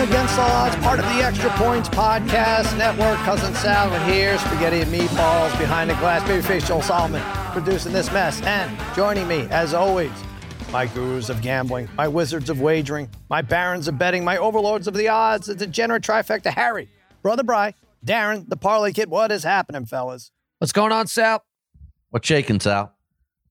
Against 0.00 0.34
the 0.34 0.42
Odds, 0.42 0.74
part 0.76 0.98
of 0.98 1.04
the 1.04 1.22
Extra 1.22 1.50
Points 1.50 1.86
Podcast 1.86 2.76
Network. 2.78 3.18
Cousin 3.18 3.52
Sal 3.56 3.90
here, 4.10 4.38
spaghetti 4.38 4.80
and 4.80 4.90
meatballs 4.90 5.56
behind 5.58 5.90
the 5.90 5.94
glass. 5.96 6.26
Babyface 6.26 6.66
Joel 6.66 6.80
Solomon 6.80 7.22
producing 7.52 7.92
this 7.92 8.10
mess. 8.10 8.40
And 8.42 8.74
joining 8.96 9.28
me, 9.28 9.46
as 9.50 9.74
always, 9.74 10.10
my 10.72 10.86
gurus 10.86 11.28
of 11.28 11.42
gambling, 11.42 11.86
my 11.98 12.08
wizards 12.08 12.48
of 12.48 12.62
wagering, 12.62 13.10
my 13.28 13.42
barons 13.42 13.88
of 13.88 13.98
betting, 13.98 14.24
my 14.24 14.38
overlords 14.38 14.88
of 14.88 14.94
the 14.94 15.08
odds, 15.08 15.48
the 15.48 15.54
degenerate 15.54 16.02
trifecta, 16.02 16.50
Harry, 16.50 16.88
Brother 17.20 17.42
Bry, 17.42 17.74
Darren, 18.02 18.48
the 18.48 18.56
Parlay 18.56 18.92
Kid. 18.92 19.10
What 19.10 19.30
is 19.30 19.44
happening, 19.44 19.84
fellas? 19.84 20.30
What's 20.60 20.72
going 20.72 20.92
on, 20.92 21.08
Sal? 21.08 21.44
What's 22.08 22.26
shaking, 22.26 22.60
Sal? 22.60 22.94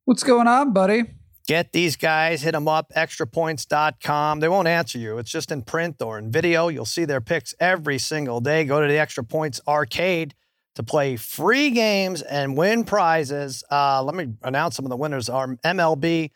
What's 0.05 0.23
going 0.23 0.47
on, 0.47 0.73
buddy? 0.73 1.03
Get 1.49 1.71
these 1.71 1.95
guys, 1.95 2.43
hit 2.43 2.51
them 2.51 2.67
up, 2.67 2.93
extrapoints.com. 2.95 4.39
They 4.39 4.47
won't 4.47 4.67
answer 4.67 4.99
you. 4.99 5.17
It's 5.17 5.31
just 5.31 5.51
in 5.51 5.63
print 5.63 5.99
or 5.99 6.19
in 6.19 6.31
video. 6.31 6.67
You'll 6.67 6.85
see 6.85 7.05
their 7.05 7.21
picks 7.21 7.55
every 7.59 7.97
single 7.97 8.39
day. 8.39 8.65
Go 8.65 8.79
to 8.79 8.87
the 8.87 8.99
Extra 8.99 9.23
Points 9.23 9.59
Arcade 9.67 10.35
to 10.75 10.83
play 10.83 11.15
free 11.15 11.71
games 11.71 12.21
and 12.21 12.55
win 12.55 12.83
prizes. 12.83 13.63
Uh, 13.71 14.03
let 14.03 14.13
me 14.13 14.27
announce 14.43 14.75
some 14.75 14.85
of 14.85 14.91
the 14.91 14.95
winners. 14.95 15.27
Our 15.27 15.55
MLB 15.65 16.29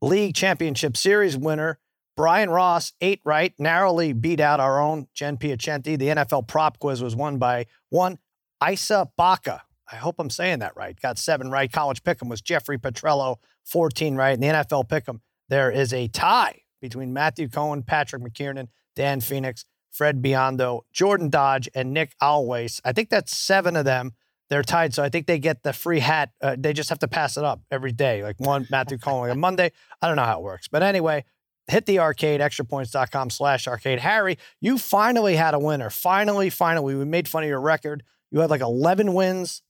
League 0.00 0.34
Championship 0.34 0.96
Series 0.96 1.36
winner, 1.36 1.78
Brian 2.16 2.48
Ross, 2.48 2.94
eight 3.02 3.20
right, 3.22 3.52
narrowly 3.58 4.14
beat 4.14 4.40
out 4.40 4.60
our 4.60 4.80
own 4.80 5.08
Jen 5.12 5.36
Piacenti. 5.36 5.98
The 5.98 6.06
NFL 6.06 6.48
prop 6.48 6.78
quiz 6.78 7.02
was 7.02 7.14
won 7.14 7.36
by 7.36 7.66
one 7.90 8.18
Isa 8.66 9.10
Baca. 9.18 9.64
I 9.92 9.96
hope 9.96 10.14
I'm 10.18 10.30
saying 10.30 10.60
that 10.60 10.74
right. 10.74 10.98
Got 10.98 11.18
seven 11.18 11.50
right. 11.50 11.70
College 11.70 12.02
Pick'em 12.02 12.30
was 12.30 12.40
Jeffrey 12.40 12.78
Petrello, 12.78 13.36
14 13.64 14.14
right. 14.16 14.34
In 14.34 14.40
the 14.40 14.46
NFL 14.48 14.88
Pick'em, 14.88 15.20
there 15.48 15.70
is 15.70 15.92
a 15.92 16.08
tie 16.08 16.60
between 16.80 17.12
Matthew 17.12 17.48
Cohen, 17.48 17.82
Patrick 17.82 18.22
McKiernan, 18.22 18.68
Dan 18.94 19.20
Phoenix, 19.20 19.64
Fred 19.90 20.22
Biondo, 20.22 20.82
Jordan 20.92 21.30
Dodge, 21.30 21.68
and 21.74 21.92
Nick 21.92 22.14
Always. 22.20 22.80
I 22.84 22.92
think 22.92 23.10
that's 23.10 23.36
seven 23.36 23.76
of 23.76 23.84
them. 23.84 24.12
They're 24.50 24.62
tied, 24.62 24.92
so 24.92 25.02
I 25.02 25.08
think 25.08 25.26
they 25.26 25.38
get 25.38 25.62
the 25.62 25.72
free 25.72 26.00
hat. 26.00 26.30
Uh, 26.42 26.56
they 26.58 26.72
just 26.72 26.90
have 26.90 26.98
to 26.98 27.08
pass 27.08 27.36
it 27.36 27.44
up 27.44 27.62
every 27.70 27.92
day, 27.92 28.22
like 28.22 28.38
one 28.38 28.66
Matthew 28.70 28.98
Cohen 28.98 29.30
on 29.30 29.40
Monday. 29.40 29.72
I 30.02 30.06
don't 30.06 30.16
know 30.16 30.24
how 30.24 30.38
it 30.38 30.42
works, 30.42 30.68
but 30.68 30.82
anyway, 30.82 31.24
hit 31.66 31.86
the 31.86 32.00
arcade, 32.00 32.40
extrapoints.com 32.40 33.30
slash 33.30 33.66
arcade. 33.66 34.00
Harry, 34.00 34.36
you 34.60 34.76
finally 34.76 35.36
had 35.36 35.54
a 35.54 35.58
winner. 35.58 35.88
Finally, 35.88 36.50
finally. 36.50 36.94
We 36.94 37.04
made 37.04 37.26
fun 37.26 37.42
of 37.42 37.48
your 37.48 37.60
record. 37.60 38.02
You 38.30 38.40
had 38.40 38.50
like 38.50 38.60
11 38.60 39.14
wins 39.14 39.62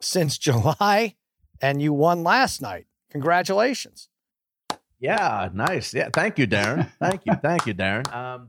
since 0.00 0.38
July, 0.46 1.16
and 1.60 1.82
you 1.82 1.92
won 1.92 2.22
last 2.22 2.62
night. 2.62 2.86
Congratulations. 3.14 4.08
Yeah, 5.00 5.48
nice. 5.54 5.94
Yeah, 5.94 6.08
thank 6.12 6.38
you, 6.38 6.46
Darren. 6.46 6.90
Thank 7.00 7.22
you, 7.26 7.34
thank 7.42 7.66
you, 7.66 7.74
Darren. 7.74 8.12
Um, 8.12 8.48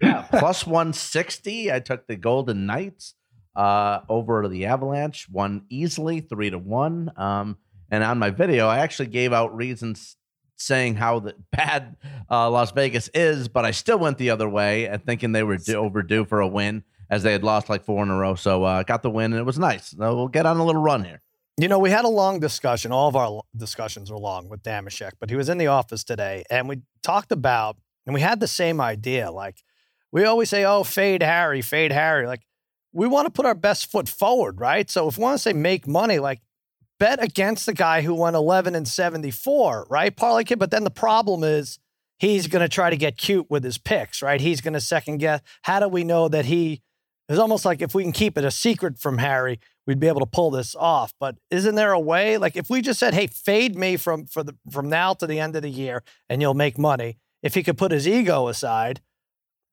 yeah, 0.00 0.22
plus 0.30 0.66
one 0.66 0.92
sixty. 0.92 1.72
I 1.72 1.80
took 1.80 2.06
the 2.06 2.16
Golden 2.16 2.66
Knights 2.66 3.14
uh, 3.56 4.00
over 4.08 4.42
to 4.42 4.48
the 4.48 4.66
Avalanche, 4.66 5.26
won 5.30 5.64
easily, 5.70 6.20
three 6.20 6.50
to 6.50 6.58
one. 6.58 7.10
Um, 7.16 7.56
and 7.90 8.04
on 8.04 8.18
my 8.18 8.30
video, 8.30 8.68
I 8.68 8.78
actually 8.78 9.08
gave 9.08 9.32
out 9.32 9.56
reasons 9.56 10.16
saying 10.56 10.96
how 10.96 11.20
the 11.20 11.34
bad 11.52 11.96
uh, 12.30 12.50
Las 12.50 12.72
Vegas 12.72 13.08
is, 13.14 13.48
but 13.48 13.64
I 13.64 13.70
still 13.72 13.98
went 13.98 14.18
the 14.18 14.30
other 14.30 14.48
way 14.48 14.86
and 14.86 15.04
thinking 15.04 15.32
they 15.32 15.42
were 15.42 15.56
due, 15.56 15.76
overdue 15.76 16.24
for 16.24 16.40
a 16.40 16.48
win 16.48 16.84
as 17.10 17.22
they 17.22 17.32
had 17.32 17.44
lost 17.44 17.68
like 17.68 17.84
four 17.84 18.02
in 18.02 18.10
a 18.10 18.16
row. 18.16 18.34
So 18.34 18.64
uh, 18.64 18.82
got 18.82 19.02
the 19.02 19.10
win 19.10 19.32
and 19.32 19.40
it 19.40 19.44
was 19.44 19.58
nice. 19.58 19.90
So 19.90 20.14
we'll 20.14 20.28
get 20.28 20.46
on 20.46 20.58
a 20.58 20.64
little 20.64 20.82
run 20.82 21.04
here. 21.04 21.22
You 21.58 21.68
know, 21.68 21.78
we 21.78 21.90
had 21.90 22.04
a 22.04 22.08
long 22.08 22.38
discussion. 22.38 22.92
All 22.92 23.08
of 23.08 23.16
our 23.16 23.40
discussions 23.56 24.10
were 24.10 24.18
long 24.18 24.48
with 24.50 24.62
Dameshek, 24.62 25.12
but 25.18 25.30
he 25.30 25.36
was 25.36 25.48
in 25.48 25.56
the 25.56 25.68
office 25.68 26.04
today 26.04 26.44
and 26.50 26.68
we 26.68 26.82
talked 27.02 27.32
about, 27.32 27.78
and 28.04 28.14
we 28.14 28.20
had 28.20 28.40
the 28.40 28.46
same 28.46 28.78
idea. 28.80 29.30
Like, 29.30 29.62
we 30.12 30.24
always 30.24 30.50
say, 30.50 30.64
oh, 30.64 30.84
fade 30.84 31.22
Harry, 31.22 31.62
fade 31.62 31.92
Harry. 31.92 32.26
Like, 32.26 32.42
we 32.92 33.06
want 33.08 33.26
to 33.26 33.30
put 33.30 33.46
our 33.46 33.54
best 33.54 33.90
foot 33.90 34.08
forward, 34.08 34.60
right? 34.60 34.88
So 34.90 35.08
if 35.08 35.16
we 35.16 35.22
want 35.22 35.36
to 35.36 35.42
say 35.42 35.54
make 35.54 35.86
money, 35.86 36.18
like, 36.18 36.40
bet 37.00 37.22
against 37.22 37.66
the 37.66 37.74
guy 37.74 38.02
who 38.02 38.14
won 38.14 38.34
11 38.34 38.74
and 38.74 38.86
74, 38.86 39.86
right? 39.88 40.14
Parlay 40.14 40.44
kid. 40.44 40.58
But 40.58 40.70
then 40.70 40.84
the 40.84 40.90
problem 40.90 41.42
is 41.42 41.78
he's 42.18 42.48
going 42.48 42.62
to 42.62 42.68
try 42.68 42.90
to 42.90 42.96
get 42.96 43.16
cute 43.16 43.46
with 43.50 43.64
his 43.64 43.78
picks, 43.78 44.22
right? 44.22 44.40
He's 44.40 44.60
going 44.60 44.74
to 44.74 44.80
second 44.80 45.18
guess. 45.18 45.40
How 45.62 45.80
do 45.80 45.88
we 45.88 46.04
know 46.04 46.28
that 46.28 46.44
he 46.44 46.82
it's 47.28 47.38
almost 47.38 47.64
like 47.64 47.82
if 47.82 47.94
we 47.94 48.02
can 48.02 48.12
keep 48.12 48.38
it 48.38 48.44
a 48.44 48.50
secret 48.50 48.98
from 48.98 49.18
Harry, 49.18 49.58
we'd 49.86 49.98
be 49.98 50.06
able 50.06 50.20
to 50.20 50.26
pull 50.26 50.50
this 50.50 50.74
off. 50.74 51.12
But 51.18 51.36
isn't 51.50 51.74
there 51.74 51.92
a 51.92 52.00
way? 52.00 52.38
Like 52.38 52.56
if 52.56 52.70
we 52.70 52.80
just 52.80 53.00
said, 53.00 53.14
"Hey, 53.14 53.26
fade 53.26 53.76
me 53.76 53.96
from 53.96 54.26
for 54.26 54.42
the 54.42 54.56
from 54.70 54.88
now 54.88 55.14
to 55.14 55.26
the 55.26 55.40
end 55.40 55.56
of 55.56 55.62
the 55.62 55.70
year, 55.70 56.02
and 56.28 56.40
you'll 56.40 56.54
make 56.54 56.78
money." 56.78 57.18
If 57.42 57.54
he 57.54 57.62
could 57.62 57.78
put 57.78 57.92
his 57.92 58.08
ego 58.08 58.48
aside, 58.48 59.00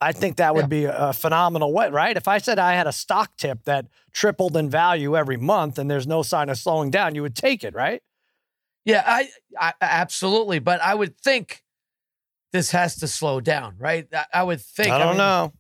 I 0.02 0.12
think 0.12 0.36
that 0.36 0.54
would 0.54 0.64
yeah. 0.64 0.68
be 0.68 0.84
a 0.86 1.14
phenomenal 1.14 1.72
way, 1.72 1.90
right? 1.90 2.16
If 2.18 2.28
I 2.28 2.38
said 2.38 2.60
I 2.60 2.74
had 2.74 2.88
a 2.88 2.92
stock 2.92 3.38
tip 3.38 3.64
that 3.64 3.88
tripled 4.12 4.58
in 4.58 4.70
value 4.70 5.16
every 5.16 5.38
month 5.38 5.80
and 5.80 5.90
there's 5.90 6.06
no 6.06 6.24
sign 6.24 6.50
of 6.50 6.58
slowing 6.58 6.92
down, 6.92 7.16
you 7.16 7.22
would 7.22 7.36
take 7.36 7.64
it, 7.64 7.74
right? 7.74 8.02
Yeah, 8.86 9.04
I, 9.06 9.30
I 9.58 9.74
absolutely. 9.80 10.60
But 10.60 10.82
I 10.82 10.94
would 10.94 11.18
think 11.18 11.64
this 12.52 12.72
has 12.72 12.98
to 12.98 13.08
slow 13.08 13.40
down, 13.40 13.76
right? 13.80 14.08
I, 14.14 14.26
I 14.34 14.44
would 14.44 14.62
think. 14.62 14.90
I 14.90 15.00
don't 15.00 15.08
I 15.08 15.12
mean, 15.12 15.18
know. 15.18 15.54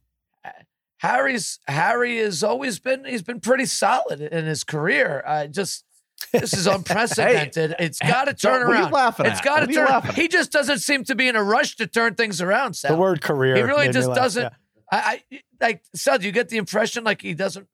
Harry's 1.03 1.59
Harry 1.67 2.17
has 2.19 2.43
always 2.43 2.79
been 2.79 3.03
he's 3.03 3.21
been 3.21 3.41
pretty 3.41 3.65
solid 3.65 4.21
in 4.21 4.45
his 4.45 4.63
career. 4.63 5.21
Uh, 5.27 5.47
just 5.47 5.83
this 6.31 6.53
is 6.53 6.65
unprecedented. 6.67 7.75
hey, 7.77 7.85
it's 7.85 7.99
got 7.99 8.25
to 8.25 8.33
turn 8.33 8.63
around. 8.63 8.93
It's 9.19 9.41
got 9.41 9.59
to 9.59 9.67
turn. 9.67 10.15
He 10.15 10.29
just 10.29 10.53
doesn't 10.53 10.79
seem 10.79 11.03
to 11.03 11.15
be 11.15 11.27
in 11.27 11.35
a 11.35 11.43
rush 11.43 11.75
to 11.75 11.87
turn 11.87 12.15
things 12.15 12.41
around. 12.41 12.75
Sal. 12.75 12.93
The 12.93 12.97
word 12.97 13.21
career. 13.21 13.57
He 13.57 13.61
really 13.63 13.89
just 13.89 14.13
doesn't. 14.13 14.43
Yeah. 14.43 14.49
I, 14.93 15.21
I 15.33 15.41
like 15.59 15.83
Sal. 15.93 16.19
Do 16.19 16.25
you 16.25 16.31
get 16.31 16.47
the 16.47 16.57
impression 16.57 17.03
like 17.03 17.21
he 17.21 17.33
doesn't? 17.33 17.67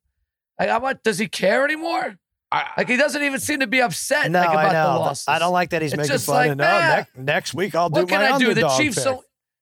Like, 0.58 0.68
how 0.68 0.80
much 0.80 0.98
does 1.04 1.18
he 1.18 1.28
care 1.28 1.64
anymore? 1.64 2.18
I, 2.50 2.66
like 2.78 2.88
he 2.88 2.96
doesn't 2.96 3.22
even 3.22 3.38
seem 3.38 3.60
to 3.60 3.68
be 3.68 3.80
upset 3.80 4.28
no, 4.28 4.40
like, 4.40 4.48
about 4.48 4.66
I 4.66 4.72
know. 4.72 4.92
the 4.94 4.98
losses. 4.98 5.28
I 5.28 5.38
don't 5.38 5.52
like 5.52 5.70
that 5.70 5.82
he's 5.82 5.92
it's 5.92 5.98
making 5.98 6.18
fun. 6.18 6.34
Like, 6.34 6.50
of, 6.50 6.58
no, 6.58 6.64
next, 6.64 7.16
next 7.16 7.54
week 7.54 7.76
I'll 7.76 7.90
do 7.90 8.00
what 8.00 8.08
can 8.08 8.22
I 8.22 8.38
do? 8.38 8.54
The 8.54 8.68
Chiefs. 8.70 9.04
Pick. 9.04 9.20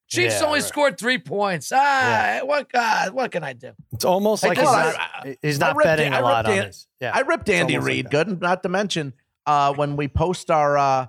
Chiefs 0.09 0.39
yeah, 0.39 0.47
only 0.47 0.59
right. 0.59 0.67
scored 0.67 0.97
three 0.97 1.19
points. 1.19 1.71
Ah, 1.71 1.77
yeah. 1.77 2.41
what 2.41 2.67
uh, 2.73 3.11
what 3.11 3.31
can 3.31 3.43
I 3.43 3.53
do? 3.53 3.73
It's 3.91 4.05
almost 4.05 4.43
like, 4.43 4.57
he's, 4.57 4.65
not, 4.65 5.27
he's 5.41 5.59
not 5.59 5.77
betting 5.77 6.13
a 6.13 6.21
lot 6.21 6.47
on 6.47 6.55
this. 6.55 6.87
Yeah, 6.99 7.11
I 7.13 7.21
ripped 7.21 7.47
Andy 7.47 7.77
Reid. 7.77 8.05
Like 8.05 8.11
good, 8.11 8.41
not 8.41 8.63
to 8.63 8.69
mention 8.69 9.13
uh, 9.45 9.73
when 9.73 9.95
we 9.95 10.07
post 10.07 10.49
our 10.49 10.77
uh, 10.77 11.07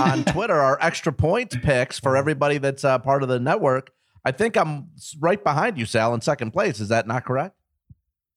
on 0.00 0.24
Twitter 0.26 0.54
our 0.54 0.78
extra 0.82 1.14
points 1.14 1.56
picks 1.62 1.98
for 1.98 2.14
everybody 2.14 2.58
that's 2.58 2.84
uh, 2.84 2.98
part 2.98 3.22
of 3.22 3.30
the 3.30 3.40
network. 3.40 3.90
I 4.24 4.32
think 4.32 4.56
I'm 4.56 4.88
right 5.18 5.42
behind 5.42 5.78
you, 5.78 5.86
Sal, 5.86 6.12
in 6.12 6.20
second 6.20 6.52
place. 6.52 6.78
Is 6.78 6.88
that 6.88 7.06
not 7.06 7.24
correct? 7.24 7.56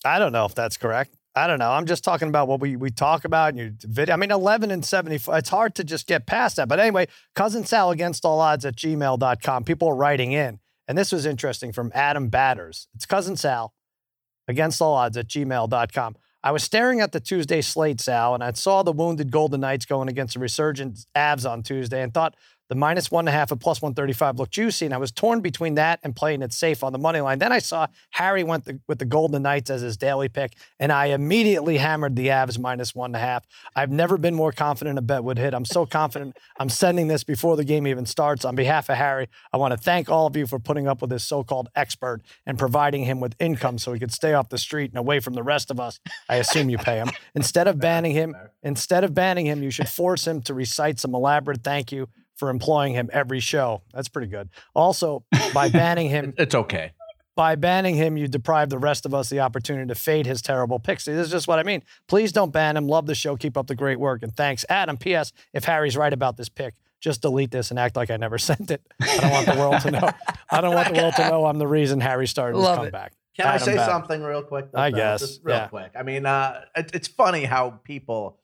I 0.06 0.20
don't 0.20 0.32
know 0.32 0.46
if 0.46 0.56
that's 0.56 0.78
correct. 0.78 1.16
I 1.36 1.48
don't 1.48 1.60
know. 1.60 1.72
I'm 1.72 1.86
just 1.86 2.04
talking 2.04 2.30
about 2.30 2.48
what 2.48 2.62
we, 2.62 2.78
we 2.78 2.90
talk 2.90 3.26
about 3.26 3.50
in 3.50 3.58
your 3.58 3.72
video. 3.82 4.14
I 4.14 4.18
mean, 4.18 4.32
11 4.32 4.72
and 4.72 4.86
74. 4.86 5.38
It's 5.38 5.50
hard 5.50 5.76
to 5.76 5.84
just 5.84 6.08
get 6.08 6.26
past 6.26 6.56
that. 6.56 6.70
But 6.70 6.80
anyway, 6.80 7.08
Cousin 7.36 7.66
Sal 7.66 7.92
against 7.92 8.24
all 8.24 8.40
odds 8.40 8.64
at 8.64 8.78
gmail.com. 8.78 9.66
People 9.66 9.90
are 9.90 9.96
writing 9.96 10.32
in. 10.32 10.60
And 10.88 10.98
this 10.98 11.12
was 11.12 11.26
interesting 11.26 11.74
from 11.74 11.92
Adam 11.94 12.30
Batters. 12.30 12.88
It's 12.96 13.06
Cousin 13.06 13.36
Sal 13.36 13.74
against 14.48 14.82
all 14.82 14.94
odds 14.94 15.18
at 15.18 15.28
gmail.com. 15.28 16.16
I 16.44 16.52
was 16.52 16.64
staring 16.64 17.02
at 17.02 17.12
the 17.12 17.20
Tuesday 17.20 17.60
slate, 17.60 18.00
Sal, 18.00 18.36
and 18.36 18.44
I 18.44 18.52
saw 18.52 18.84
the 18.84 18.92
wounded 18.92 19.32
Golden 19.32 19.62
Knights 19.62 19.88
going 19.88 20.08
against 20.08 20.36
the 20.36 20.40
resurgent 20.40 21.00
Avs 21.16 21.50
on 21.50 21.64
Tuesday 21.64 22.04
and 22.04 22.14
thought 22.14 22.36
the 22.70 22.76
minus 22.76 23.12
one 23.12 23.28
and 23.28 23.30
a 23.30 23.38
half 23.38 23.52
at 23.52 23.60
plus 23.60 23.82
135 23.82 24.40
looked 24.40 24.52
juicy, 24.52 24.86
and 24.86 24.94
I 24.94 24.98
was 24.98 25.12
torn 25.12 25.42
between 25.42 25.76
that 25.76 26.00
and 26.04 26.16
playing 26.16 26.42
it 26.42 26.54
safe 26.54 26.84
on 26.84 26.94
the 26.94 27.00
money 27.00 27.22
line. 27.22 27.40
Then 27.40 27.52
I 27.52 27.60
saw 27.60 27.88
Harry 28.12 28.44
went 28.44 28.66
the, 28.66 28.80
with 28.88 29.00
the 29.00 29.06
Golden 29.06 29.44
Knights 29.44 29.70
as 29.70 29.82
his 29.82 29.98
daily 29.98 30.30
pick, 30.30 30.56
and 30.80 30.92
I 30.92 31.08
immediately 31.08 31.78
hammered 31.78 32.16
the 32.16 32.28
Avs 32.28 32.58
minus 32.60 32.96
one 32.96 33.10
and 33.10 33.16
a 33.16 33.20
half. 33.20 33.46
I've 33.76 33.92
never 33.92 34.18
been 34.18 34.34
more 34.34 34.52
confident 34.52 34.98
a 34.98 35.02
bet 35.02 35.24
would 35.24 35.38
hit. 35.38 35.54
I'm 35.54 35.66
so 35.66 35.86
confident 35.86 36.38
I'm 36.60 36.70
sending 36.70 37.08
this 37.08 37.24
before 37.24 37.56
the 37.56 37.64
game 37.64 37.86
even 37.88 38.06
starts. 38.06 38.46
On 38.46 38.56
behalf 38.56 38.90
of 38.90 38.98
Harry, 38.98 39.28
I 39.54 39.58
want 39.58 39.72
to 39.74 39.78
thank 39.78 40.10
all 40.10 40.28
of 40.28 40.36
you 40.36 40.48
for 40.48 40.60
putting 40.60 40.88
up 40.88 41.02
with 41.02 41.10
this 41.10 41.24
so 41.24 41.44
called 41.44 41.70
expert 41.76 42.22
and 42.46 42.58
providing 42.58 43.04
him 43.04 43.20
with 43.20 43.36
income 43.40 43.78
so 43.78 43.94
he 43.94 44.00
could 44.00 44.12
stay 44.12 44.34
off 44.34 44.50
the 44.50 44.58
street 44.58 44.92
and 44.92 44.98
away 44.98 45.20
from 45.20 45.34
the 45.34 45.44
rest 45.44 45.70
of 45.70 45.80
us. 45.80 46.00
I 46.30 46.38
assume 46.38 46.70
you 46.70 46.78
pay 46.78 46.98
him. 46.98 47.12
Instead 47.36 47.68
of 47.68 47.80
banning 47.80 48.14
him, 48.14 48.36
instead 48.64 49.04
of 49.04 49.14
banning 49.14 49.46
him, 49.46 49.62
you 49.62 49.70
should 49.70 49.90
force 49.90 50.26
him 50.26 50.42
to 50.44 50.54
recite 50.54 51.00
some 51.00 51.14
elaborate 51.14 51.64
thank 51.64 51.92
you 51.92 52.08
for 52.36 52.50
employing 52.50 52.94
him 52.94 53.10
every 53.14 53.40
show. 53.40 53.82
That's 53.94 54.08
pretty 54.08 54.28
good. 54.28 54.50
Also, 54.74 55.24
by 55.54 55.70
banning 55.70 56.10
him, 56.10 56.34
it's 56.38 56.56
okay. 56.56 56.92
By 57.36 57.56
banning 57.56 57.96
him, 57.96 58.16
you 58.16 58.30
deprive 58.30 58.70
the 58.70 58.78
rest 58.78 59.06
of 59.06 59.14
us 59.14 59.30
the 59.30 59.42
opportunity 59.42 59.88
to 59.90 59.96
fade 59.96 60.26
his 60.26 60.42
terrible 60.42 60.80
picks. 60.80 61.04
This 61.04 61.26
is 61.26 61.32
just 61.32 61.50
what 61.50 61.60
I 61.60 61.64
mean. 61.64 61.84
Please 62.08 62.32
don't 62.32 62.52
ban 62.54 62.78
him. 62.78 62.88
Love 62.88 63.08
the 63.08 63.16
show. 63.16 63.36
Keep 63.36 63.58
up 63.58 63.68
the 63.68 63.76
great 63.76 64.00
work. 64.00 64.24
And 64.24 64.36
thanks, 64.36 64.64
Adam. 64.70 64.96
P.S. 64.96 65.34
If 65.54 65.66
Harry's 65.66 65.98
right 65.98 66.14
about 66.14 66.38
this 66.38 66.48
pick, 66.48 66.76
just 67.02 67.22
delete 67.22 67.52
this 67.52 67.72
and 67.72 67.80
act 67.80 67.98
like 67.98 68.10
I 68.10 68.16
never 68.16 68.38
sent 68.40 68.72
it. 68.72 68.82
I 69.02 69.18
don't 69.18 69.32
want 69.32 69.46
the 69.48 69.56
world 69.56 69.82
to 69.82 69.92
know. 69.92 70.10
I 70.50 70.62
don't 70.62 70.74
want 70.74 70.94
the 70.94 71.02
world 71.02 71.14
to 71.16 71.30
know 71.30 71.46
I'm 71.46 71.58
the 71.58 71.68
reason 71.68 72.00
Harry 72.00 72.28
started 72.28 72.58
Love 72.58 72.78
his 72.78 72.86
comeback. 72.86 73.14
Can 73.36 73.48
Adam 73.48 73.62
I 73.62 73.66
say 73.66 73.78
something 73.78 74.24
real 74.24 74.42
quick? 74.42 74.70
I 74.74 74.92
guess. 74.92 75.20
Just 75.20 75.42
real 75.44 75.58
yeah. 75.58 75.68
quick. 75.68 75.92
I 75.98 76.04
mean, 76.04 76.26
uh, 76.26 76.62
it, 76.76 76.92
it's 76.94 77.10
funny 77.10 77.44
how 77.44 77.82
people 77.84 78.40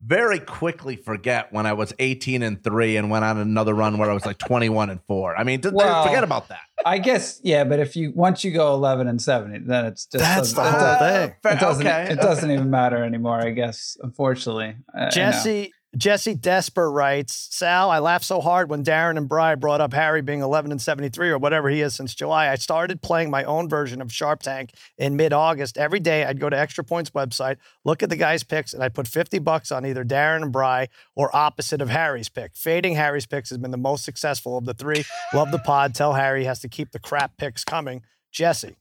very 0.00 0.38
quickly 0.38 0.96
forget 0.96 1.52
when 1.52 1.66
I 1.66 1.72
was 1.72 1.92
18 1.98 2.42
and 2.42 2.62
3 2.62 2.96
and 2.96 3.10
went 3.10 3.24
on 3.24 3.38
another 3.38 3.74
run 3.74 3.98
where 3.98 4.10
I 4.10 4.14
was 4.14 4.24
like 4.24 4.38
21 4.38 4.90
and 4.90 5.00
4. 5.06 5.36
I 5.36 5.44
mean, 5.44 5.60
well, 5.72 6.06
forget 6.06 6.24
about 6.24 6.48
that. 6.48 6.60
I 6.86 6.98
guess 6.98 7.40
yeah, 7.42 7.64
but 7.64 7.80
if 7.80 7.96
you 7.96 8.12
once 8.14 8.44
you 8.44 8.52
go 8.52 8.72
eleven 8.72 9.08
and 9.08 9.20
70, 9.20 9.64
then 9.66 9.86
it's 9.86 10.06
just 10.06 10.22
that's 10.22 10.52
the 10.52 10.62
whole 10.62 10.98
thing. 10.98 11.34
It 11.44 11.60
doesn't. 11.60 11.86
Okay. 11.86 12.12
It 12.12 12.20
doesn't 12.20 12.50
even 12.50 12.70
matter 12.70 13.02
anymore. 13.02 13.40
I 13.40 13.50
guess, 13.50 13.96
unfortunately. 14.00 14.76
Uh, 14.96 15.10
Jesse 15.10 15.72
Jesse 15.96 16.34
Desper 16.34 16.92
writes, 16.92 17.48
Sal, 17.50 17.90
I 17.90 17.98
laughed 17.98 18.26
so 18.26 18.42
hard 18.42 18.68
when 18.68 18.84
Darren 18.84 19.16
and 19.16 19.26
Bry 19.26 19.54
brought 19.54 19.80
up 19.80 19.94
Harry 19.94 20.20
being 20.20 20.42
11 20.42 20.70
and 20.70 20.80
73 20.80 21.30
or 21.30 21.38
whatever 21.38 21.70
he 21.70 21.80
is 21.80 21.94
since 21.94 22.14
July. 22.14 22.50
I 22.50 22.56
started 22.56 23.00
playing 23.00 23.30
my 23.30 23.42
own 23.44 23.70
version 23.70 24.02
of 24.02 24.12
Sharp 24.12 24.42
Tank 24.42 24.72
in 24.98 25.16
mid 25.16 25.32
August. 25.32 25.78
Every 25.78 25.98
day 25.98 26.24
I'd 26.24 26.40
go 26.40 26.50
to 26.50 26.58
Extra 26.58 26.84
Points 26.84 27.10
website, 27.10 27.56
look 27.84 28.02
at 28.02 28.10
the 28.10 28.16
guys' 28.16 28.42
picks, 28.44 28.74
and 28.74 28.84
I'd 28.84 28.92
put 28.92 29.08
50 29.08 29.38
bucks 29.38 29.72
on 29.72 29.86
either 29.86 30.04
Darren 30.04 30.42
and 30.42 30.52
Bry 30.52 30.88
or 31.16 31.34
opposite 31.34 31.80
of 31.80 31.88
Harry's 31.88 32.28
pick. 32.28 32.54
Fading 32.54 32.94
Harry's 32.94 33.26
picks 33.26 33.48
has 33.48 33.56
been 33.56 33.70
the 33.70 33.78
most 33.78 34.04
successful 34.04 34.58
of 34.58 34.66
the 34.66 34.74
three. 34.74 35.04
Love 35.32 35.50
the 35.52 35.58
pod. 35.58 35.94
Tell 35.94 36.12
Harry 36.12 36.40
he 36.40 36.46
has 36.46 36.60
to 36.60 36.68
keep 36.68 36.92
the 36.92 36.98
crap 36.98 37.38
picks 37.38 37.64
coming. 37.64 38.02
Jesse. 38.30 38.76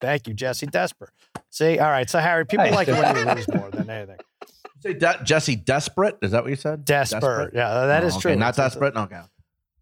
Thank 0.00 0.28
you, 0.28 0.34
Jesse 0.34 0.66
Desper. 0.66 1.08
See, 1.48 1.78
all 1.78 1.90
right. 1.90 2.08
So, 2.08 2.18
Harry, 2.18 2.44
people 2.44 2.70
like 2.70 2.86
when 2.86 3.16
you 3.16 3.34
lose 3.34 3.48
more 3.48 3.70
than 3.70 3.88
anything 3.88 4.18
say 4.80 4.94
De- 4.94 5.20
Jesse 5.24 5.56
desperate? 5.56 6.18
Is 6.22 6.32
that 6.32 6.42
what 6.42 6.50
you 6.50 6.56
said? 6.56 6.84
Desperate. 6.84 7.20
desperate? 7.20 7.54
Yeah, 7.54 7.86
that 7.86 8.02
oh, 8.02 8.06
is 8.06 8.14
okay. 8.14 8.22
true. 8.22 8.36
Not 8.36 8.56
desperate. 8.56 8.94
No, 8.94 9.02
okay. 9.02 9.20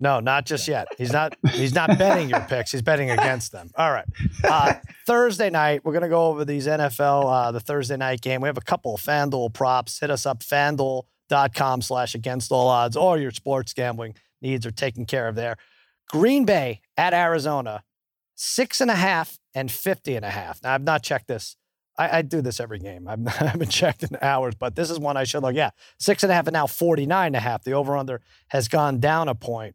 No, 0.00 0.20
not 0.20 0.46
just 0.46 0.68
yet. 0.68 0.86
He's 0.96 1.12
not. 1.12 1.36
He's 1.52 1.74
not 1.74 1.98
betting 1.98 2.28
your 2.28 2.40
picks. 2.40 2.70
He's 2.70 2.82
betting 2.82 3.10
against 3.10 3.50
them. 3.50 3.70
All 3.74 3.90
right. 3.90 4.06
Uh, 4.44 4.74
Thursday 5.06 5.50
night, 5.50 5.84
we're 5.84 5.92
gonna 5.92 6.08
go 6.08 6.28
over 6.28 6.44
these 6.44 6.66
NFL. 6.66 7.24
Uh, 7.24 7.52
the 7.52 7.60
Thursday 7.60 7.96
night 7.96 8.20
game. 8.20 8.40
We 8.40 8.48
have 8.48 8.58
a 8.58 8.62
couple 8.62 8.94
of 8.94 9.00
FanDuel 9.00 9.52
props. 9.52 9.98
Hit 9.98 10.10
us 10.10 10.24
up 10.24 10.40
FanDuel.com 10.40 11.82
slash 11.82 12.14
against 12.14 12.52
all 12.52 12.68
odds. 12.68 12.96
All 12.96 13.18
your 13.18 13.32
sports 13.32 13.72
gambling 13.72 14.14
needs 14.40 14.64
are 14.66 14.70
taken 14.70 15.04
care 15.04 15.26
of 15.26 15.34
there. 15.34 15.56
Green 16.08 16.44
Bay 16.44 16.80
at 16.96 17.12
Arizona, 17.12 17.82
six 18.36 18.80
and 18.80 18.90
a 18.90 18.94
half 18.94 19.38
and 19.52 19.70
50 19.70 20.14
and 20.14 20.24
a 20.24 20.30
half. 20.30 20.62
Now 20.62 20.74
I've 20.74 20.82
not 20.82 21.02
checked 21.02 21.26
this 21.26 21.56
I, 21.98 22.18
I, 22.18 22.22
do 22.22 22.40
this 22.40 22.60
every 22.60 22.78
game. 22.78 23.08
I've, 23.08 23.26
I 23.40 23.46
haven't 23.46 23.70
checked 23.70 24.02
in 24.04 24.16
hours, 24.22 24.54
but 24.54 24.76
this 24.76 24.90
is 24.90 24.98
one 24.98 25.16
I 25.16 25.24
should 25.24 25.42
look. 25.42 25.54
Yeah, 25.54 25.70
six 25.98 26.22
and 26.22 26.32
a 26.32 26.34
half 26.34 26.46
and 26.46 26.54
now 26.54 26.66
49 26.66 27.26
and 27.26 27.36
a 27.36 27.40
half. 27.40 27.64
The 27.64 27.72
over 27.72 27.96
under 27.96 28.20
has 28.48 28.68
gone 28.68 29.00
down 29.00 29.28
a 29.28 29.34
point. 29.34 29.74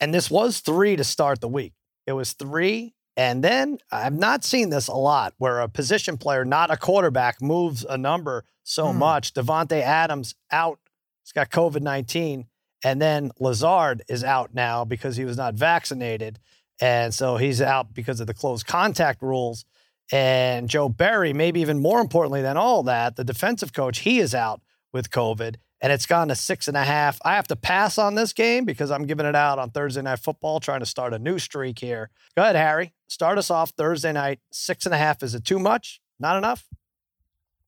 And 0.00 0.12
this 0.12 0.30
was 0.30 0.60
three 0.60 0.96
to 0.96 1.04
start 1.04 1.40
the 1.40 1.48
week. 1.48 1.74
It 2.06 2.12
was 2.12 2.32
three. 2.32 2.94
And 3.16 3.44
then 3.44 3.78
I've 3.90 4.18
not 4.18 4.42
seen 4.42 4.70
this 4.70 4.88
a 4.88 4.94
lot 4.94 5.34
where 5.38 5.60
a 5.60 5.68
position 5.68 6.16
player, 6.16 6.44
not 6.44 6.70
a 6.70 6.76
quarterback, 6.76 7.42
moves 7.42 7.84
a 7.84 7.98
number 7.98 8.44
so 8.64 8.86
mm. 8.86 8.96
much. 8.96 9.34
Davante 9.34 9.80
Adams 9.80 10.34
out. 10.50 10.78
He's 11.22 11.32
got 11.32 11.50
COVID 11.50 11.82
19. 11.82 12.46
And 12.84 13.00
then 13.00 13.30
Lazard 13.38 14.02
is 14.08 14.24
out 14.24 14.54
now 14.54 14.84
because 14.84 15.16
he 15.16 15.24
was 15.24 15.36
not 15.36 15.54
vaccinated. 15.54 16.40
And 16.80 17.14
so 17.14 17.36
he's 17.36 17.60
out 17.60 17.94
because 17.94 18.18
of 18.18 18.26
the 18.26 18.34
close 18.34 18.62
contact 18.64 19.22
rules. 19.22 19.64
And 20.10 20.68
Joe 20.68 20.88
Barry, 20.88 21.32
maybe 21.32 21.60
even 21.60 21.80
more 21.80 22.00
importantly 22.00 22.42
than 22.42 22.56
all 22.56 22.82
that, 22.84 23.16
the 23.16 23.24
defensive 23.24 23.72
coach, 23.72 24.00
he 24.00 24.18
is 24.18 24.34
out 24.34 24.60
with 24.92 25.10
COVID 25.10 25.56
and 25.82 25.92
it's 25.92 26.06
gone 26.06 26.28
to 26.28 26.36
six 26.36 26.68
and 26.68 26.76
a 26.76 26.84
half. 26.84 27.18
I 27.24 27.34
have 27.34 27.48
to 27.48 27.56
pass 27.56 27.98
on 27.98 28.14
this 28.14 28.32
game 28.32 28.64
because 28.64 28.90
I'm 28.90 29.04
giving 29.04 29.26
it 29.26 29.34
out 29.34 29.58
on 29.58 29.70
Thursday 29.70 30.00
Night 30.00 30.20
Football, 30.20 30.60
trying 30.60 30.80
to 30.80 30.86
start 30.86 31.12
a 31.12 31.18
new 31.18 31.40
streak 31.40 31.80
here. 31.80 32.08
Go 32.36 32.42
ahead, 32.42 32.56
Harry. 32.56 32.94
Start 33.08 33.36
us 33.36 33.50
off 33.50 33.70
Thursday 33.70 34.12
night. 34.12 34.38
Six 34.52 34.86
and 34.86 34.94
a 34.94 34.98
half. 34.98 35.22
Is 35.22 35.34
it 35.34 35.44
too 35.44 35.58
much? 35.58 36.00
Not 36.20 36.36
enough? 36.36 36.68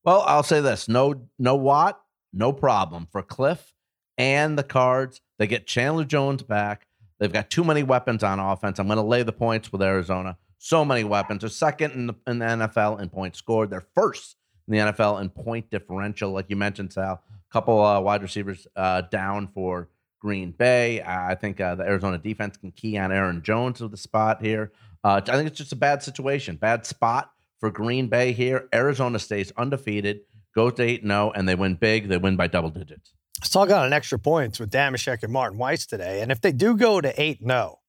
Well, 0.04 0.22
I'll 0.26 0.44
say 0.44 0.60
this: 0.60 0.88
no, 0.88 1.28
no 1.38 1.56
Watt, 1.56 2.00
no 2.32 2.52
problem 2.52 3.08
for 3.10 3.22
Kliff 3.22 3.72
and 4.16 4.56
the 4.56 4.62
Cards. 4.62 5.20
They 5.38 5.48
get 5.48 5.66
Chandler 5.66 6.04
Jones 6.04 6.44
back. 6.44 6.86
They've 7.18 7.32
got 7.32 7.50
too 7.50 7.64
many 7.64 7.82
weapons 7.82 8.22
on 8.22 8.38
offense. 8.38 8.78
I'm 8.78 8.86
going 8.86 8.96
to 8.96 9.02
lay 9.02 9.24
the 9.24 9.32
points 9.32 9.72
with 9.72 9.82
Arizona 9.82 10.36
so 10.64 10.82
many 10.82 11.04
weapons. 11.04 11.42
They're 11.42 11.50
second 11.50 11.92
in 11.92 12.06
the, 12.06 12.14
in 12.26 12.38
the 12.38 12.46
NFL 12.46 12.98
in 12.98 13.10
points 13.10 13.38
scored. 13.38 13.68
They're 13.68 13.84
first 13.94 14.36
in 14.66 14.72
the 14.72 14.92
NFL 14.92 15.20
in 15.20 15.28
point 15.28 15.70
differential, 15.70 16.30
like 16.30 16.46
you 16.48 16.56
mentioned, 16.56 16.94
Sal. 16.94 17.22
A 17.30 17.52
couple 17.52 17.84
uh, 17.84 18.00
wide 18.00 18.22
receivers 18.22 18.66
uh, 18.74 19.02
down 19.02 19.48
for 19.48 19.90
Green 20.20 20.52
Bay. 20.52 21.02
I 21.02 21.34
think 21.34 21.60
uh, 21.60 21.74
the 21.74 21.84
Arizona 21.84 22.16
defense 22.16 22.56
can 22.56 22.70
key 22.70 22.96
on 22.96 23.12
Aaron 23.12 23.42
Jones 23.42 23.82
with 23.82 23.90
the 23.90 23.98
spot 23.98 24.42
here. 24.42 24.72
Uh, 25.04 25.20
I 25.28 25.36
think 25.36 25.48
it's 25.48 25.58
just 25.58 25.72
a 25.72 25.76
bad 25.76 26.02
situation, 26.02 26.56
bad 26.56 26.86
spot 26.86 27.30
for 27.58 27.70
Green 27.70 28.08
Bay 28.08 28.32
here. 28.32 28.66
Arizona 28.74 29.18
stays 29.18 29.52
undefeated, 29.58 30.20
goes 30.54 30.72
to 30.74 30.82
8 30.82 31.02
0, 31.02 31.32
and 31.34 31.46
they 31.46 31.54
win 31.54 31.74
big. 31.74 32.08
They 32.08 32.16
win 32.16 32.36
by 32.36 32.46
double 32.46 32.70
digits. 32.70 33.12
Let's 33.38 33.50
talk 33.50 33.68
on 33.70 33.84
an 33.84 33.92
extra 33.92 34.18
points 34.18 34.58
with 34.58 34.70
Dameshek 34.70 35.22
and 35.22 35.32
Martin 35.32 35.58
Weiss 35.58 35.84
today. 35.84 36.22
And 36.22 36.32
if 36.32 36.40
they 36.40 36.52
do 36.52 36.74
go 36.74 37.02
to 37.02 37.20
8 37.20 37.40
0, 37.46 37.80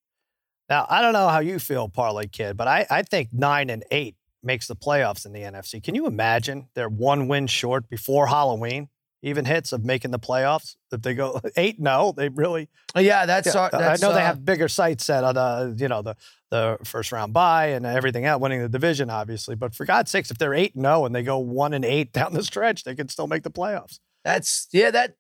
now, 0.70 0.86
I 0.90 1.02
don't 1.02 1.14
know 1.14 1.28
how 1.28 1.40
you 1.40 1.60
feel, 1.60 1.90
Parlay 1.90 2.28
Kid, 2.28 2.58
but 2.58 2.68
I, 2.68 2.86
I 2.90 3.02
think 3.04 3.30
nine 3.32 3.70
and 3.70 3.84
eight 3.92 4.16
makes 4.44 4.68
the 4.68 4.76
playoffs 4.76 5.26
in 5.26 5.34
the 5.34 5.42
NFC. 5.42 5.82
Can 5.82 5.96
you 5.96 6.08
imagine 6.08 6.70
they're 6.74 6.90
one 6.90 7.28
win 7.28 7.48
short 7.48 7.90
before 7.90 8.28
Halloween? 8.28 8.90
Even 9.22 9.46
hits 9.46 9.74
of 9.74 9.84
making 9.84 10.12
the 10.12 10.20
playoffs. 10.20 10.76
If 10.92 11.02
they 11.02 11.16
go 11.16 11.42
eight, 11.58 11.80
no, 11.80 12.14
they 12.16 12.30
really. 12.30 12.70
Oh, 12.94 13.00
yeah, 13.00 13.26
that's. 13.26 13.54
Yeah, 13.54 13.62
uh, 13.62 13.78
that's 13.78 14.04
I 14.04 14.06
know 14.06 14.12
uh, 14.12 14.16
they 14.16 14.22
have 14.22 14.46
bigger 14.46 14.68
sights 14.68 15.04
set 15.04 15.24
on 15.24 15.34
the 15.34 15.76
you 15.80 15.88
know 15.88 16.04
the 16.04 16.16
the 16.52 16.78
first 16.84 17.12
round 17.12 17.34
bye 17.34 17.68
and 17.68 17.88
everything 17.88 18.26
out, 18.26 18.40
winning 18.40 18.62
the 18.62 18.70
division, 18.70 19.10
obviously. 19.10 19.56
But 19.56 19.74
for 19.74 19.84
God's 19.84 20.12
sakes, 20.12 20.30
if 20.30 20.38
they're 20.38 20.54
eight 20.54 20.76
and 20.76 20.84
zero 20.84 21.06
and 21.06 21.16
they 21.16 21.24
go 21.24 21.40
one 21.40 21.74
and 21.74 21.84
eight 21.84 22.14
down 22.14 22.34
the 22.34 22.44
stretch, 22.44 22.84
they 22.84 22.94
can 22.94 23.10
still 23.10 23.26
make 23.26 23.42
the 23.42 23.52
playoffs. 23.52 24.00
That's 24.24 24.68
yeah. 24.72 24.92
That 24.92 25.16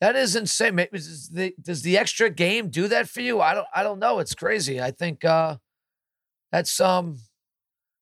that 0.00 0.16
is 0.16 0.36
insane. 0.36 0.76
Does 0.92 1.28
the, 1.30 1.54
does 1.60 1.82
the 1.82 1.96
extra 1.96 2.30
game 2.30 2.68
do 2.68 2.88
that 2.88 3.08
for 3.08 3.20
you? 3.20 3.40
I 3.40 3.54
don't. 3.54 3.66
I 3.74 3.82
don't 3.82 3.98
know. 3.98 4.18
It's 4.18 4.34
crazy. 4.34 4.80
I 4.80 4.90
think 4.90 5.24
uh, 5.24 5.56
that's 6.52 6.80
um 6.80 7.18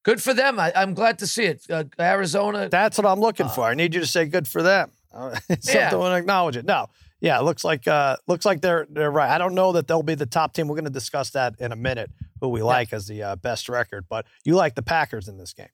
good 0.02 0.22
for 0.22 0.34
them. 0.34 0.58
I, 0.58 0.72
am 0.74 0.94
glad 0.94 1.18
to 1.20 1.26
see 1.26 1.44
it. 1.44 1.64
Uh, 1.70 1.84
Arizona. 1.98 2.68
That's 2.68 2.98
what 2.98 3.06
I'm 3.06 3.20
looking 3.20 3.46
uh, 3.46 3.50
for. 3.50 3.64
I 3.64 3.74
need 3.74 3.94
you 3.94 4.00
to 4.00 4.06
say 4.06 4.26
good 4.26 4.48
for 4.48 4.62
them. 4.62 4.90
Yeah. 5.64 5.90
to 5.90 6.02
acknowledge 6.14 6.56
it. 6.56 6.64
No. 6.64 6.88
Yeah, 7.20 7.38
it 7.38 7.44
looks 7.44 7.62
like 7.62 7.86
uh, 7.86 8.16
looks 8.26 8.44
like 8.44 8.62
they're 8.62 8.86
they're 8.90 9.10
right. 9.10 9.30
I 9.30 9.38
don't 9.38 9.54
know 9.54 9.72
that 9.72 9.86
they'll 9.86 10.02
be 10.02 10.16
the 10.16 10.26
top 10.26 10.54
team. 10.54 10.66
We're 10.66 10.74
going 10.74 10.86
to 10.86 10.90
discuss 10.90 11.30
that 11.30 11.54
in 11.60 11.70
a 11.70 11.76
minute. 11.76 12.10
Who 12.40 12.48
we 12.48 12.62
like 12.62 12.90
yeah. 12.90 12.96
as 12.96 13.06
the 13.06 13.22
uh, 13.22 13.36
best 13.36 13.68
record, 13.68 14.06
but 14.08 14.26
you 14.44 14.56
like 14.56 14.74
the 14.74 14.82
Packers 14.82 15.28
in 15.28 15.38
this 15.38 15.52
game. 15.52 15.68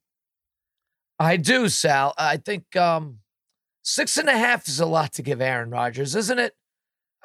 I 1.19 1.39
do, 1.39 1.71
Sal. 1.71 2.13
I 2.19 2.37
think 2.37 2.77
um, 2.77 3.21
Six 3.91 4.19
and 4.19 4.29
a 4.29 4.37
half 4.37 4.69
is 4.69 4.81
a 4.81 4.85
lot 4.85 5.15
to 5.15 5.23
give 5.23 5.41
Aaron 5.41 5.71
Rodgers, 5.71 6.15
isn't 6.15 6.39
it? 6.39 6.55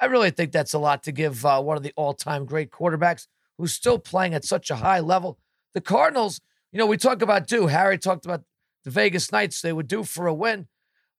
I 0.00 0.06
really 0.06 0.30
think 0.30 0.50
that's 0.50 0.72
a 0.72 0.78
lot 0.78 1.02
to 1.02 1.12
give 1.12 1.44
uh, 1.44 1.60
one 1.60 1.76
of 1.76 1.82
the 1.82 1.92
all 1.94 2.14
time 2.14 2.46
great 2.46 2.70
quarterbacks 2.70 3.26
who's 3.58 3.74
still 3.74 3.98
playing 3.98 4.32
at 4.32 4.46
such 4.46 4.70
a 4.70 4.76
high 4.76 5.00
level. 5.00 5.38
The 5.74 5.82
Cardinals, 5.82 6.40
you 6.72 6.78
know, 6.78 6.86
we 6.86 6.96
talk 6.96 7.20
about 7.20 7.46
due. 7.46 7.66
Harry 7.66 7.98
talked 7.98 8.24
about 8.24 8.44
the 8.82 8.90
Vegas 8.90 9.30
Knights, 9.30 9.60
they 9.60 9.74
would 9.74 9.88
do 9.88 10.04
for 10.04 10.26
a 10.26 10.32
win. 10.32 10.66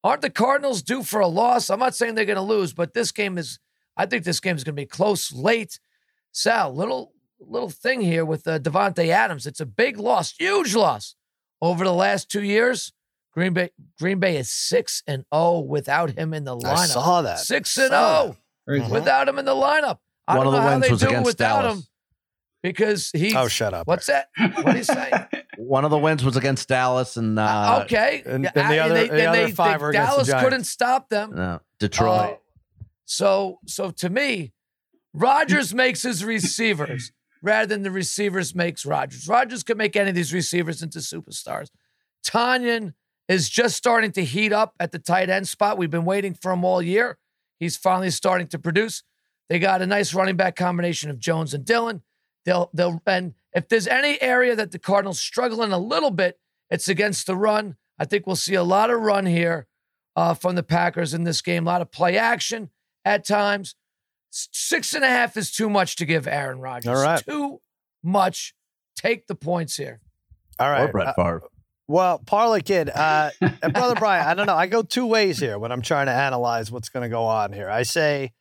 Aren't 0.04 0.24
the 0.24 0.32
Cardinals 0.32 0.82
due 0.82 1.04
for 1.04 1.20
a 1.20 1.28
loss? 1.28 1.70
I'm 1.70 1.80
not 1.80 1.94
saying 1.94 2.16
they're 2.16 2.26
going 2.26 2.38
to 2.38 2.42
lose, 2.42 2.74
but 2.74 2.96
this 2.96 3.12
game 3.12 3.38
is, 3.38 3.60
I 3.96 4.08
think 4.08 4.24
this 4.24 4.40
game 4.40 4.56
is 4.56 4.64
going 4.64 4.76
to 4.76 4.82
be 4.82 4.88
close 4.88 5.32
late. 5.32 5.80
Sal, 6.32 6.74
little 6.74 7.14
little 7.40 7.70
thing 7.70 8.02
here 8.02 8.26
with 8.26 8.48
uh, 8.48 8.58
Davante 8.58 9.10
Adams. 9.10 9.46
It's 9.46 9.60
a 9.60 9.66
big 9.68 10.00
loss, 10.00 10.34
huge 10.36 10.74
loss 10.74 11.14
over 11.62 11.84
the 11.84 11.94
last 11.94 12.32
two 12.32 12.42
years. 12.42 12.94
Green 13.36 13.54
Bay 13.54 13.70
Green 14.00 14.20
Bay 14.20 14.38
is 14.38 14.50
six 14.50 15.04
and 15.06 15.18
zero 15.18 15.26
oh 15.32 15.60
without 15.60 16.12
him 16.12 16.34
in 16.34 16.46
the 16.46 16.56
lineup. 16.56 16.78
I 16.78 16.86
saw 16.86 17.22
that 17.22 17.40
six 17.40 17.78
and 17.78 17.90
zero 17.90 18.38
oh 18.68 18.90
without 18.90 19.28
him 19.28 19.38
in 19.38 19.46
the 19.46 19.56
lineup. 19.56 20.00
I 20.28 20.38
One 20.38 20.46
don't 20.46 20.54
know 20.54 20.62
how 20.62 20.80
they 20.80 20.90
do 20.90 21.10
it 21.10 21.26
without 21.26 21.62
Dallas. 21.62 21.78
him 21.80 21.84
because 22.64 23.12
he. 23.12 23.36
Oh, 23.36 23.48
shut 23.48 23.74
up! 23.74 23.88
What's 23.88 24.08
that? 24.08 24.30
What 24.38 24.68
are 24.68 24.78
you 24.78 24.84
saying? 24.84 25.14
One 25.58 25.86
of 25.86 25.92
the 25.92 25.98
wins 25.98 26.24
was 26.24 26.38
against 26.38 26.68
Dallas, 26.68 27.18
and 27.18 27.38
uh, 27.38 27.44
uh, 27.44 27.82
okay, 27.84 28.24
and, 28.26 28.46
and 28.56 28.72
the 28.72 28.80
other, 28.80 28.94
they, 28.94 29.08
the 29.08 29.26
other 29.26 29.46
they, 29.46 29.52
five 29.52 29.82
they, 29.82 29.92
Dallas 29.92 30.28
the 30.28 30.40
couldn't 30.40 30.64
stop 30.64 31.10
them. 31.10 31.36
No, 31.36 31.62
Detroit. 31.80 32.20
Uh, 32.20 32.36
so, 33.06 33.60
so 33.68 33.92
to 33.92 34.10
me, 34.10 34.52
Rodgers 35.14 35.74
makes 35.74 36.02
his 36.02 36.26
receivers 36.26 37.12
rather 37.42 37.68
than 37.68 37.84
the 37.84 37.92
receivers 37.92 38.56
makes 38.56 38.86
Rodgers. 38.86 39.28
Rodgers 39.28 39.64
could 39.64 39.78
make 39.78 39.96
any 39.96 40.10
of 40.10 40.16
these 40.16 40.34
receivers 40.34 40.82
into 40.82 41.00
superstars. 41.00 41.70
Tonyan 42.26 42.94
is 43.28 43.50
just 43.50 43.76
starting 43.76 44.12
to 44.14 44.24
heat 44.24 44.54
up 44.54 44.74
at 44.80 44.92
the 44.92 45.00
tight 45.00 45.30
end 45.30 45.48
spot. 45.48 45.78
We've 45.78 45.90
been 45.92 46.06
waiting 46.06 46.34
for 46.34 46.52
him 46.52 46.64
all 46.64 46.82
year. 46.82 47.18
He's 47.60 47.78
finally 47.78 48.12
starting 48.12 48.48
to 48.48 48.60
produce. 48.60 49.04
They 49.50 49.60
got 49.60 49.82
a 49.82 49.86
nice 49.86 50.14
running 50.14 50.36
back 50.36 50.56
combination 50.56 51.10
of 51.10 51.20
Jones 51.20 51.54
and 51.54 51.66
Dillon. 51.66 52.02
They'll 52.46 52.70
they'll 52.74 53.02
and 53.06 53.34
if 53.54 53.68
there's 53.70 53.88
any 53.88 54.22
area 54.22 54.56
that 54.56 54.72
the 54.72 54.80
Cardinals 54.80 55.20
struggling 55.20 55.72
a 55.72 55.78
little 55.78 56.12
bit, 56.12 56.40
it's 56.70 56.88
against 56.88 57.26
the 57.28 57.36
run. 57.36 57.78
I 57.98 58.06
think 58.06 58.28
we'll 58.28 58.36
see 58.36 58.56
a 58.56 58.64
lot 58.64 58.90
of 58.90 59.00
run 59.00 59.26
here 59.26 59.68
uh, 60.16 60.34
from 60.34 60.56
the 60.56 60.64
Packers 60.64 61.14
in 61.14 61.24
this 61.24 61.42
game. 61.42 61.66
A 61.66 61.70
lot 61.70 61.82
of 61.82 61.92
play 61.92 62.18
action 62.18 62.70
at 63.04 63.26
times. 63.26 63.76
Six 64.30 64.94
and 64.94 65.04
a 65.04 65.08
half 65.08 65.38
is 65.38 65.52
too 65.52 65.70
much 65.70 65.96
to 65.98 66.06
give 66.06 66.28
Aaron 66.28 66.60
Rodgers. 66.60 66.90
All 66.90 67.04
right. 67.04 67.24
Too 67.26 67.62
much. 68.04 68.54
Take 68.98 69.28
the 69.28 69.36
points 69.36 69.78
here. 69.78 70.02
All 70.60 70.70
right. 70.70 70.90
Or 70.90 70.92
Brett 70.92 71.16
Favre. 71.16 71.42
Uh, 71.44 71.48
well, 71.88 72.20
Parlay 72.20 72.62
Kid, 72.62 72.90
uh, 72.90 73.32
Brother 73.72 73.96
Brian, 73.96 74.28
I 74.28 74.34
don't 74.34 74.48
know. 74.48 74.56
I 74.56 74.68
go 74.68 74.82
two 74.82 75.06
ways 75.06 75.40
here 75.40 75.60
when 75.60 75.72
I'm 75.72 75.82
trying 75.82 76.08
to 76.08 76.14
analyze 76.14 76.72
what's 76.72 76.90
going 76.90 77.04
to 77.04 77.10
go 77.10 77.26
on 77.26 77.54
here. 77.54 77.70
I 77.70 77.84
say 77.84 78.32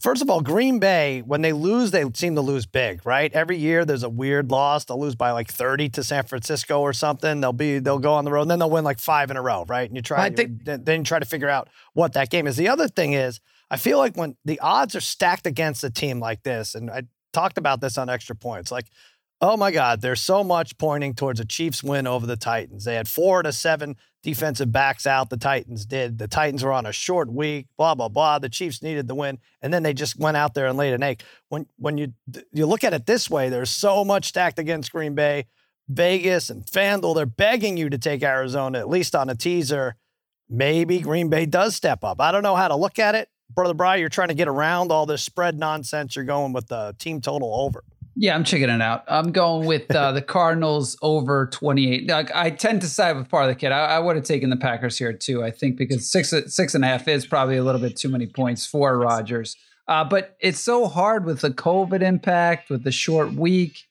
first 0.00 0.22
of 0.22 0.30
all, 0.30 0.40
Green 0.40 0.78
Bay, 0.78 1.22
when 1.22 1.42
they 1.42 1.52
lose, 1.52 1.90
they 1.90 2.04
seem 2.14 2.34
to 2.34 2.40
lose 2.40 2.66
big, 2.66 3.04
right? 3.06 3.32
Every 3.32 3.56
year 3.56 3.84
there's 3.84 4.02
a 4.02 4.08
weird 4.08 4.50
loss. 4.50 4.84
They'll 4.84 5.00
lose 5.00 5.14
by 5.14 5.30
like 5.30 5.48
30 5.50 5.90
to 5.90 6.04
San 6.04 6.24
Francisco 6.24 6.80
or 6.80 6.92
something. 6.92 7.40
They'll 7.40 7.52
be 7.52 7.78
they'll 7.78 7.98
go 7.98 8.14
on 8.14 8.24
the 8.24 8.32
road 8.32 8.42
and 8.42 8.50
then 8.50 8.58
they'll 8.58 8.70
win 8.70 8.84
like 8.84 8.98
five 8.98 9.30
in 9.30 9.36
a 9.36 9.42
row, 9.42 9.64
right? 9.68 9.88
And 9.88 9.96
you 9.96 10.02
try 10.02 10.24
I 10.24 10.30
think, 10.30 10.64
then 10.64 11.00
you 11.00 11.04
try 11.04 11.18
to 11.18 11.24
figure 11.26 11.48
out 11.48 11.68
what 11.94 12.12
that 12.14 12.30
game 12.30 12.46
is. 12.46 12.56
The 12.56 12.68
other 12.68 12.88
thing 12.88 13.12
is, 13.12 13.40
I 13.70 13.76
feel 13.76 13.98
like 13.98 14.16
when 14.16 14.36
the 14.44 14.60
odds 14.60 14.94
are 14.94 15.00
stacked 15.00 15.46
against 15.46 15.82
a 15.82 15.90
team 15.90 16.20
like 16.20 16.42
this, 16.42 16.74
and 16.74 16.90
I 16.90 17.02
talked 17.32 17.58
about 17.58 17.80
this 17.80 17.98
on 17.98 18.08
extra 18.08 18.36
points, 18.36 18.70
like 18.70 18.86
Oh 19.40 19.56
my 19.58 19.70
God, 19.70 20.00
there's 20.00 20.22
so 20.22 20.42
much 20.42 20.78
pointing 20.78 21.12
towards 21.12 21.40
a 21.40 21.44
Chiefs 21.44 21.82
win 21.82 22.06
over 22.06 22.26
the 22.26 22.38
Titans. 22.38 22.84
They 22.84 22.94
had 22.94 23.06
four 23.06 23.42
to 23.42 23.52
seven 23.52 23.96
defensive 24.22 24.72
backs 24.72 25.06
out. 25.06 25.28
The 25.28 25.36
Titans 25.36 25.84
did. 25.84 26.18
The 26.18 26.26
Titans 26.26 26.64
were 26.64 26.72
on 26.72 26.86
a 26.86 26.92
short 26.92 27.30
week. 27.30 27.66
Blah 27.76 27.94
blah 27.94 28.08
blah. 28.08 28.38
The 28.38 28.48
Chiefs 28.48 28.82
needed 28.82 29.08
the 29.08 29.14
win, 29.14 29.38
and 29.60 29.74
then 29.74 29.82
they 29.82 29.92
just 29.92 30.18
went 30.18 30.38
out 30.38 30.54
there 30.54 30.66
and 30.66 30.78
laid 30.78 30.94
an 30.94 31.02
egg. 31.02 31.22
When 31.50 31.66
when 31.76 31.98
you 31.98 32.14
you 32.50 32.64
look 32.64 32.82
at 32.82 32.94
it 32.94 33.04
this 33.04 33.28
way, 33.28 33.50
there's 33.50 33.68
so 33.68 34.06
much 34.06 34.26
stacked 34.26 34.58
against 34.58 34.90
Green 34.90 35.14
Bay, 35.14 35.46
Vegas, 35.86 36.48
and 36.48 36.64
FanDuel. 36.64 37.14
They're 37.14 37.26
begging 37.26 37.76
you 37.76 37.90
to 37.90 37.98
take 37.98 38.22
Arizona 38.22 38.78
at 38.78 38.88
least 38.88 39.14
on 39.14 39.28
a 39.28 39.34
teaser. 39.34 39.96
Maybe 40.48 41.00
Green 41.00 41.28
Bay 41.28 41.44
does 41.44 41.76
step 41.76 42.04
up. 42.04 42.22
I 42.22 42.32
don't 42.32 42.42
know 42.42 42.56
how 42.56 42.68
to 42.68 42.76
look 42.76 42.98
at 42.98 43.14
it, 43.14 43.28
brother 43.54 43.74
Bry. 43.74 43.96
You're 43.96 44.08
trying 44.08 44.28
to 44.28 44.34
get 44.34 44.48
around 44.48 44.90
all 44.92 45.04
this 45.04 45.22
spread 45.22 45.58
nonsense. 45.58 46.16
You're 46.16 46.24
going 46.24 46.54
with 46.54 46.68
the 46.68 46.96
team 46.98 47.20
total 47.20 47.54
over. 47.54 47.84
Yeah, 48.18 48.34
I'm 48.34 48.44
checking 48.44 48.70
it 48.70 48.80
out. 48.80 49.04
I'm 49.08 49.30
going 49.30 49.66
with 49.66 49.94
uh, 49.94 50.12
the 50.12 50.22
Cardinals 50.36 50.96
over 51.02 51.46
28. 51.52 52.08
Like, 52.08 52.34
I 52.34 52.50
tend 52.50 52.80
to 52.80 52.88
side 52.88 53.16
with 53.16 53.28
part 53.28 53.44
of 53.44 53.50
the 53.50 53.54
kid. 53.54 53.72
I, 53.72 53.96
I 53.96 53.98
would 53.98 54.16
have 54.16 54.24
taken 54.24 54.48
the 54.48 54.56
Packers 54.56 54.96
here 54.96 55.12
too. 55.12 55.44
I 55.44 55.50
think 55.50 55.76
because 55.76 56.10
six 56.10 56.32
six 56.46 56.74
and 56.74 56.84
a 56.84 56.88
half 56.88 57.06
is 57.08 57.26
probably 57.26 57.58
a 57.58 57.64
little 57.64 57.80
bit 57.80 57.96
too 57.96 58.08
many 58.08 58.26
points 58.26 58.66
for 58.66 58.98
Rodgers. 58.98 59.56
Uh, 59.86 60.02
but 60.02 60.36
it's 60.40 60.58
so 60.58 60.86
hard 60.86 61.24
with 61.26 61.42
the 61.42 61.50
COVID 61.50 62.02
impact, 62.02 62.70
with 62.70 62.82
the 62.82 62.90
short 62.90 63.32
week 63.34 63.84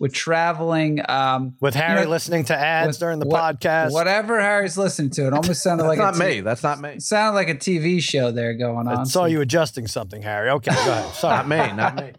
with 0.00 0.12
traveling. 0.12 1.00
Um, 1.08 1.56
with 1.60 1.74
Harry 1.74 2.00
you 2.00 2.04
know, 2.04 2.10
listening 2.10 2.44
to 2.44 2.56
ads 2.56 2.88
with, 2.88 2.98
during 2.98 3.18
the 3.20 3.26
what, 3.26 3.60
podcast. 3.60 3.92
Whatever 3.92 4.40
Harry's 4.40 4.76
listening 4.76 5.10
to. 5.10 5.26
It 5.26 5.32
almost 5.32 5.62
sounded 5.62 5.84
like 5.84 5.98
not 5.98 6.16
me. 6.16 6.40
That's 6.40 6.62
not 6.62 6.80
me. 6.80 7.00
Sounded 7.00 7.34
like 7.34 7.48
a 7.48 7.54
TV 7.54 8.02
show 8.02 8.30
there 8.30 8.54
going 8.54 8.88
on. 8.88 8.98
I 8.98 9.04
saw 9.04 9.24
you 9.24 9.40
adjusting 9.40 9.86
something, 9.86 10.22
Harry. 10.22 10.50
Okay, 10.50 10.74
go 10.74 10.92
ahead. 10.92 11.14
Sorry. 11.14 11.36
not 11.36 11.48
me. 11.48 11.76
Not 11.76 11.96
me. 11.96 12.12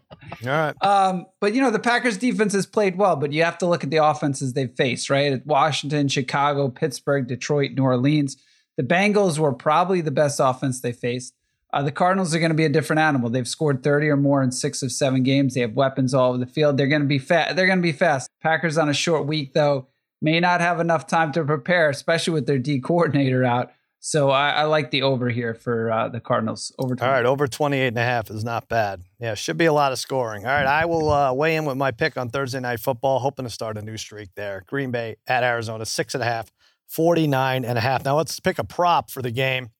All 0.44 0.48
right. 0.48 0.74
Um, 0.82 1.26
but 1.40 1.54
you 1.54 1.60
know, 1.60 1.70
the 1.70 1.78
Packers 1.78 2.16
defense 2.16 2.52
has 2.52 2.66
played 2.66 2.96
well, 2.96 3.16
but 3.16 3.32
you 3.32 3.42
have 3.44 3.58
to 3.58 3.66
look 3.66 3.84
at 3.84 3.90
the 3.90 4.04
offenses 4.04 4.52
they've 4.52 4.74
faced, 4.74 5.10
right? 5.10 5.44
Washington, 5.46 6.08
Chicago, 6.08 6.68
Pittsburgh, 6.68 7.26
Detroit, 7.26 7.72
New 7.72 7.84
Orleans. 7.84 8.36
The 8.76 8.82
Bengals 8.82 9.38
were 9.38 9.52
probably 9.52 10.00
the 10.00 10.10
best 10.10 10.40
offense 10.40 10.80
they 10.80 10.92
faced. 10.92 11.34
Uh, 11.72 11.82
the 11.82 11.92
Cardinals 11.92 12.34
are 12.34 12.38
going 12.38 12.50
to 12.50 12.56
be 12.56 12.64
a 12.64 12.70
different 12.70 13.00
animal. 13.00 13.28
They've 13.28 13.48
scored 13.48 13.82
30 13.82 14.08
or 14.08 14.16
more 14.16 14.42
in 14.42 14.52
six 14.52 14.82
of 14.82 14.92
seven 14.92 15.22
games. 15.22 15.54
They 15.54 15.60
have 15.60 15.74
weapons 15.74 16.14
all 16.14 16.30
over 16.30 16.38
the 16.38 16.46
field. 16.46 16.76
They're 16.76 16.86
going 16.86 17.02
to 17.02 17.08
be 17.08 17.18
fast. 17.18 17.56
They're 17.56 17.66
going 17.66 17.78
to 17.78 17.82
be 17.82 17.92
fast. 17.92 18.30
Packers 18.42 18.78
on 18.78 18.88
a 18.88 18.94
short 18.94 19.26
week 19.26 19.52
though 19.52 19.88
may 20.22 20.40
not 20.40 20.60
have 20.60 20.80
enough 20.80 21.06
time 21.06 21.32
to 21.32 21.44
prepare, 21.44 21.90
especially 21.90 22.34
with 22.34 22.46
their 22.46 22.58
D 22.58 22.80
coordinator 22.80 23.44
out. 23.44 23.72
So 24.06 24.30
I, 24.30 24.50
I 24.50 24.62
like 24.66 24.92
the 24.92 25.02
over 25.02 25.28
here 25.28 25.52
for 25.52 25.90
uh, 25.90 26.08
the 26.08 26.20
Cardinals. 26.20 26.72
Over 26.78 26.94
20. 26.94 27.08
All 27.08 27.12
right, 27.12 27.26
over 27.26 27.48
28 27.48 27.88
and 27.88 27.98
a 27.98 28.04
half 28.04 28.30
is 28.30 28.44
not 28.44 28.68
bad. 28.68 29.02
Yeah, 29.18 29.34
should 29.34 29.56
be 29.56 29.64
a 29.64 29.72
lot 29.72 29.90
of 29.90 29.98
scoring. 29.98 30.46
All 30.46 30.52
right, 30.52 30.64
I 30.64 30.84
will 30.84 31.10
uh, 31.10 31.32
weigh 31.32 31.56
in 31.56 31.64
with 31.64 31.76
my 31.76 31.90
pick 31.90 32.16
on 32.16 32.28
Thursday 32.28 32.60
Night 32.60 32.78
Football, 32.78 33.18
hoping 33.18 33.46
to 33.46 33.50
start 33.50 33.76
a 33.76 33.82
new 33.82 33.96
streak 33.96 34.28
there. 34.36 34.62
Green 34.68 34.92
Bay 34.92 35.16
at 35.26 35.42
Arizona, 35.42 35.84
six 35.84 36.14
and 36.14 36.22
a 36.22 36.24
half, 36.24 36.52
49 36.86 37.64
and 37.64 37.76
a 37.76 37.80
half. 37.80 38.04
Now 38.04 38.16
let's 38.16 38.38
pick 38.38 38.60
a 38.60 38.64
prop 38.64 39.10
for 39.10 39.22
the 39.22 39.32
game. 39.32 39.70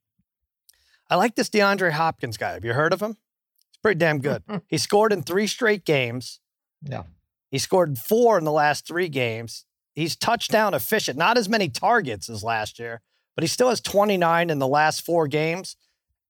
I 1.09 1.15
like 1.15 1.37
this 1.37 1.49
DeAndre 1.49 1.93
Hopkins 1.93 2.37
guy. 2.37 2.55
Have 2.55 2.65
you 2.65 2.73
heard 2.73 2.93
of 2.93 3.01
him? 3.01 3.19
He's 3.71 3.79
pretty 3.81 3.99
damn 4.01 4.19
good. 4.19 4.43
he 4.67 4.77
scored 4.77 5.13
in 5.13 5.23
three 5.23 5.47
straight 5.47 5.85
games. 5.85 6.41
Yeah. 6.83 7.05
He 7.49 7.59
scored 7.59 7.97
four 7.97 8.39
in 8.39 8.45
the 8.45 8.51
last 8.51 8.89
three 8.89 9.09
games. 9.09 9.67
He's 9.95 10.17
touchdown 10.17 10.75
efficient. 10.75 11.17
Not 11.17 11.39
as 11.39 11.49
many 11.49 11.69
targets 11.69 12.29
as 12.29 12.43
last 12.43 12.81
year, 12.81 13.03
but 13.37 13.45
he 13.45 13.49
still 13.49 13.69
has 13.69 13.81
29 13.81 14.51
in 14.51 14.59
the 14.59 14.67
last 14.67 15.05
four 15.05 15.29
games. 15.29 15.77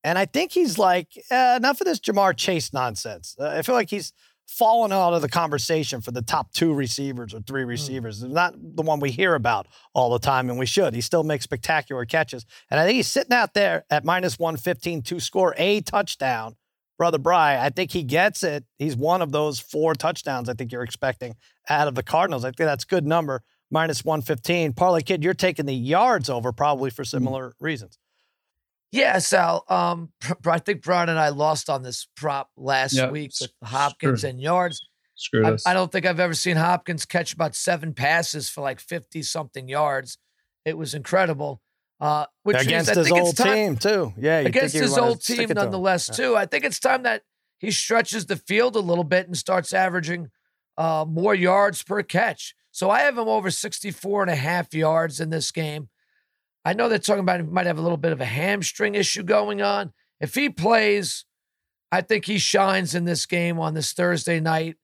And 0.05 0.19
I 0.19 0.27
think 0.27 0.53
he's 0.53 0.79
like, 0.79 1.09
eh, 1.31 1.57
enough 1.57 1.81
of 1.81 1.87
this 1.87 1.99
Ja'Marr 1.99 2.37
Chase 2.37 2.73
nonsense. 2.73 3.35
Uh, 3.41 3.49
I 3.49 3.63
feel 3.63 3.75
like 3.75 3.89
he's 3.89 4.13
fallen 4.47 4.93
out 4.93 5.13
of 5.13 5.23
the 5.23 5.29
conversation 5.29 6.01
for 6.01 6.13
the 6.13 6.23
top 6.23 6.53
two 6.53 6.73
receivers 6.73 7.35
or 7.35 7.41
three 7.41 7.63
hmm. 7.63 7.69
receivers. 7.69 8.23
Mm. 8.23 8.31
Not 8.31 8.55
the 8.57 8.83
one 8.83 9.01
we 9.01 9.11
hear 9.11 9.35
about 9.35 9.67
all 9.93 10.11
the 10.11 10.19
time, 10.19 10.49
and 10.49 10.59
we 10.59 10.67
should. 10.67 10.95
He 10.95 11.01
still 11.01 11.25
makes 11.25 11.45
spectacular 11.45 12.05
catches. 12.05 12.47
And 12.71 12.79
I 12.79 12.85
think 12.85 12.97
he's 12.97 13.09
sitting 13.09 13.33
out 13.33 13.55
there 13.55 13.85
at 13.91 14.05
minus 14.05 14.39
115 14.39 15.03
to 15.03 15.21
score 15.21 15.55
a 15.57 15.81
touchdown. 15.81 16.57
Brother 16.99 17.19
Bry, 17.19 17.59
I 17.59 17.69
think 17.71 17.91
he 17.91 18.03
gets 18.03 18.43
it. 18.43 18.65
He's 18.79 18.97
one 18.97 19.21
of 19.21 19.31
those 19.31 19.61
four 19.61 19.95
touchdowns 19.95 20.49
I 20.49 20.55
think 20.55 20.73
you're 20.73 20.83
expecting 20.83 21.37
out 21.69 21.89
of 21.89 21.95
the 21.95 22.03
Cardinals. 22.03 22.45
I 22.45 22.49
think 22.49 22.57
that's 22.59 22.85
a 22.85 22.87
good 22.87 23.07
number, 23.07 23.43
minus 23.71 24.05
115. 24.05 24.73
Parlay 24.73 25.03
Kid, 25.03 25.23
you're 25.23 25.35
taking 25.35 25.67
the 25.67 25.75
yards 25.75 26.31
over 26.31 26.53
probably 26.53 26.91
for 26.91 27.03
hmm. 27.03 27.07
similar 27.07 27.49
mm. 27.51 27.55
reasons. 27.61 27.99
Yeah, 28.93 29.19
Sal. 29.19 29.65
Um, 29.69 30.11
I 30.47 30.59
think 30.59 30.83
Brian 30.83 31.09
and 31.09 31.19
I 31.19 31.29
lost 31.31 31.69
on 31.69 31.83
this 31.83 32.07
prop 32.17 32.51
last 32.57 32.95
yep. 32.95 33.11
week 33.11 33.33
with 33.41 33.53
Hopkins 33.63 34.21
Screw. 34.21 34.31
and 34.31 34.41
yards. 34.41 34.81
Screw 35.17 35.47
I, 35.47 35.57
I, 35.67 35.75
don't 35.75 35.91
think 35.91 36.05
I've 36.07 36.21
ever 36.21 36.35
seen 36.35 36.57
Hopkins 36.57 37.07
catch 37.07 37.33
about 37.33 37.55
seven 37.55 37.95
passes 37.95 38.49
for 38.51 38.61
like 38.61 38.81
fifty 38.81 39.23
something 39.23 39.67
yards. 39.69 40.19
It 40.65 40.77
was 40.77 40.95
incredible. 40.95 41.63
Uh, 41.99 42.27
which 42.43 42.61
against 42.61 42.95
means, 42.95 43.09
his 43.09 43.13
old 43.13 43.37
time, 43.37 43.55
team 43.55 43.77
too. 43.77 44.13
Yeah, 44.19 44.41
against 44.41 44.75
his 44.75 44.99
old 44.99 45.23
team 45.23 45.49
nonetheless 45.55 46.15
too. 46.15 46.37
I 46.37 46.45
think 46.45 46.65
it's 46.65 46.79
time 46.79 47.05
that 47.05 47.23
he 47.59 47.71
stretches 47.71 48.27
the 48.27 48.37
field 48.37 48.77
a 48.77 48.81
little 48.81 49.05
bit 49.05 49.27
and 49.27 49.37
starts 49.37 49.73
averaging 49.73 50.29
uh, 50.77 51.07
more 51.09 51.35
yards 51.35 51.83
per 51.83 52.03
catch. 52.03 52.55
So 52.77 52.91
I 52.91 53.01
have 53.01 53.17
him 53.17 53.27
over 53.27 53.51
64 53.51 54.21
and 54.21 54.31
a 54.31 54.37
half 54.37 54.75
yards 54.75 55.19
in 55.19 55.31
this 55.31 55.51
game. 55.51 55.89
I 56.63 56.75
know 56.75 56.91
they're 56.91 56.99
talking 56.99 57.21
about 57.21 57.41
he 57.41 57.47
might 57.47 57.65
have 57.65 57.79
a 57.79 57.81
little 57.81 57.97
bit 57.97 58.13
of 58.13 58.21
a 58.21 58.27
hamstring 58.27 58.95
issue 58.95 59.23
going 59.23 59.63
on. 59.63 59.95
If 60.21 60.35
he 60.35 60.51
plays, 60.51 61.25
I 61.91 62.03
think 62.03 62.27
he 62.27 62.37
shines 62.37 62.95
in 62.95 63.07
this 63.07 63.25
game 63.25 63.59
on 63.59 63.73
this 63.73 63.95
Thursday 63.95 64.41
night 64.41 64.77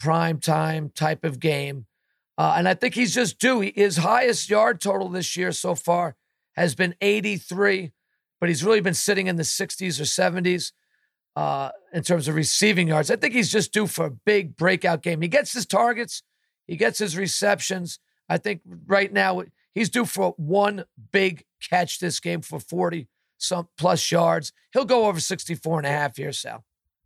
prime 0.00 0.38
time 0.40 0.90
type 0.94 1.26
of 1.26 1.38
game. 1.38 1.84
Uh, 2.38 2.54
and 2.56 2.66
I 2.66 2.72
think 2.72 2.94
he's 2.94 3.12
just 3.12 3.38
due. 3.38 3.60
His 3.60 3.98
highest 3.98 4.48
yard 4.48 4.80
total 4.80 5.10
this 5.10 5.36
year 5.36 5.52
so 5.52 5.74
far 5.74 6.16
has 6.54 6.74
been 6.74 6.94
83, 7.02 7.92
but 8.40 8.48
he's 8.48 8.64
really 8.64 8.80
been 8.80 8.94
sitting 8.94 9.26
in 9.26 9.36
the 9.36 9.42
60s 9.42 10.00
or 10.00 10.04
70s 10.04 10.72
uh, 11.36 11.68
in 11.92 12.02
terms 12.02 12.28
of 12.28 12.34
receiving 12.34 12.88
yards. 12.88 13.10
I 13.10 13.16
think 13.16 13.34
he's 13.34 13.52
just 13.52 13.74
due 13.74 13.86
for 13.86 14.06
a 14.06 14.10
big 14.10 14.56
breakout 14.56 15.02
game. 15.02 15.20
He 15.20 15.28
gets 15.28 15.52
his 15.52 15.66
targets, 15.66 16.22
he 16.66 16.76
gets 16.76 16.98
his 16.98 17.16
receptions. 17.16 17.98
I 18.28 18.38
think 18.38 18.62
right 18.86 19.12
now 19.12 19.44
He's 19.76 19.90
due 19.90 20.06
for 20.06 20.32
one 20.38 20.86
big 21.12 21.44
catch 21.68 21.98
this 21.98 22.18
game 22.18 22.40
for 22.40 22.58
40 22.58 23.08
some 23.36 23.68
plus 23.76 24.10
yards. 24.10 24.50
He'll 24.72 24.86
go 24.86 25.04
over 25.04 25.20
64 25.20 25.80
and 25.80 25.86
a 25.86 25.90
half 25.90 26.16
here, 26.16 26.32
Sal. 26.32 26.64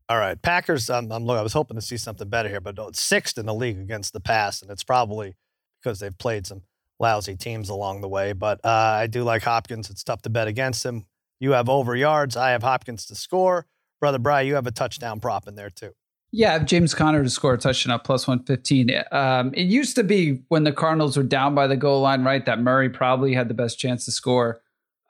All 0.08 0.18
right. 0.18 0.40
Packers, 0.40 0.88
um, 0.88 1.10
I'm, 1.10 1.28
I 1.28 1.42
was 1.42 1.52
hoping 1.52 1.74
to 1.74 1.80
see 1.80 1.96
something 1.96 2.28
better 2.28 2.48
here, 2.48 2.60
but 2.60 2.94
sixth 2.94 3.38
in 3.38 3.46
the 3.46 3.54
league 3.54 3.80
against 3.80 4.12
the 4.12 4.20
pass, 4.20 4.62
and 4.62 4.70
it's 4.70 4.84
probably 4.84 5.34
because 5.82 5.98
they've 5.98 6.16
played 6.16 6.46
some 6.46 6.62
lousy 7.00 7.34
teams 7.34 7.70
along 7.70 8.02
the 8.02 8.08
way. 8.08 8.34
But 8.34 8.60
uh, 8.64 8.68
I 8.68 9.08
do 9.08 9.24
like 9.24 9.42
Hopkins. 9.42 9.90
It's 9.90 10.04
tough 10.04 10.22
to 10.22 10.30
bet 10.30 10.46
against 10.46 10.86
him. 10.86 11.06
You 11.40 11.52
have 11.52 11.68
over 11.68 11.96
yards. 11.96 12.36
I 12.36 12.50
have 12.50 12.62
Hopkins 12.62 13.04
to 13.06 13.16
score. 13.16 13.66
Brother 13.98 14.20
Bry, 14.20 14.42
you 14.42 14.54
have 14.54 14.68
a 14.68 14.70
touchdown 14.70 15.18
prop 15.18 15.48
in 15.48 15.56
there 15.56 15.70
too. 15.70 15.90
Yeah, 16.32 16.60
James 16.60 16.94
Conner 16.94 17.24
to 17.24 17.30
score 17.30 17.54
a 17.54 17.58
touchdown 17.58 17.92
at 17.92 18.04
plus 18.04 18.28
115. 18.28 19.02
Um, 19.10 19.52
it 19.52 19.64
used 19.64 19.96
to 19.96 20.04
be 20.04 20.42
when 20.48 20.62
the 20.62 20.72
Cardinals 20.72 21.16
were 21.16 21.24
down 21.24 21.56
by 21.56 21.66
the 21.66 21.76
goal 21.76 22.02
line, 22.02 22.22
right? 22.22 22.44
That 22.46 22.60
Murray 22.60 22.88
probably 22.88 23.34
had 23.34 23.48
the 23.48 23.54
best 23.54 23.78
chance 23.80 24.04
to 24.04 24.12
score. 24.12 24.60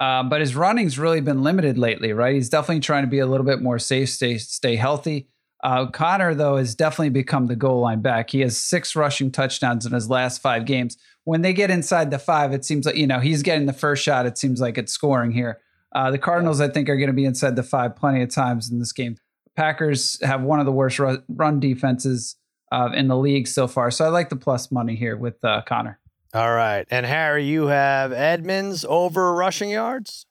Um, 0.00 0.30
but 0.30 0.40
his 0.40 0.56
running's 0.56 0.98
really 0.98 1.20
been 1.20 1.42
limited 1.42 1.76
lately, 1.76 2.14
right? 2.14 2.34
He's 2.34 2.48
definitely 2.48 2.80
trying 2.80 3.04
to 3.04 3.10
be 3.10 3.18
a 3.18 3.26
little 3.26 3.44
bit 3.44 3.60
more 3.60 3.78
safe, 3.78 4.08
stay 4.08 4.38
stay 4.38 4.76
healthy. 4.76 5.28
Uh, 5.62 5.86
Conner, 5.86 6.34
though, 6.34 6.56
has 6.56 6.74
definitely 6.74 7.10
become 7.10 7.46
the 7.46 7.56
goal 7.56 7.80
line 7.80 8.00
back. 8.00 8.30
He 8.30 8.40
has 8.40 8.56
six 8.56 8.96
rushing 8.96 9.30
touchdowns 9.30 9.84
in 9.84 9.92
his 9.92 10.08
last 10.08 10.40
five 10.40 10.64
games. 10.64 10.96
When 11.24 11.42
they 11.42 11.52
get 11.52 11.70
inside 11.70 12.10
the 12.10 12.18
five, 12.18 12.54
it 12.54 12.64
seems 12.64 12.86
like, 12.86 12.96
you 12.96 13.06
know, 13.06 13.20
he's 13.20 13.42
getting 13.42 13.66
the 13.66 13.74
first 13.74 14.02
shot. 14.02 14.24
It 14.24 14.38
seems 14.38 14.58
like 14.58 14.78
it's 14.78 14.90
scoring 14.92 15.32
here. 15.32 15.60
Uh, 15.94 16.10
the 16.10 16.18
Cardinals, 16.18 16.62
I 16.62 16.68
think, 16.68 16.88
are 16.88 16.96
going 16.96 17.08
to 17.08 17.12
be 17.12 17.26
inside 17.26 17.56
the 17.56 17.62
five 17.62 17.94
plenty 17.94 18.22
of 18.22 18.30
times 18.30 18.70
in 18.70 18.78
this 18.78 18.92
game. 18.92 19.18
Packers 19.60 20.18
have 20.24 20.40
one 20.40 20.58
of 20.58 20.64
the 20.64 20.72
worst 20.72 20.98
run 21.28 21.60
defenses 21.60 22.36
uh, 22.72 22.88
in 22.94 23.08
the 23.08 23.16
league 23.16 23.46
so 23.46 23.68
far. 23.68 23.90
So 23.90 24.06
I 24.06 24.08
like 24.08 24.30
the 24.30 24.36
plus 24.36 24.72
money 24.72 24.96
here 24.96 25.18
with 25.18 25.44
uh, 25.44 25.60
Conner. 25.66 26.00
All 26.32 26.54
right. 26.54 26.86
And 26.90 27.04
Harry, 27.04 27.44
you 27.44 27.66
have 27.66 28.10
Edmonds 28.10 28.86
over 28.88 29.34
rushing 29.34 29.68
yards? 29.68 30.24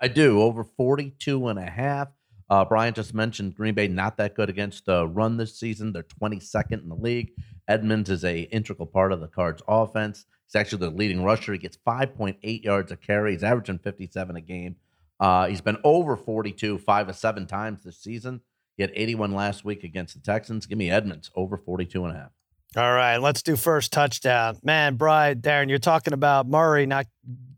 I 0.00 0.08
do, 0.08 0.40
over 0.40 0.64
42 0.64 1.46
and 1.46 1.56
a 1.56 1.70
half. 1.70 2.08
Uh, 2.50 2.64
Brian 2.64 2.94
just 2.94 3.14
mentioned 3.14 3.54
Green 3.54 3.74
Bay 3.74 3.86
not 3.86 4.16
that 4.16 4.34
good 4.34 4.50
against 4.50 4.86
the 4.86 5.06
run 5.06 5.36
this 5.36 5.56
season. 5.56 5.92
They're 5.92 6.02
22nd 6.02 6.82
in 6.82 6.88
the 6.88 6.96
league. 6.96 7.30
Edmonds 7.68 8.10
is 8.10 8.24
a 8.24 8.40
integral 8.40 8.86
part 8.86 9.12
of 9.12 9.20
the 9.20 9.28
Cards 9.28 9.62
offense. 9.68 10.26
He's 10.46 10.56
actually 10.56 10.80
the 10.80 10.96
leading 10.96 11.22
rusher. 11.22 11.52
He 11.52 11.60
gets 11.60 11.78
5.8 11.86 12.64
yards 12.64 12.90
a 12.90 12.96
carry. 12.96 13.34
He's 13.34 13.44
averaging 13.44 13.78
57 13.78 14.34
a 14.34 14.40
game. 14.40 14.74
Uh, 15.20 15.46
he's 15.46 15.60
been 15.60 15.78
over 15.84 16.16
42 16.16 16.78
five 16.78 17.08
or 17.08 17.12
seven 17.12 17.46
times 17.46 17.84
this 17.84 17.98
season. 17.98 18.40
He 18.78 18.82
had 18.84 18.92
81 18.94 19.34
last 19.34 19.64
week 19.64 19.82
against 19.82 20.14
the 20.14 20.20
Texans. 20.20 20.64
Give 20.64 20.78
me 20.78 20.88
Edmonds 20.88 21.32
over 21.34 21.56
42 21.56 22.04
and 22.04 22.16
a 22.16 22.18
half. 22.18 22.30
All 22.76 22.92
right, 22.92 23.16
let's 23.16 23.42
do 23.42 23.56
first 23.56 23.92
touchdown. 23.92 24.58
Man, 24.62 24.94
Brian, 24.94 25.40
Darren, 25.40 25.68
you're 25.68 25.78
talking 25.78 26.12
about 26.12 26.46
Murray 26.46 26.86
not 26.86 27.06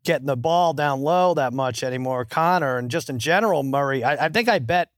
getting 0.03 0.27
the 0.27 0.37
ball 0.37 0.73
down 0.73 1.03
low 1.03 1.35
that 1.35 1.53
much 1.53 1.83
anymore. 1.83 2.25
Conner, 2.25 2.79
and 2.79 2.91
just 2.91 3.11
in 3.11 3.19
general, 3.19 3.63
Murray, 3.63 4.03
I, 4.03 4.27
I 4.27 4.29
think 4.31 4.49
I 4.49 4.61
bet 4.61 4.89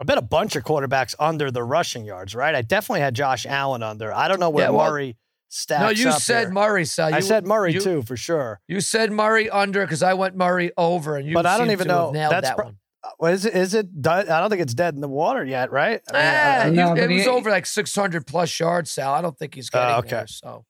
I 0.00 0.04
bet 0.04 0.16
a 0.16 0.22
bunch 0.22 0.56
of 0.56 0.64
quarterbacks 0.64 1.14
under 1.18 1.50
the 1.50 1.62
rushing 1.62 2.06
yards, 2.06 2.34
right? 2.34 2.54
I 2.54 2.62
definitely 2.62 3.00
had 3.00 3.14
Josh 3.14 3.44
Allen 3.44 3.82
under. 3.82 4.14
I 4.14 4.28
don't 4.28 4.40
know 4.40 4.48
where 4.48 4.66
yeah, 4.66 4.70
well, 4.70 4.90
Murray 4.90 5.16
stacks 5.48 5.82
No, 5.82 5.90
you 5.90 6.12
said 6.18 6.44
here. 6.44 6.50
Murray, 6.50 6.84
so 6.86 7.08
you, 7.08 7.16
I 7.16 7.20
said 7.20 7.46
Murray 7.46 7.74
you, 7.74 7.80
too, 7.80 8.02
for 8.02 8.16
sure. 8.16 8.60
You 8.68 8.80
said 8.80 9.12
Murray 9.12 9.50
under 9.50 9.84
because 9.84 10.02
I 10.02 10.14
went 10.14 10.34
Murray 10.34 10.70
over, 10.78 11.16
and 11.16 11.28
you. 11.28 11.34
But 11.34 11.46
I 11.46 11.58
don't 11.58 11.72
even 11.72 11.88
know. 11.88 12.12
That's 12.12 12.48
that 12.48 12.56
one. 12.56 12.78
Well, 13.18 13.32
is 13.32 13.44
it? 13.44 13.54
Is 13.54 13.74
it? 13.74 13.86
I 14.06 14.22
don't 14.24 14.50
think 14.50 14.62
it's 14.62 14.74
dead 14.74 14.94
in 14.94 15.00
the 15.00 15.08
water 15.08 15.44
yet, 15.44 15.70
right? 15.70 16.00
I 16.12 16.70
mean, 16.70 16.78
eh, 16.78 16.84
no, 16.84 16.94
it 16.94 17.08
was 17.08 17.22
he, 17.22 17.28
over 17.28 17.50
like 17.50 17.66
600 17.66 18.26
plus 18.26 18.58
yards, 18.58 18.90
Sal. 18.90 19.14
I 19.14 19.22
don't 19.22 19.38
think 19.38 19.54
he's 19.54 19.70
getting 19.70 19.94
uh, 19.94 19.98
okay. 19.98 20.08
there. 20.10 20.26
So, 20.26 20.64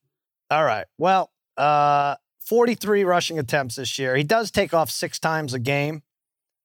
all 0.50 0.64
right. 0.64 0.86
Well, 0.98 1.30
uh, 1.56 2.16
43 2.40 3.04
rushing 3.04 3.38
attempts 3.38 3.76
this 3.76 3.98
year. 3.98 4.16
He 4.16 4.24
does 4.24 4.50
take 4.50 4.74
off 4.74 4.90
six 4.90 5.18
times 5.18 5.54
a 5.54 5.58
game. 5.58 6.02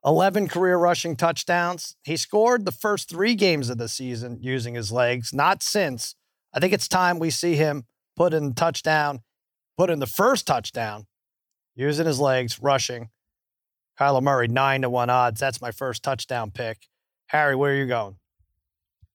11 0.06 0.50
career 0.50 0.78
rushing 0.78 1.16
touchdowns. 1.16 1.96
He 2.04 2.18
scored 2.18 2.66
the 2.66 2.72
first 2.72 3.10
three 3.10 3.36
games 3.36 3.70
of 3.70 3.78
the 3.78 3.88
season 3.88 4.38
using 4.42 4.76
his 4.76 4.92
legs, 4.92 5.34
not 5.34 5.64
since. 5.64 6.16
I 6.54 6.60
think 6.60 6.74
it's 6.74 6.88
time 6.88 7.20
we 7.20 7.30
see 7.30 7.56
him 7.56 7.86
put 8.16 8.34
in 8.34 8.54
touchdown, 8.54 9.22
put 9.78 9.90
in 9.90 10.00
the 10.00 10.08
first 10.08 10.46
touchdown 10.46 11.08
using 11.76 12.06
his 12.06 12.20
legs, 12.20 12.62
rushing. 12.62 13.10
Kyler 14.00 14.22
Murray, 14.22 14.48
nine 14.48 14.82
to 14.82 14.90
one 14.90 15.10
odds. 15.10 15.40
That's 15.40 15.62
my 15.62 15.72
first 15.72 16.04
touchdown 16.04 16.52
pick. 16.52 16.88
Harry, 17.28 17.56
where 17.56 17.72
are 17.72 17.76
you 17.76 17.86
going? 17.86 18.16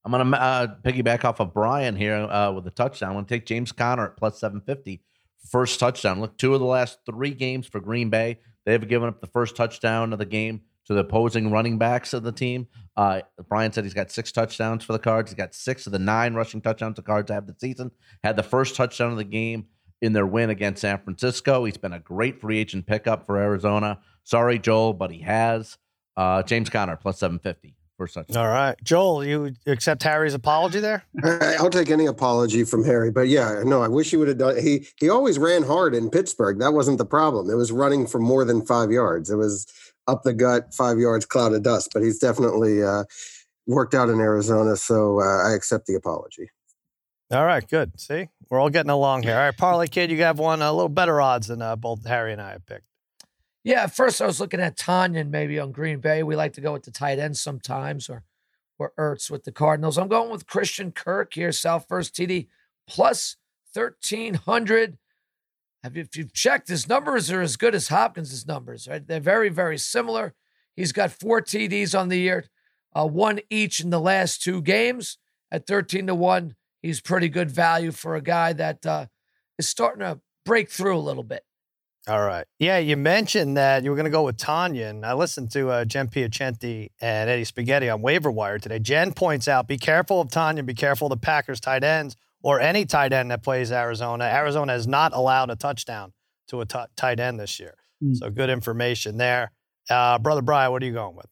I'm 0.04 0.12
going 0.12 0.30
to 0.30 0.40
uh, 0.40 0.66
piggyback 0.82 1.24
off 1.24 1.40
of 1.40 1.52
Brian 1.52 1.96
here 1.96 2.14
uh, 2.14 2.52
with 2.52 2.66
a 2.66 2.70
touchdown. 2.70 3.10
I'm 3.10 3.14
going 3.16 3.26
to 3.26 3.34
take 3.34 3.46
James 3.46 3.72
Conner 3.72 4.06
at 4.06 4.16
plus 4.16 4.40
750. 4.40 5.02
First 5.50 5.80
touchdown. 5.80 6.20
Look, 6.20 6.38
two 6.38 6.54
of 6.54 6.60
the 6.60 6.66
last 6.66 6.98
three 7.04 7.30
games 7.30 7.66
for 7.66 7.80
Green 7.80 8.08
Bay, 8.08 8.38
they've 8.64 8.88
given 8.88 9.08
up 9.08 9.20
the 9.20 9.26
first 9.26 9.56
touchdown 9.56 10.12
of 10.12 10.18
the 10.18 10.24
game 10.24 10.62
to 10.86 10.94
the 10.94 11.00
opposing 11.00 11.50
running 11.50 11.78
backs 11.78 12.14
of 12.14 12.22
the 12.22 12.32
team. 12.32 12.66
Uh, 12.96 13.20
Brian 13.48 13.72
said 13.72 13.84
he's 13.84 13.94
got 13.94 14.10
six 14.10 14.32
touchdowns 14.32 14.82
for 14.82 14.94
the 14.94 14.98
Cards. 14.98 15.30
He's 15.30 15.36
got 15.36 15.54
six 15.54 15.86
of 15.86 15.92
the 15.92 15.98
nine 15.98 16.34
rushing 16.34 16.62
touchdowns 16.62 16.96
the 16.96 17.02
Cards 17.02 17.30
have 17.30 17.46
the 17.46 17.54
season. 17.58 17.90
Had 18.24 18.36
the 18.36 18.42
first 18.42 18.74
touchdown 18.74 19.10
of 19.10 19.18
the 19.18 19.24
game 19.24 19.66
in 20.00 20.12
their 20.12 20.26
win 20.26 20.50
against 20.50 20.82
San 20.82 20.98
Francisco. 20.98 21.64
He's 21.64 21.76
been 21.76 21.92
a 21.92 21.98
great 21.98 22.40
free 22.40 22.58
agent 22.58 22.86
pickup 22.86 23.26
for 23.26 23.38
Arizona. 23.38 24.00
Sorry, 24.24 24.58
Joel, 24.58 24.92
but 24.92 25.10
he 25.10 25.20
has. 25.20 25.78
Uh, 26.16 26.42
James 26.42 26.68
Conner 26.68 26.96
plus 26.96 27.18
750 27.18 27.76
for 27.96 28.06
such. 28.06 28.34
All 28.34 28.48
right. 28.48 28.76
Joel, 28.82 29.24
you 29.24 29.52
accept 29.66 30.02
Harry's 30.02 30.34
apology 30.34 30.80
there? 30.80 31.04
I'll 31.22 31.70
take 31.70 31.90
any 31.90 32.06
apology 32.06 32.64
from 32.64 32.84
Harry. 32.84 33.10
But 33.10 33.28
yeah, 33.28 33.62
no, 33.64 33.82
I 33.82 33.88
wish 33.88 34.10
he 34.10 34.16
would 34.16 34.28
have 34.28 34.38
done 34.38 34.62
he 34.62 34.86
he 34.96 35.10
always 35.10 35.38
ran 35.38 35.64
hard 35.64 35.94
in 35.94 36.08
Pittsburgh. 36.08 36.58
That 36.60 36.72
wasn't 36.72 36.98
the 36.98 37.04
problem. 37.04 37.50
It 37.50 37.56
was 37.56 37.70
running 37.70 38.06
for 38.06 38.18
more 38.18 38.44
than 38.44 38.64
five 38.64 38.90
yards. 38.90 39.30
It 39.30 39.36
was 39.36 39.66
up 40.06 40.22
the 40.22 40.32
gut, 40.32 40.72
five 40.72 40.98
yards, 40.98 41.26
cloud 41.26 41.52
of 41.52 41.62
dust. 41.62 41.90
But 41.92 42.02
he's 42.02 42.18
definitely 42.18 42.82
uh, 42.82 43.04
worked 43.66 43.94
out 43.94 44.08
in 44.08 44.20
Arizona, 44.20 44.76
so 44.76 45.20
uh, 45.20 45.48
I 45.48 45.52
accept 45.54 45.86
the 45.86 45.94
apology. 45.94 46.50
All 47.30 47.44
right, 47.44 47.66
good. 47.66 48.00
See, 48.00 48.28
we're 48.48 48.58
all 48.58 48.70
getting 48.70 48.90
along 48.90 49.24
here. 49.24 49.34
All 49.34 49.44
right, 49.44 49.56
Parlay 49.56 49.86
Kid, 49.86 50.10
you 50.10 50.22
have 50.22 50.38
one 50.38 50.62
a 50.62 50.72
little 50.72 50.88
better 50.88 51.20
odds 51.20 51.48
than 51.48 51.60
uh, 51.60 51.76
both 51.76 52.06
Harry 52.06 52.32
and 52.32 52.40
I 52.40 52.52
have 52.52 52.64
picked. 52.64 52.86
Yeah, 53.64 53.82
at 53.82 53.94
first 53.94 54.22
I 54.22 54.26
was 54.26 54.40
looking 54.40 54.60
at 54.60 54.78
Tonyan 54.78 55.28
maybe 55.28 55.58
on 55.58 55.70
Green 55.70 56.00
Bay. 56.00 56.22
We 56.22 56.36
like 56.36 56.54
to 56.54 56.62
go 56.62 56.72
with 56.72 56.84
the 56.84 56.90
tight 56.90 57.18
end 57.18 57.36
sometimes, 57.36 58.08
or 58.08 58.24
or 58.78 58.92
Ertz 58.98 59.30
with 59.30 59.44
the 59.44 59.52
Cardinals. 59.52 59.98
I'm 59.98 60.08
going 60.08 60.30
with 60.30 60.46
Christian 60.46 60.90
Kirk 60.90 61.34
here, 61.34 61.52
South 61.52 61.84
First 61.86 62.14
TD 62.14 62.46
plus 62.86 63.36
thirteen 63.74 64.34
hundred. 64.34 64.96
Have 65.84 65.96
you, 65.96 66.02
if 66.02 66.16
you've 66.16 66.32
checked, 66.32 66.68
his 66.68 66.88
numbers 66.88 67.30
are 67.30 67.42
as 67.42 67.56
good 67.56 67.74
as 67.74 67.88
Hopkins' 67.88 68.46
numbers, 68.46 68.88
right? 68.88 69.06
They're 69.06 69.20
very, 69.20 69.50
very 69.50 69.76
similar. 69.76 70.34
He's 70.74 70.92
got 70.92 71.12
four 71.12 71.42
TDs 71.42 71.98
on 71.98 72.08
the 72.08 72.18
year, 72.18 72.46
uh, 72.96 73.06
one 73.06 73.40
each 73.50 73.80
in 73.80 73.90
the 73.90 74.00
last 74.00 74.42
two 74.42 74.62
games. 74.62 75.18
At 75.50 75.66
13 75.66 76.08
to 76.08 76.14
1, 76.14 76.54
he's 76.82 77.00
pretty 77.00 77.28
good 77.28 77.50
value 77.50 77.92
for 77.92 78.16
a 78.16 78.22
guy 78.22 78.52
that 78.52 78.84
uh, 78.86 79.06
is 79.58 79.68
starting 79.68 80.00
to 80.00 80.20
break 80.44 80.70
through 80.70 80.96
a 80.96 81.00
little 81.00 81.22
bit. 81.22 81.44
All 82.08 82.24
right. 82.24 82.46
Yeah, 82.58 82.78
you 82.78 82.96
mentioned 82.96 83.58
that 83.58 83.82
you 83.82 83.90
were 83.90 83.96
going 83.96 84.06
to 84.06 84.10
go 84.10 84.22
with 84.22 84.38
Tonyan. 84.38 84.90
And 84.90 85.06
I 85.06 85.12
listened 85.12 85.50
to 85.52 85.68
uh, 85.68 85.84
Jen 85.84 86.08
Piacenti 86.08 86.88
and 87.02 87.28
Eddie 87.28 87.44
Spaghetti 87.44 87.90
on 87.90 88.00
Waiver 88.00 88.30
Wire 88.30 88.58
today. 88.58 88.78
Jen 88.78 89.12
points 89.12 89.46
out 89.46 89.68
be 89.68 89.76
careful 89.76 90.22
of 90.22 90.28
Tonyan, 90.28 90.64
be 90.64 90.72
careful 90.72 91.06
of 91.06 91.10
the 91.10 91.22
Packers 91.22 91.60
tight 91.60 91.84
ends 91.84 92.16
or 92.42 92.60
any 92.60 92.86
tight 92.86 93.12
end 93.12 93.30
that 93.30 93.42
plays 93.42 93.70
Arizona. 93.70 94.24
Arizona 94.24 94.72
has 94.72 94.86
not 94.86 95.12
allowed 95.12 95.50
a 95.50 95.56
touchdown 95.56 96.14
to 96.48 96.62
a 96.62 96.66
t- 96.66 96.78
tight 96.96 97.20
end 97.20 97.38
this 97.38 97.60
year. 97.60 97.74
Mm. 98.02 98.16
So 98.16 98.30
good 98.30 98.48
information 98.48 99.18
there. 99.18 99.52
Uh, 99.90 100.18
Brother 100.18 100.42
Brian, 100.42 100.72
what 100.72 100.82
are 100.82 100.86
you 100.86 100.92
going 100.92 101.14
with? 101.14 101.26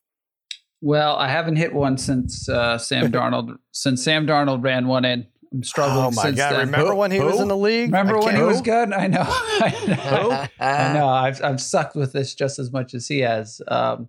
Well, 0.82 1.16
I 1.16 1.28
haven't 1.28 1.56
hit 1.56 1.72
one 1.72 1.96
since 1.96 2.48
uh, 2.48 2.76
Sam 2.76 3.11
Darnold. 3.12 3.56
since 3.72 4.04
Sam 4.04 4.26
Darnold 4.26 4.62
ran 4.62 4.87
one 4.87 5.04
in, 5.06 5.26
I'm 5.52 5.62
struggling. 5.62 6.04
Oh 6.04 6.11
my 6.11 6.30
god! 6.32 6.52
Then. 6.52 6.66
Remember 6.66 6.92
who? 6.92 6.96
when 6.96 7.11
he 7.11 7.18
who? 7.18 7.24
was 7.24 7.40
in 7.40 7.48
the 7.48 7.56
league? 7.56 7.88
Remember 7.88 8.18
when 8.18 8.37
he 8.37 8.42
was 8.42 8.61
good? 8.61 8.92
I 8.92 9.06
know. 9.06 9.24
I 9.26 9.85
know. 9.87 10.46
I 10.61 10.92
know. 10.92 11.09
I've 11.09 11.42
I've 11.42 11.61
sucked 11.61 11.96
with 11.96 12.12
this 12.12 12.35
just 12.35 12.59
as 12.59 12.72
much 12.72 12.94
as 12.94 13.09
he 13.09 13.20
has. 13.20 13.61
Um, 13.68 14.09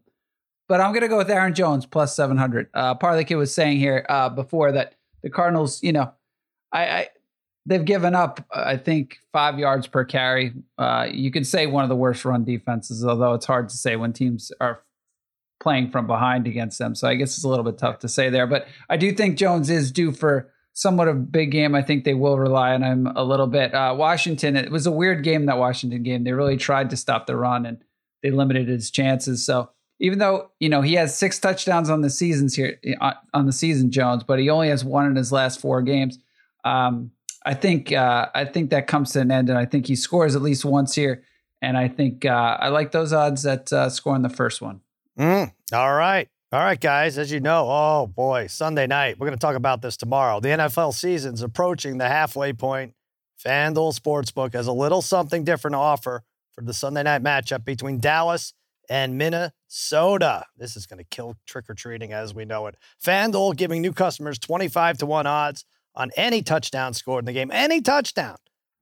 but 0.67 0.81
I'm 0.81 0.93
gonna 0.93 1.07
go 1.07 1.17
with 1.17 1.29
Aaron 1.29 1.53
Jones 1.53 1.85
plus 1.85 2.15
700. 2.15 2.69
Uh, 2.73 2.95
Parlay 2.95 3.23
Kid 3.23 3.35
was 3.35 3.53
saying 3.53 3.77
here 3.77 4.05
uh, 4.09 4.29
before 4.29 4.71
that 4.73 4.95
the 5.23 5.29
Cardinals, 5.29 5.81
you 5.81 5.93
know, 5.93 6.11
I, 6.71 6.83
I 6.83 7.07
they've 7.65 7.85
given 7.85 8.15
up, 8.15 8.45
I 8.51 8.77
think, 8.77 9.17
five 9.31 9.59
yards 9.59 9.87
per 9.87 10.05
carry. 10.05 10.53
Uh, 10.77 11.07
you 11.11 11.31
could 11.31 11.45
say 11.45 11.67
one 11.67 11.83
of 11.83 11.89
the 11.89 11.95
worst 11.95 12.25
run 12.25 12.43
defenses, 12.43 13.05
although 13.05 13.33
it's 13.33 13.45
hard 13.45 13.69
to 13.69 13.77
say 13.77 13.95
when 13.95 14.13
teams 14.13 14.51
are 14.59 14.81
playing 15.59 15.91
from 15.91 16.07
behind 16.07 16.47
against 16.47 16.79
them. 16.79 16.95
So 16.95 17.07
I 17.07 17.15
guess 17.15 17.35
it's 17.35 17.43
a 17.43 17.49
little 17.49 17.65
bit 17.65 17.77
tough 17.77 17.99
to 17.99 18.09
say 18.09 18.29
there. 18.29 18.47
But 18.47 18.67
I 18.89 18.97
do 18.97 19.11
think 19.11 19.37
Jones 19.37 19.69
is 19.69 19.91
due 19.91 20.11
for 20.11 20.51
somewhat 20.77 21.07
of 21.07 21.15
a 21.15 21.19
big 21.19 21.49
game. 21.49 21.73
I 21.73 21.81
think 21.81 22.03
they 22.03 22.13
will 22.13 22.37
rely 22.37 22.71
on 22.71 22.83
him 22.83 23.07
a 23.15 23.23
little 23.23 23.47
bit. 23.47 23.73
Uh, 23.73 23.95
Washington, 23.97 24.55
it 24.55 24.69
was 24.69 24.85
a 24.85 24.91
weird 24.91 25.23
game, 25.23 25.47
that 25.47 25.57
Washington 25.57 26.03
game. 26.03 26.23
They 26.23 26.33
really 26.33 26.55
tried 26.55 26.91
to 26.91 26.97
stop 26.97 27.25
the 27.25 27.35
run 27.35 27.65
and 27.65 27.79
they 28.21 28.29
limited 28.29 28.67
his 28.67 28.91
chances. 28.91 29.43
So 29.43 29.71
even 29.99 30.19
though 30.19 30.51
you 30.59 30.69
know 30.69 30.83
he 30.83 30.93
has 30.93 31.17
six 31.17 31.39
touchdowns 31.39 31.89
on 31.89 32.01
the 32.01 32.11
seasons 32.11 32.53
here 32.53 32.79
uh, 33.01 33.13
on 33.33 33.47
the 33.47 33.51
season, 33.51 33.89
Jones, 33.89 34.23
but 34.23 34.37
he 34.37 34.51
only 34.51 34.69
has 34.69 34.85
one 34.85 35.07
in 35.07 35.15
his 35.15 35.31
last 35.31 35.59
four 35.59 35.81
games. 35.81 36.19
Um, 36.63 37.09
I 37.43 37.55
think 37.55 37.91
uh, 37.91 38.29
I 38.35 38.45
think 38.45 38.69
that 38.69 38.85
comes 38.85 39.13
to 39.13 39.21
an 39.21 39.31
end, 39.31 39.49
and 39.49 39.57
I 39.57 39.65
think 39.65 39.87
he 39.87 39.95
scores 39.95 40.35
at 40.35 40.43
least 40.43 40.63
once 40.63 40.93
here. 40.93 41.23
And 41.59 41.75
I 41.75 41.87
think 41.87 42.23
uh, 42.23 42.57
I 42.59 42.67
like 42.67 42.91
those 42.91 43.13
odds 43.13 43.47
at 43.47 43.73
uh, 43.73 43.89
scoring 43.89 44.21
the 44.21 44.29
first 44.29 44.61
one. 44.61 44.81
Mm, 45.17 45.51
all 45.73 45.95
right. 45.95 46.29
All 46.49 46.61
right, 46.61 46.79
guys. 46.79 47.17
As 47.17 47.29
you 47.29 47.41
know, 47.41 47.67
oh 47.69 48.07
boy, 48.07 48.47
Sunday 48.47 48.87
night. 48.87 49.19
We're 49.19 49.27
going 49.27 49.37
to 49.37 49.41
talk 49.41 49.57
about 49.57 49.81
this 49.81 49.97
tomorrow. 49.97 50.39
The 50.39 50.47
NFL 50.47 50.93
season's 50.93 51.41
approaching 51.41 51.97
the 51.97 52.07
halfway 52.07 52.53
point. 52.53 52.93
FanDuel 53.45 53.99
Sportsbook 53.99 54.53
has 54.53 54.65
a 54.65 54.71
little 54.71 55.01
something 55.01 55.43
different 55.43 55.73
to 55.73 55.79
offer 55.79 56.23
for 56.53 56.61
the 56.61 56.73
Sunday 56.73 57.03
night 57.03 57.21
matchup 57.21 57.65
between 57.65 57.99
Dallas 57.99 58.53
and 58.89 59.17
Minnesota. 59.17 60.45
This 60.55 60.77
is 60.77 60.85
going 60.85 60.99
to 60.99 61.03
kill 61.03 61.35
trick 61.45 61.69
or 61.69 61.73
treating 61.73 62.13
as 62.13 62.33
we 62.33 62.45
know 62.45 62.67
it. 62.67 62.75
FanDuel 63.03 63.57
giving 63.57 63.81
new 63.81 63.91
customers 63.91 64.39
25 64.39 64.99
to 64.99 65.05
1 65.05 65.27
odds 65.27 65.65
on 65.95 66.11
any 66.15 66.41
touchdown 66.41 66.93
scored 66.93 67.23
in 67.23 67.25
the 67.25 67.33
game, 67.33 67.51
any 67.51 67.81
touchdown. 67.81 68.37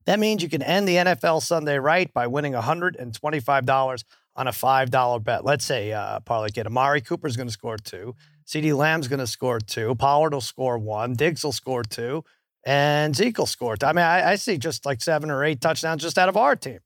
That 0.05 0.19
means 0.19 0.43
you 0.43 0.49
can 0.49 0.61
end 0.61 0.87
the 0.87 0.97
NFL 0.97 1.41
Sunday 1.41 1.79
right 1.79 2.13
by 2.13 2.27
winning 2.27 2.53
$125 2.53 4.03
on 4.35 4.47
a 4.47 4.51
$5 4.51 5.23
bet. 5.23 5.45
Let's 5.45 5.65
say, 5.65 5.91
uh, 5.91 6.19
Parlay 6.21 6.49
Kid, 6.49 6.67
Amari 6.67 7.01
Cooper's 7.01 7.35
going 7.35 7.47
to 7.47 7.53
score 7.53 7.77
two. 7.77 8.15
CeeDee 8.45 8.75
Lamb's 8.75 9.07
going 9.07 9.19
to 9.19 9.27
score 9.27 9.59
two. 9.59 9.95
Pollard 9.95 10.33
will 10.33 10.41
score 10.41 10.77
one. 10.77 11.13
Diggs 11.13 11.43
will 11.43 11.51
score 11.51 11.83
two. 11.83 12.23
And 12.65 13.15
Zeke 13.15 13.37
will 13.37 13.45
score 13.45 13.77
two. 13.77 13.85
I 13.85 13.93
mean, 13.93 14.05
I, 14.05 14.31
I 14.31 14.35
see 14.35 14.57
just 14.57 14.85
like 14.85 15.01
seven 15.01 15.29
or 15.29 15.43
eight 15.43 15.61
touchdowns 15.61 16.01
just 16.01 16.17
out 16.17 16.29
of 16.29 16.37
our 16.37 16.55
team. 16.55 16.79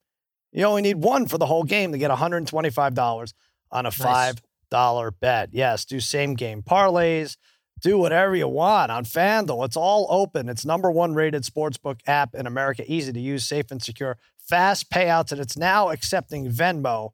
You 0.51 0.65
only 0.65 0.81
need 0.81 0.97
one 0.97 1.27
for 1.27 1.37
the 1.37 1.45
whole 1.45 1.63
game 1.63 1.91
to 1.91 1.97
get 1.97 2.11
$125 2.11 3.33
on 3.71 3.85
a 3.85 3.89
$5 3.89 4.41
nice. 4.71 5.11
bet. 5.19 5.49
Yes, 5.51 5.85
do 5.85 5.99
same 5.99 6.33
game 6.33 6.61
parlays 6.61 7.37
do 7.81 7.97
whatever 7.97 8.35
you 8.35 8.47
want 8.47 8.91
on 8.91 9.05
FanDuel. 9.05 9.65
It's 9.65 9.77
all 9.77 10.07
open. 10.09 10.49
It's 10.49 10.65
number 10.65 10.91
one 10.91 11.13
rated 11.13 11.43
sportsbook 11.43 12.01
app 12.07 12.35
in 12.35 12.45
America. 12.45 12.83
Easy 12.87 13.13
to 13.13 13.19
use, 13.19 13.45
safe 13.45 13.71
and 13.71 13.81
secure, 13.81 14.17
fast 14.37 14.89
payouts, 14.89 15.31
and 15.31 15.41
it's 15.41 15.57
now 15.57 15.89
accepting 15.89 16.49
Venmo, 16.49 17.11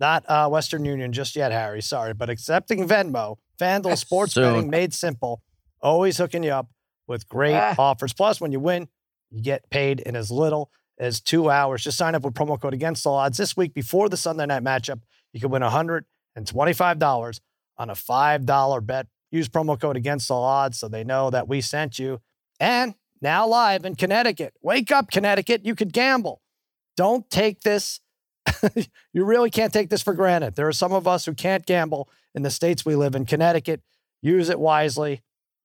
not 0.00 0.24
uh, 0.28 0.48
Western 0.48 0.84
Union 0.84 1.12
just 1.12 1.36
yet, 1.36 1.52
Harry. 1.52 1.82
Sorry, 1.82 2.14
but 2.14 2.30
accepting 2.30 2.88
Venmo. 2.88 3.36
FanDuel 3.60 3.96
sports 3.96 4.34
Soon. 4.34 4.52
betting 4.52 4.70
made 4.70 4.92
simple. 4.92 5.42
Always 5.80 6.18
hooking 6.18 6.42
you 6.42 6.50
up 6.50 6.68
with 7.06 7.28
great 7.28 7.54
ah. 7.54 7.74
offers. 7.78 8.12
Plus, 8.12 8.40
when 8.40 8.52
you 8.52 8.60
win, 8.60 8.88
you 9.30 9.42
get 9.42 9.68
paid 9.70 10.00
in 10.00 10.16
as 10.16 10.30
little 10.30 10.70
as 10.98 11.20
two 11.20 11.50
hours. 11.50 11.84
Just 11.84 11.98
sign 11.98 12.14
up 12.14 12.22
with 12.22 12.34
promo 12.34 12.60
code 12.60 12.74
Against 12.74 13.06
All 13.06 13.16
Odds 13.16 13.38
this 13.38 13.56
week 13.56 13.74
before 13.74 14.08
the 14.08 14.16
Sunday 14.16 14.46
night 14.46 14.64
matchup. 14.64 15.00
You 15.32 15.40
can 15.40 15.50
win 15.50 15.62
$125 15.62 17.40
on 17.76 17.90
a 17.90 17.94
$5 17.94 18.86
bet 18.86 19.06
Use 19.34 19.48
promo 19.48 19.78
code 19.80 19.96
against 19.96 20.30
all 20.30 20.44
odds 20.44 20.78
so 20.78 20.86
they 20.86 21.02
know 21.02 21.28
that 21.28 21.48
we 21.48 21.60
sent 21.60 21.98
you. 21.98 22.20
And 22.60 22.94
now 23.20 23.48
live 23.48 23.84
in 23.84 23.96
Connecticut. 23.96 24.54
Wake 24.62 24.92
up, 24.92 25.10
Connecticut. 25.10 25.66
You 25.66 25.74
could 25.74 25.92
gamble. 25.92 26.40
Don't 26.96 27.28
take 27.30 27.62
this. 27.62 27.98
you 29.12 29.24
really 29.24 29.50
can't 29.50 29.72
take 29.72 29.90
this 29.90 30.02
for 30.02 30.14
granted. 30.14 30.54
There 30.54 30.68
are 30.68 30.72
some 30.72 30.92
of 30.92 31.06
us 31.06 31.24
who 31.24 31.34
can't 31.34 31.64
gamble 31.66 32.08
in 32.34 32.42
the 32.42 32.50
states 32.50 32.84
we 32.84 32.96
live 32.96 33.14
in. 33.14 33.26
Connecticut, 33.26 33.80
use 34.22 34.48
it 34.48 34.58
wisely. 34.58 35.22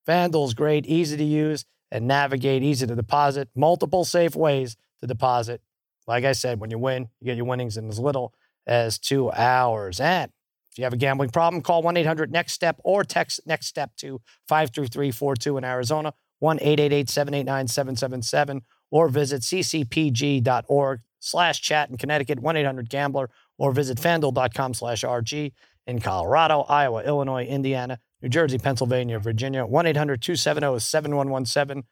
FanDuel's 0.07 0.53
great, 0.53 0.85
easy 0.85 1.17
to 1.17 1.23
use 1.23 1.65
and 1.91 2.07
navigate, 2.07 2.63
easy 2.63 2.87
to 2.87 2.95
deposit. 2.95 3.49
Multiple 3.55 4.05
safe 4.05 4.35
ways 4.35 4.77
to 4.99 5.07
deposit. 5.07 5.61
Like 6.07 6.23
I 6.23 6.31
said, 6.31 6.59
when 6.59 6.71
you 6.71 6.79
win, 6.79 7.09
you 7.19 7.25
get 7.25 7.37
your 7.37 7.45
winnings 7.45 7.77
in 7.77 7.87
as 7.89 7.99
little 7.99 8.33
as 8.65 8.97
two 8.97 9.31
hours. 9.31 9.99
And 9.99 10.31
if 10.71 10.77
you 10.77 10.83
have 10.83 10.93
a 10.93 10.97
gambling 10.97 11.29
problem, 11.29 11.61
call 11.61 11.81
1 11.81 11.97
800 11.97 12.31
NEXT 12.31 12.55
STEP 12.55 12.81
or 12.83 13.03
text 13.03 13.41
NEXT 13.45 13.69
STEP 13.69 13.95
to 13.97 14.21
53342 14.47 15.57
in 15.57 15.63
Arizona, 15.63 16.13
1 16.39 16.57
888 16.57 17.09
789 17.09 17.67
777, 17.67 18.61
or 18.91 19.09
visit 19.09 19.41
ccpg.org 19.41 21.01
slash 21.19 21.61
chat 21.61 21.89
in 21.89 21.97
Connecticut, 21.97 22.39
1 22.39 22.57
800 22.57 22.89
Gambler, 22.89 23.29
or 23.57 23.71
visit 23.71 23.97
fanduel.com 23.97 24.73
slash 24.73 25.03
RG 25.03 25.53
in 25.87 25.99
Colorado, 25.99 26.61
Iowa, 26.61 27.03
Illinois, 27.03 27.45
Indiana, 27.45 27.99
New 28.21 28.29
Jersey, 28.29 28.57
Pennsylvania, 28.57 29.19
Virginia, 29.19 29.65
1 29.65 29.87
800 29.87 30.21
270 30.21 30.79
7117 30.79 31.83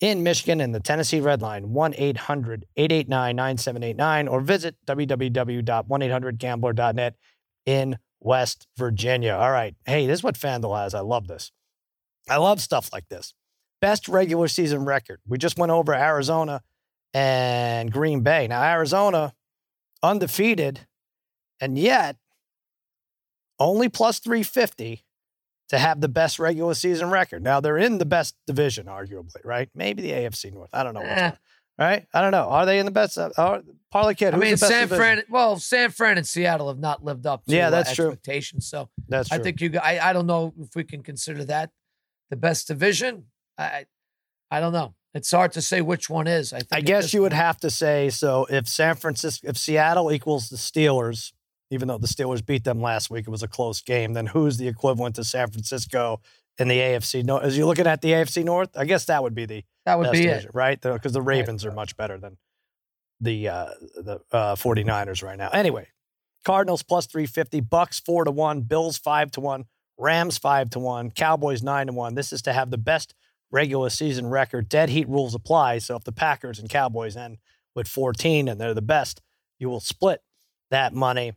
in 0.00 0.22
Michigan 0.22 0.60
and 0.60 0.72
the 0.74 0.80
Tennessee 0.80 1.20
Red 1.20 1.42
Line, 1.42 1.72
1 1.72 1.94
800 1.96 2.66
889 2.76 3.36
9789, 3.36 4.28
or 4.28 4.40
visit 4.40 4.74
www.1800gambler.net 4.86 7.14
in 7.66 7.98
West 8.18 8.66
Virginia. 8.76 9.34
All 9.34 9.52
right. 9.52 9.76
Hey, 9.86 10.06
this 10.06 10.20
is 10.20 10.24
what 10.24 10.34
FanDuel 10.34 10.82
has. 10.82 10.94
I 10.94 11.00
love 11.00 11.28
this. 11.28 11.52
I 12.28 12.36
love 12.36 12.60
stuff 12.60 12.90
like 12.92 13.08
this. 13.08 13.32
Best 13.80 14.08
regular 14.08 14.48
season 14.48 14.84
record. 14.84 15.20
We 15.26 15.38
just 15.38 15.58
went 15.58 15.72
over 15.72 15.94
Arizona 15.94 16.62
and 17.14 17.92
Green 17.92 18.20
Bay. 18.20 18.46
Now, 18.48 18.62
Arizona, 18.62 19.34
undefeated, 20.02 20.86
and 21.60 21.78
yet 21.78 22.16
only 23.58 23.88
plus 23.88 24.18
350 24.18 25.04
to 25.68 25.78
have 25.78 26.00
the 26.00 26.08
best 26.08 26.38
regular 26.38 26.74
season 26.74 27.10
record. 27.10 27.42
Now, 27.42 27.60
they're 27.60 27.78
in 27.78 27.98
the 27.98 28.04
best 28.04 28.34
division, 28.46 28.86
arguably, 28.86 29.44
right? 29.44 29.68
Maybe 29.74 30.02
the 30.02 30.10
AFC 30.10 30.52
North. 30.52 30.70
I 30.72 30.82
don't 30.82 30.94
know. 30.94 31.00
Eh. 31.00 31.32
Right? 31.78 32.06
I 32.12 32.20
don't 32.20 32.32
know. 32.32 32.48
Are 32.48 32.66
they 32.66 32.78
in 32.78 32.84
the 32.84 32.92
best? 32.92 33.16
Uh, 33.16 33.30
are, 33.38 33.62
Parlay 33.90 34.14
Kid. 34.14 34.34
I 34.34 34.36
mean, 34.36 34.56
San 34.56 34.88
Fran. 34.88 35.22
Well, 35.30 35.58
San 35.58 35.90
Fran 35.90 36.18
and 36.18 36.26
Seattle 36.26 36.68
have 36.68 36.78
not 36.78 37.02
lived 37.02 37.26
up 37.26 37.44
to 37.46 37.54
yeah, 37.54 37.70
that's 37.70 37.90
expectations. 37.90 38.68
True. 38.68 38.80
So 38.80 38.88
that's 39.08 39.30
true. 39.30 39.38
I 39.38 39.42
think 39.42 39.60
you. 39.60 39.78
I, 39.82 40.10
I 40.10 40.12
don't 40.12 40.26
know 40.26 40.52
if 40.60 40.74
we 40.76 40.84
can 40.84 41.02
consider 41.02 41.44
that 41.46 41.70
the 42.30 42.36
best 42.36 42.68
division. 42.68 43.24
I 43.56 43.86
I 44.50 44.60
don't 44.60 44.72
know. 44.72 44.94
It's 45.14 45.30
hard 45.30 45.52
to 45.52 45.62
say 45.62 45.82
which 45.82 46.08
one 46.08 46.26
is. 46.26 46.52
I, 46.52 46.60
I 46.72 46.80
guess 46.80 47.12
you 47.12 47.20
point. 47.20 47.24
would 47.24 47.32
have 47.34 47.58
to 47.60 47.70
say 47.70 48.08
so. 48.08 48.46
If 48.48 48.66
San 48.66 48.94
Francisco, 48.94 49.46
if 49.48 49.58
Seattle 49.58 50.10
equals 50.10 50.48
the 50.48 50.56
Steelers, 50.56 51.32
even 51.70 51.88
though 51.88 51.98
the 51.98 52.06
Steelers 52.06 52.44
beat 52.44 52.64
them 52.64 52.80
last 52.80 53.10
week, 53.10 53.26
it 53.26 53.30
was 53.30 53.42
a 53.42 53.48
close 53.48 53.80
game. 53.82 54.14
Then 54.14 54.26
who's 54.26 54.56
the 54.56 54.68
equivalent 54.68 55.16
to 55.16 55.24
San 55.24 55.50
Francisco 55.50 56.20
in 56.58 56.68
the 56.68 56.78
AFC 56.78 57.24
North? 57.24 57.44
As 57.44 57.58
you're 57.58 57.66
looking 57.66 57.86
at 57.86 58.00
the 58.00 58.10
AFC 58.10 58.42
North, 58.44 58.70
I 58.76 58.84
guess 58.86 59.04
that 59.06 59.22
would 59.22 59.34
be 59.34 59.44
the 59.44 59.64
that 59.84 59.98
would 59.98 60.12
be 60.12 60.22
division, 60.22 60.48
it, 60.48 60.54
right? 60.54 60.80
Because 60.80 61.12
the, 61.12 61.18
the, 61.18 61.22
Ravens 61.22 61.64
right. 61.64 61.72
are 61.72 61.74
much 61.74 61.96
better 61.96 62.18
than 62.18 62.38
the 63.20 63.48
uh, 63.48 63.66
the 63.96 64.20
uh, 64.32 64.54
49ers 64.54 65.22
right 65.22 65.36
now. 65.36 65.50
Anyway, 65.50 65.88
Cardinals 66.44 66.82
plus 66.82 67.06
350, 67.06 67.60
Bucks 67.60 68.00
4 68.00 68.24
to 68.24 68.30
1, 68.30 68.62
Bills 68.62 68.96
5 68.98 69.30
to 69.32 69.40
1, 69.40 69.64
Rams 69.98 70.38
5 70.38 70.70
to 70.70 70.78
1, 70.78 71.10
Cowboys 71.12 71.62
9 71.62 71.86
to 71.88 71.92
1. 71.92 72.14
This 72.14 72.32
is 72.32 72.42
to 72.42 72.52
have 72.52 72.70
the 72.70 72.78
best 72.78 73.14
regular 73.52 73.90
season 73.90 74.26
record. 74.26 74.68
Dead 74.68 74.88
heat 74.88 75.08
rules 75.08 75.34
apply. 75.34 75.78
So 75.78 75.94
if 75.94 76.04
the 76.04 76.12
Packers 76.12 76.58
and 76.58 76.68
Cowboys 76.68 77.16
end 77.16 77.38
with 77.76 77.86
14 77.86 78.48
and 78.48 78.60
they're 78.60 78.74
the 78.74 78.82
best, 78.82 79.20
you 79.58 79.68
will 79.68 79.80
split 79.80 80.20
that 80.70 80.92
money. 80.92 81.34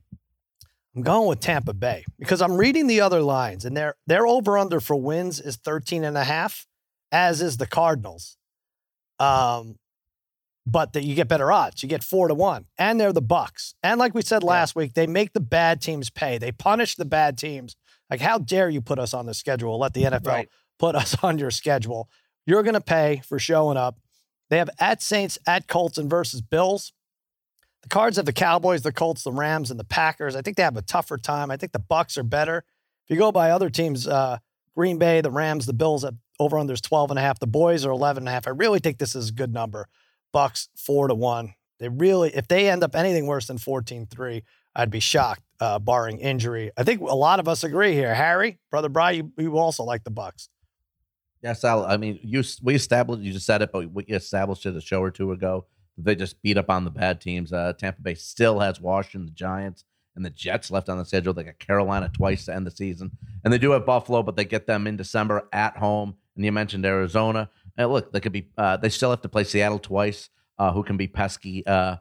I'm 0.95 1.04
going 1.04 1.28
with 1.28 1.41
Tampa 1.41 1.73
Bay 1.73 2.06
because 2.17 2.41
I'm 2.41 2.56
reading 2.56 2.88
the 2.88 3.01
other 3.01 3.21
lines 3.21 3.65
and 3.65 3.75
their 3.75 3.95
their 4.08 4.25
over 4.25 4.58
under 4.58 4.80
for 4.80 4.95
wins 4.95 5.41
is 5.41 5.58
13 5.58 6.06
and 6.06 6.17
a 6.17 6.23
half, 6.23 6.65
as 7.12 7.41
is 7.41 7.58
the 7.58 7.67
Cardinals. 7.67 8.38
Um, 9.19 9.75
but 10.65 10.93
that 10.93 11.04
you 11.04 11.13
get 11.13 11.28
better 11.28 11.51
odds. 11.51 11.84
You 11.84 11.89
get 11.89 12.04
four 12.04 12.28
to 12.28 12.34
one, 12.34 12.65
and 12.78 12.99
they're 12.99 13.13
the 13.13 13.21
Bucks. 13.21 13.75
And 13.84 13.99
like 13.99 14.15
we 14.15 14.21
said 14.21 14.41
last 14.41 14.75
yeah. 14.75 14.84
week, 14.84 14.93
they 14.93 15.06
make 15.06 15.34
the 15.34 15.39
bad 15.39 15.82
teams 15.82 16.10
pay. 16.10 16.38
They 16.38 16.51
punish 16.51 16.95
the 16.95 17.06
bad 17.06 17.38
teams. 17.38 17.75
Like, 18.10 18.21
how 18.21 18.39
dare 18.39 18.69
you 18.69 18.82
put 18.82 18.97
us 18.97 19.13
on 19.13 19.25
the 19.25 19.34
schedule? 19.34 19.78
Let 19.78 19.93
the 19.93 20.04
NFL 20.04 20.28
right. 20.28 20.49
Put 20.79 20.95
us 20.95 21.15
on 21.23 21.38
your 21.38 21.51
schedule. 21.51 22.09
You're 22.45 22.63
going 22.63 22.75
to 22.75 22.81
pay 22.81 23.21
for 23.25 23.39
showing 23.39 23.77
up. 23.77 23.97
They 24.49 24.57
have 24.57 24.69
at 24.79 25.01
Saints, 25.01 25.39
at 25.47 25.67
Colts, 25.67 25.97
and 25.97 26.09
versus 26.09 26.41
Bills. 26.41 26.93
The 27.81 27.89
Cards 27.89 28.17
have 28.17 28.25
the 28.25 28.33
Cowboys, 28.33 28.83
the 28.83 28.91
Colts, 28.91 29.23
the 29.23 29.31
Rams, 29.31 29.71
and 29.71 29.79
the 29.79 29.85
Packers. 29.85 30.35
I 30.35 30.41
think 30.41 30.57
they 30.57 30.63
have 30.63 30.77
a 30.77 30.81
tougher 30.81 31.17
time. 31.17 31.51
I 31.51 31.57
think 31.57 31.71
the 31.71 31.79
Bucks 31.79 32.17
are 32.17 32.23
better. 32.23 32.63
If 33.05 33.09
you 33.09 33.17
go 33.17 33.31
by 33.31 33.51
other 33.51 33.69
teams, 33.69 34.07
uh, 34.07 34.38
Green 34.75 34.97
Bay, 34.97 35.21
the 35.21 35.31
Rams, 35.31 35.65
the 35.65 35.73
Bills 35.73 36.03
at 36.03 36.13
over 36.39 36.57
unders 36.57 36.81
12 36.81 37.11
and 37.11 37.19
a 37.19 37.21
half. 37.21 37.39
The 37.39 37.47
boys 37.47 37.85
are 37.85 37.91
11 37.91 38.21
and 38.21 38.29
a 38.29 38.31
half. 38.31 38.47
I 38.47 38.51
really 38.51 38.79
think 38.79 38.97
this 38.97 39.15
is 39.15 39.29
a 39.29 39.33
good 39.33 39.53
number. 39.53 39.88
Bucks 40.33 40.69
four 40.75 41.07
to 41.07 41.15
one. 41.15 41.53
They 41.79 41.89
really, 41.89 42.35
if 42.35 42.47
they 42.47 42.69
end 42.69 42.83
up 42.83 42.95
anything 42.95 43.25
worse 43.25 43.47
than 43.47 43.57
14-3, 43.57 44.43
I'd 44.75 44.91
be 44.91 44.99
shocked, 44.99 45.43
uh, 45.59 45.79
barring 45.79 46.19
injury. 46.19 46.71
I 46.77 46.83
think 46.83 47.01
a 47.01 47.15
lot 47.15 47.39
of 47.39 47.47
us 47.47 47.63
agree 47.63 47.93
here. 47.93 48.13
Harry, 48.13 48.59
brother 48.69 48.89
Bry, 48.89 49.11
you, 49.11 49.31
you 49.38 49.57
also 49.57 49.83
like 49.83 50.03
the 50.03 50.11
Bucks. 50.11 50.49
Yes, 51.41 51.63
Al. 51.63 51.86
I 51.86 51.98
mean, 51.98 52.19
you 52.24 52.43
we 52.63 52.76
established. 52.76 53.21
You 53.21 53.34
just 53.34 53.45
said 53.45 53.62
it, 53.62 53.71
but 53.71 53.91
we 53.91 54.04
established 54.06 54.65
it 54.65 54.76
a 54.76 54.82
show 54.82 55.02
or 55.02 55.12
two 55.12 55.32
ago. 55.32 55.65
They 55.98 56.15
just 56.15 56.41
beat 56.41 56.58
up 56.58 56.69
on 56.69 56.84
the 56.84 56.91
bad 56.91 57.21
teams. 57.21 57.54
Uh, 57.54 57.74
Tampa 57.78 58.02
Bay 58.02 58.15
still 58.15 58.60
has 58.60 58.82
Washington, 58.82 59.28
the 59.28 59.32
Giants, 59.32 59.86
and 60.15 60.26
the 60.26 60.30
Jets 60.30 60.71
left 60.71 60.89
on 60.89 60.98
the 60.98 61.06
schedule. 61.06 61.34
They 61.34 61.43
got 61.43 61.60
Carolina 61.60 62.10
twice 62.13 62.45
to 62.45 62.56
end 62.56 62.65
the 62.65 62.71
season, 62.71 63.12
and 63.43 63.54
they 63.54 63.58
do 63.58 63.71
have 63.71 63.86
Buffalo, 63.86 64.24
but 64.24 64.36
they 64.36 64.45
get 64.45 64.67
them 64.67 64.88
in 64.88 64.98
December 64.98 65.48
at 65.54 65.78
home. 65.78 66.15
And 66.36 66.43
you 66.43 66.52
mentioned 66.52 66.86
Arizona. 66.86 67.50
And 67.78 67.91
look, 67.91 68.12
they 68.12 68.19
could 68.19 68.32
be. 68.32 68.50
Uh, 68.58 68.78
they 68.78 68.89
still 68.89 69.10
have 69.10 69.21
to 69.21 69.30
play 69.30 69.43
Seattle 69.43 69.80
twice, 69.80 70.30
uh, 70.58 70.71
who 70.71 70.84
can 70.84 70.98
be 70.98 71.08
pesky, 71.08 71.65
uh, 71.65 71.98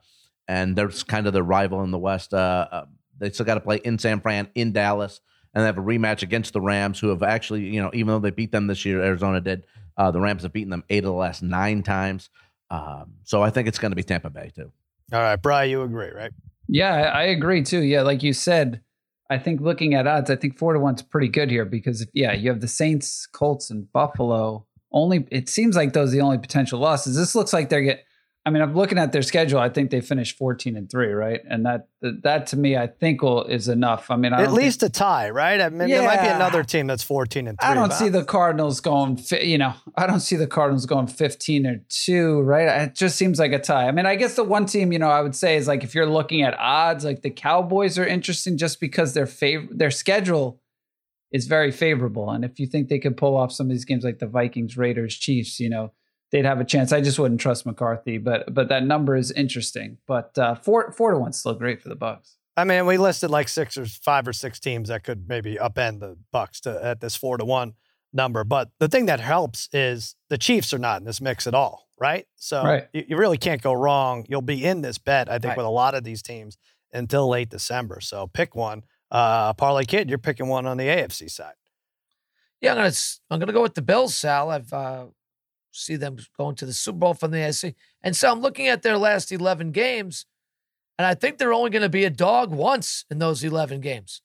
and 0.49 0.77
they're 0.77 0.89
kind 0.89 1.27
of 1.27 1.33
the 1.33 1.43
rival 1.43 1.83
in 1.83 1.91
the 1.91 1.99
West. 1.99 2.33
Uh, 2.33 2.69
uh, 2.71 2.85
they 3.19 3.31
still 3.31 3.47
got 3.47 3.55
to 3.55 3.61
play 3.61 3.81
in 3.85 3.99
San 3.99 4.21
Fran, 4.21 4.49
in 4.55 4.73
Dallas, 4.73 5.21
and 5.55 5.63
they 5.63 5.67
have 5.67 5.79
a 5.79 5.83
rematch 5.83 6.23
against 6.23 6.53
the 6.53 6.61
Rams, 6.61 6.99
who 6.99 7.09
have 7.09 7.23
actually, 7.23 7.63
you 7.63 7.81
know, 7.81 7.91
even 7.95 8.09
though 8.09 8.19
they 8.19 8.31
beat 8.31 8.53
them 8.53 8.67
this 8.67 8.85
year, 8.85 9.03
Arizona 9.03 9.41
did. 9.41 9.65
Uh, 9.97 10.11
the 10.11 10.21
Rams 10.21 10.43
have 10.43 10.53
beaten 10.53 10.71
them 10.71 10.85
eight 10.91 11.05
of 11.05 11.05
the 11.05 11.13
last 11.13 11.43
nine 11.43 11.83
times. 11.83 12.29
Um, 12.71 13.15
so 13.23 13.43
I 13.43 13.51
think 13.51 13.69
it's 13.69 13.79
going 13.79 13.93
to 13.93 13.97
be 13.97 14.03
Tampa 14.03 14.31
Bay 14.31 14.51
too. 14.55 14.73
All 15.13 15.21
right, 15.21 15.37
Brian, 15.37 15.71
you 15.71 15.83
agree, 15.83 16.11
right? 16.11 16.33
Yeah, 16.67 17.13
I 17.15 17.25
agree 17.25 17.63
too. 17.63 17.81
Yeah, 17.81 18.03
like 18.03 18.23
you 18.23 18.33
said, 18.33 18.81
I 19.31 19.39
think 19.39 19.61
looking 19.61 19.95
at 19.95 20.07
odds, 20.07 20.31
I 20.31 20.37
think 20.37 20.59
four 20.59 20.73
to 20.73 20.81
one's 20.81 21.03
pretty 21.03 21.29
good 21.29 21.51
here 21.51 21.65
because 21.65 22.07
yeah, 22.13 22.33
you 22.33 22.51
have 22.51 22.61
the 22.61 22.69
Saints, 22.69 23.27
Colts, 23.27 23.71
and 23.71 23.91
Buffalo 23.93 24.67
only 24.93 25.27
it 25.31 25.49
seems 25.49 25.77
like 25.77 25.93
those 25.93 26.11
are 26.11 26.17
the 26.17 26.21
only 26.21 26.39
potential 26.39 26.79
losses. 26.79 27.17
This 27.17 27.35
looks 27.35 27.53
like 27.53 27.69
they're 27.69 27.83
get. 27.83 28.05
I 28.47 28.51
mean, 28.51 28.61
I'm 28.61 28.75
looking 28.75 28.99
at 28.99 29.13
their 29.13 29.23
schedule. 29.23 29.59
I 29.59 29.71
think 29.71 29.91
they 29.91 30.03
finished 30.03 30.37
14 30.37 30.77
and 30.77 30.91
three, 30.91 31.13
right? 31.13 31.41
And 31.49 31.65
that 31.65 31.89
that 32.03 32.47
to 32.49 32.59
me, 32.59 32.77
I 32.77 32.89
think 32.89 33.23
will 33.23 33.45
is 33.45 33.69
enough. 33.69 34.11
I 34.11 34.17
mean, 34.17 34.35
I 34.35 34.43
at 34.43 34.53
least 34.53 34.81
think, 34.81 34.91
a 34.91 34.93
tie, 34.93 35.31
right? 35.31 35.59
I 35.63 35.71
mean, 35.71 35.89
yeah, 35.89 36.01
there 36.01 36.09
might 36.09 36.21
be 36.21 36.29
another 36.29 36.63
team 36.63 36.87
that's 36.87 37.03
14 37.03 37.49
and 37.49 37.59
three. 37.59 37.67
I 37.67 37.73
don't 37.73 37.93
see 37.93 38.11
the 38.11 38.23
Cardinals 38.23 38.81
going. 38.81 39.19
You 39.41 39.57
know, 39.57 39.73
I 39.97 40.07
don't 40.07 40.21
see 40.21 40.37
the 40.37 40.47
Cardinals 40.47 40.85
going 40.85 41.07
15 41.07 41.67
or 41.67 41.81
two, 41.89 42.43
right? 42.43 42.83
It 42.83 42.95
just 42.95 43.17
seems 43.17 43.39
like 43.39 43.53
a 43.53 43.59
tie. 43.59 43.89
I 43.89 43.93
mean, 43.93 44.05
I 44.05 44.15
guess 44.15 44.35
the 44.35 44.45
one 44.45 44.67
team, 44.67 44.93
you 44.93 44.99
know, 44.99 45.09
I 45.09 45.23
would 45.23 45.35
say 45.35 45.57
is 45.57 45.67
like 45.67 45.83
if 45.83 45.95
you're 45.95 46.05
looking 46.05 46.43
at 46.43 46.55
odds, 46.59 47.03
like 47.03 47.23
the 47.23 47.31
Cowboys 47.31 47.99
are 47.99 48.07
interesting 48.07 48.59
just 48.59 48.79
because 48.79 49.15
their 49.15 49.27
favor 49.27 49.69
their 49.71 49.91
schedule 49.91 50.61
is 51.33 51.47
very 51.47 51.73
favorable. 51.73 52.31
And 52.31 52.45
if 52.45 52.61
you 52.61 52.67
think 52.67 52.89
they 52.89 52.99
could 52.99 53.17
pull 53.17 53.37
off 53.39 53.53
some 53.53 53.67
of 53.67 53.71
these 53.71 53.87
games 53.87 54.05
like 54.05 54.19
the 54.19 54.27
Vikings, 54.27 54.77
Raiders, 54.77 55.17
Chiefs, 55.17 55.59
you 55.59 55.71
know, 55.71 55.93
they'd 56.35 56.45
have 56.45 56.59
a 56.59 56.65
chance. 56.65 56.93
I 56.93 57.01
just 57.01 57.17
wouldn't 57.17 57.41
trust 57.41 57.65
McCarthy, 57.65 58.19
but 58.19 58.53
but 58.53 58.69
that 58.69 58.85
number 58.85 59.15
is 59.15 59.31
interesting. 59.31 59.99
But 60.07 60.37
uh, 60.37 60.57
four 60.57 60.91
four 60.91 61.13
to 61.13 61.19
one 61.19 61.33
still 61.33 61.55
great 61.55 61.81
for 61.81 61.89
the 61.89 61.95
Bucks. 61.95 62.37
I 62.57 62.65
mean, 62.65 62.87
we 62.87 62.99
listed 62.99 63.31
like 63.31 63.49
six 63.49 63.79
or 63.79 63.87
five 63.87 64.27
or 64.27 64.33
six 64.33 64.59
teams 64.59 64.89
that 64.89 65.05
could 65.05 65.29
maybe 65.29 65.55
upend 65.55 66.01
the 66.01 66.19
Bucks 66.33 66.61
to 66.63 66.85
at 66.85 67.01
this 67.01 67.15
four 67.15 67.37
to 67.39 67.45
one 67.45 67.75
number. 68.13 68.43
But 68.43 68.71
the 68.81 68.89
thing 68.89 69.07
that 69.07 69.21
helps 69.21 69.69
is 69.73 70.17
the 70.29 70.37
Chiefs 70.37 70.75
are 70.75 70.79
not 70.79 71.01
in 71.01 71.07
this 71.07 71.21
mix 71.21 71.47
at 71.47 71.55
all, 71.55 71.89
right? 72.01 72.27
So 72.35 72.65
right. 72.65 72.89
You, 72.93 73.05
you, 73.11 73.17
really 73.17 73.39
can't 73.39 73.63
go 73.63 73.73
wrong. 73.73 74.27
You'll 74.29 74.43
be 74.43 74.65
in 74.65 74.83
this 74.83 74.99
bet, 74.99 75.29
I 75.29 75.39
think, 75.39 75.51
right. 75.51 75.57
with 75.57 75.67
a 75.67 75.71
lot 75.71 75.95
of 75.95 76.03
these 76.03 76.23
teams 76.23 76.57
until 76.93 77.29
late 77.29 77.49
December. 77.49 78.01
So 78.01 78.27
pick 78.27 78.57
one. 78.57 78.83
Uh, 79.11 79.53
Parlay 79.53 79.85
Kid, 79.85 80.09
you're 80.09 80.19
picking 80.19 80.49
one 80.49 80.67
on 80.67 80.79
the 80.79 80.87
AFC 80.87 81.31
side. 81.31 81.55
Yeah, 82.61 82.73
I'm 82.73 82.79
gonna 82.79 82.93
I'm 83.31 83.39
gonna 83.39 83.53
go 83.53 83.63
with 83.63 83.75
the 83.75 83.83
Bills, 83.83 84.17
Sal. 84.17 84.51
I've 84.51 84.73
uh, 84.73 85.07
see 85.75 85.97
them 85.97 86.17
going 86.37 86.55
to 86.57 86.67
the 86.67 86.73
Super 86.73 86.99
Bowl 86.99 87.15
from 87.15 87.31
the 87.31 87.39
AFC, 87.39 87.75
and 88.03 88.17
so 88.17 88.31
I'm 88.31 88.41
looking 88.41 88.69
at 88.69 88.83
their 88.83 88.99
last 88.99 89.33
11 89.33 89.73
games, 89.73 90.27
and 90.99 91.07
I 91.07 91.15
think 91.15 91.39
they're 91.39 91.53
only 91.53 91.71
going 91.71 91.83
to 91.83 91.89
be 91.89 92.05
a 92.05 92.11
dog 92.11 92.53
once 92.53 93.05
in 93.11 93.19
those 93.19 93.43
11 93.43 93.81
games. 93.81 94.23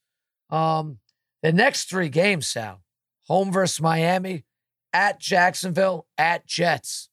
Um, 0.49 0.99
the 1.41 1.53
next 1.53 1.89
three 1.89 2.09
games, 2.09 2.47
Sal, 2.47 2.81
home 3.27 3.51
versus 3.51 3.81
Miami, 3.81 4.45
at 4.93 5.19
Jacksonville, 5.19 6.07
at 6.17 6.45
Jets. 6.45 7.09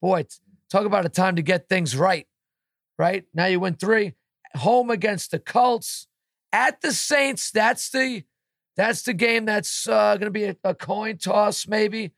Boy, 0.00 0.26
talk 0.70 0.86
about 0.86 1.06
a 1.06 1.10
time 1.10 1.36
to 1.36 1.42
get 1.42 1.68
things 1.68 1.96
right. 1.96 2.26
Right 2.98 3.24
now, 3.34 3.46
you 3.46 3.60
win 3.60 3.74
three. 3.74 4.14
Home 4.56 4.90
against 4.90 5.30
the 5.30 5.38
Colts, 5.38 6.08
at 6.52 6.80
the 6.80 6.92
Saints. 6.92 7.50
That's 7.50 7.90
the 7.90 8.24
that's 8.76 9.02
the 9.02 9.12
game 9.12 9.44
that's 9.44 9.88
uh, 9.88 10.14
going 10.14 10.26
to 10.26 10.30
be 10.30 10.44
a, 10.44 10.56
a 10.62 10.74
coin 10.74 11.18
toss, 11.18 11.66
maybe. 11.66 12.12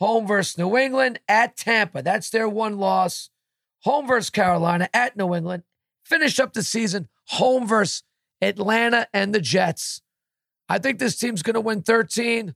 Home 0.00 0.26
versus 0.26 0.58
New 0.58 0.76
England 0.76 1.20
at 1.28 1.56
Tampa. 1.56 2.02
That's 2.02 2.30
their 2.30 2.48
one 2.48 2.78
loss. 2.78 3.30
Home 3.82 4.06
versus 4.06 4.30
Carolina 4.30 4.88
at 4.92 5.16
New 5.16 5.34
England. 5.34 5.62
Finish 6.04 6.38
up 6.38 6.52
the 6.52 6.62
season. 6.62 7.08
Home 7.28 7.66
versus 7.66 8.02
Atlanta 8.42 9.08
and 9.12 9.34
the 9.34 9.40
Jets. 9.40 10.02
I 10.68 10.78
think 10.78 10.98
this 10.98 11.16
team's 11.16 11.42
going 11.42 11.54
to 11.54 11.60
win 11.60 11.82
13, 11.82 12.54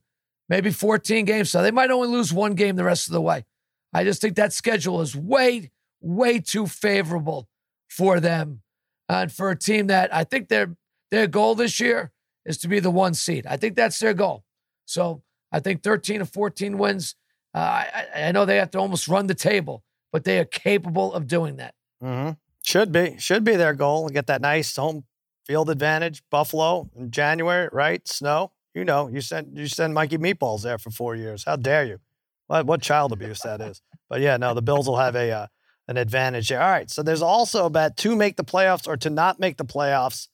maybe 0.49 0.71
14 0.71 1.25
games. 1.25 1.49
So 1.49 1.61
they 1.61 1.71
might 1.71 1.91
only 1.91 2.09
lose 2.09 2.33
one 2.33 2.55
game 2.55 2.75
the 2.75 2.83
rest 2.83 3.07
of 3.07 3.13
the 3.13 3.21
way. 3.21 3.45
I 3.93 4.03
just 4.03 4.21
think 4.21 4.35
that 4.35 4.53
schedule 4.53 5.01
is 5.01 5.15
way, 5.15 5.71
way 6.01 6.39
too 6.39 6.67
favorable 6.67 7.47
for 7.89 8.19
them 8.19 8.61
and 9.09 9.31
for 9.31 9.49
a 9.49 9.57
team 9.57 9.87
that 9.87 10.13
I 10.13 10.23
think 10.23 10.47
their 10.47 10.75
their 11.09 11.27
goal 11.27 11.55
this 11.55 11.79
year 11.79 12.11
is 12.45 12.57
to 12.59 12.69
be 12.69 12.79
the 12.79 12.89
one 12.89 13.13
seed. 13.13 13.45
I 13.45 13.57
think 13.57 13.75
that's 13.75 13.99
their 13.99 14.13
goal. 14.13 14.45
So 14.85 15.23
I 15.51 15.59
think 15.59 15.83
13 15.83 16.21
or 16.21 16.25
14 16.25 16.77
wins 16.77 17.15
uh, 17.53 17.57
I, 17.59 18.05
I, 18.15 18.31
know 18.31 18.45
they 18.45 18.57
have 18.57 18.71
to 18.71 18.79
almost 18.79 19.07
run 19.07 19.27
the 19.27 19.35
table, 19.35 19.83
but 20.11 20.23
they 20.23 20.39
are 20.39 20.45
capable 20.45 21.13
of 21.13 21.27
doing 21.27 21.57
that. 21.57 21.75
Mm-hmm. 22.01 22.31
Should 22.63 22.91
be, 22.91 23.15
should 23.19 23.43
be 23.43 23.55
their 23.55 23.73
goal. 23.73 24.07
Get 24.09 24.27
that 24.27 24.41
nice 24.41 24.75
home 24.75 25.03
field 25.45 25.69
advantage. 25.69 26.23
Buffalo 26.29 26.89
in 26.95 27.11
January, 27.11 27.69
right? 27.71 28.07
Snow. 28.07 28.51
You 28.73 28.85
know, 28.85 29.09
you 29.09 29.19
sent 29.19 29.57
you 29.57 29.67
send 29.67 29.93
Mikey 29.93 30.17
meatballs 30.17 30.63
there 30.63 30.77
for 30.77 30.91
four 30.91 31.15
years. 31.15 31.43
How 31.43 31.57
dare 31.57 31.83
you? 31.83 31.99
What 32.47 32.65
what 32.65 32.81
child 32.81 33.11
abuse 33.11 33.41
that 33.41 33.59
is? 33.59 33.81
But 34.07 34.21
yeah, 34.21 34.37
no, 34.37 34.53
the 34.53 34.61
Bills 34.61 34.87
will 34.87 34.97
have 34.97 35.15
a 35.15 35.31
uh, 35.31 35.47
an 35.89 35.97
advantage 35.97 36.47
there. 36.47 36.61
All 36.61 36.69
right, 36.69 36.89
so 36.89 37.03
there's 37.03 37.21
also 37.21 37.65
a 37.65 37.69
bet 37.69 37.97
to 37.97 38.15
make 38.15 38.37
the 38.37 38.45
playoffs 38.45 38.87
or 38.87 38.95
to 38.97 39.09
not 39.09 39.39
make 39.39 39.57
the 39.57 39.65
playoffs. 39.65 40.29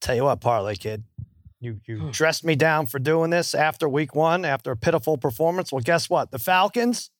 Tell 0.00 0.14
you 0.14 0.24
what, 0.24 0.40
parlay 0.42 0.74
kid, 0.74 1.04
you 1.60 1.80
you 1.86 2.10
dressed 2.12 2.44
me 2.44 2.54
down 2.54 2.86
for 2.86 2.98
doing 2.98 3.30
this 3.30 3.54
after 3.54 3.88
week 3.88 4.14
one, 4.14 4.44
after 4.44 4.70
a 4.70 4.76
pitiful 4.76 5.16
performance. 5.16 5.72
Well, 5.72 5.82
guess 5.82 6.08
what? 6.08 6.30
The 6.30 6.38
Falcons 6.38 7.10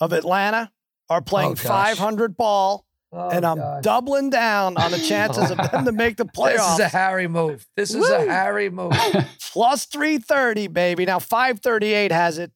of 0.00 0.12
Atlanta 0.12 0.72
are 1.08 1.20
playing 1.20 1.52
oh, 1.52 1.54
500 1.56 2.36
ball, 2.36 2.86
oh, 3.12 3.28
and 3.28 3.44
I'm 3.44 3.58
gosh. 3.58 3.82
doubling 3.82 4.30
down 4.30 4.76
on 4.76 4.90
the 4.90 4.98
chances 4.98 5.50
of 5.50 5.58
them 5.70 5.84
to 5.84 5.92
make 6.04 6.16
the 6.16 6.24
playoffs. 6.24 6.56
This 6.56 6.72
is 6.74 6.80
a 6.80 6.88
Harry 6.88 7.28
move. 7.28 7.66
This 7.76 7.94
is 7.94 8.08
a 8.08 8.20
Harry 8.20 8.70
move. 8.70 8.92
Plus 9.52 9.86
330, 9.86 10.68
baby. 10.68 11.06
Now 11.06 11.18
538 11.18 12.10
has 12.10 12.38
it 12.38 12.52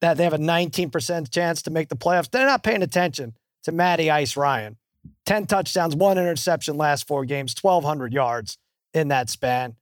that 0.00 0.18
they 0.18 0.24
have 0.24 0.34
a 0.34 0.38
19% 0.38 1.30
chance 1.30 1.62
to 1.62 1.70
make 1.70 1.88
the 1.88 1.96
playoffs. 1.96 2.30
They're 2.30 2.46
not 2.46 2.62
paying 2.62 2.82
attention 2.82 3.34
to 3.62 3.72
Matty 3.72 4.10
Ice 4.10 4.36
Ryan. 4.36 4.76
10 5.24 5.46
touchdowns, 5.46 5.96
one 5.96 6.18
interception 6.18 6.76
last 6.76 7.06
four 7.06 7.24
games, 7.24 7.54
1,200 7.58 8.12
yards 8.12 8.58
in 8.92 9.08
that 9.08 9.30
span. 9.30 9.76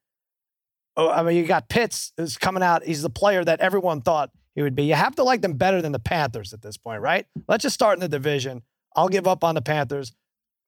Oh, 0.97 1.09
I 1.09 1.23
mean, 1.23 1.37
you 1.37 1.47
got 1.47 1.69
Pitts 1.69 2.13
is 2.19 2.37
coming 2.37 2.63
out. 2.63 2.85
He's 2.85 3.03
the 3.03 3.11
player 3.11 3.45
that 3.45 3.61
everyone 3.61 4.03
thought 4.03 4.31
he 4.55 4.63
would 4.63 4.75
be. 4.75 4.85
You 4.85 4.95
have 4.95 5.17
to 5.17 5.25
like 5.25 5.41
them 5.41 5.55
better 5.55 5.81
than 5.81 5.93
the 5.93 5.99
Panthers 5.99 6.53
at 6.53 6.63
this 6.63 6.77
point, 6.77 7.01
right? 7.01 7.27
Let's 7.49 7.63
just 7.63 7.75
start 7.75 7.97
in 7.97 8.01
the 8.01 8.09
division. 8.09 8.63
I'll 8.95 9.09
give 9.09 9.27
up 9.27 9.43
on 9.43 9.55
the 9.55 9.63
Panthers. 9.63 10.13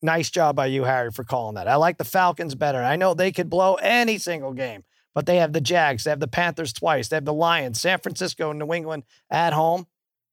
Nice 0.01 0.31
job 0.31 0.57
by 0.57 0.67
you, 0.67 0.85
Harry, 0.85 1.11
for 1.11 1.25
calling 1.25 1.55
that. 1.57 1.69
I 1.69 1.77
like 1.77 1.99
the 1.99 2.05
Falcons 2.05 2.55
better. 2.55 2.83
I 2.83 2.97
know 2.97 3.15
they 3.15 3.33
could 3.33 3.51
blow 3.51 3.75
any 3.77 4.19
single 4.19 4.53
game, 4.53 4.85
but 5.15 5.27
they 5.27 5.37
have 5.37 5.53
the 5.53 5.61
Jags, 5.61 6.05
they 6.05 6.11
have 6.11 6.21
the 6.21 6.29
Panthers 6.29 6.73
twice, 6.73 7.09
they 7.09 7.17
have 7.17 7.25
the 7.25 7.33
Lions, 7.33 7.81
San 7.81 7.99
Francisco, 7.99 8.53
New 8.53 8.73
England 8.73 9.05
at 9.31 9.53
home. 9.53 9.87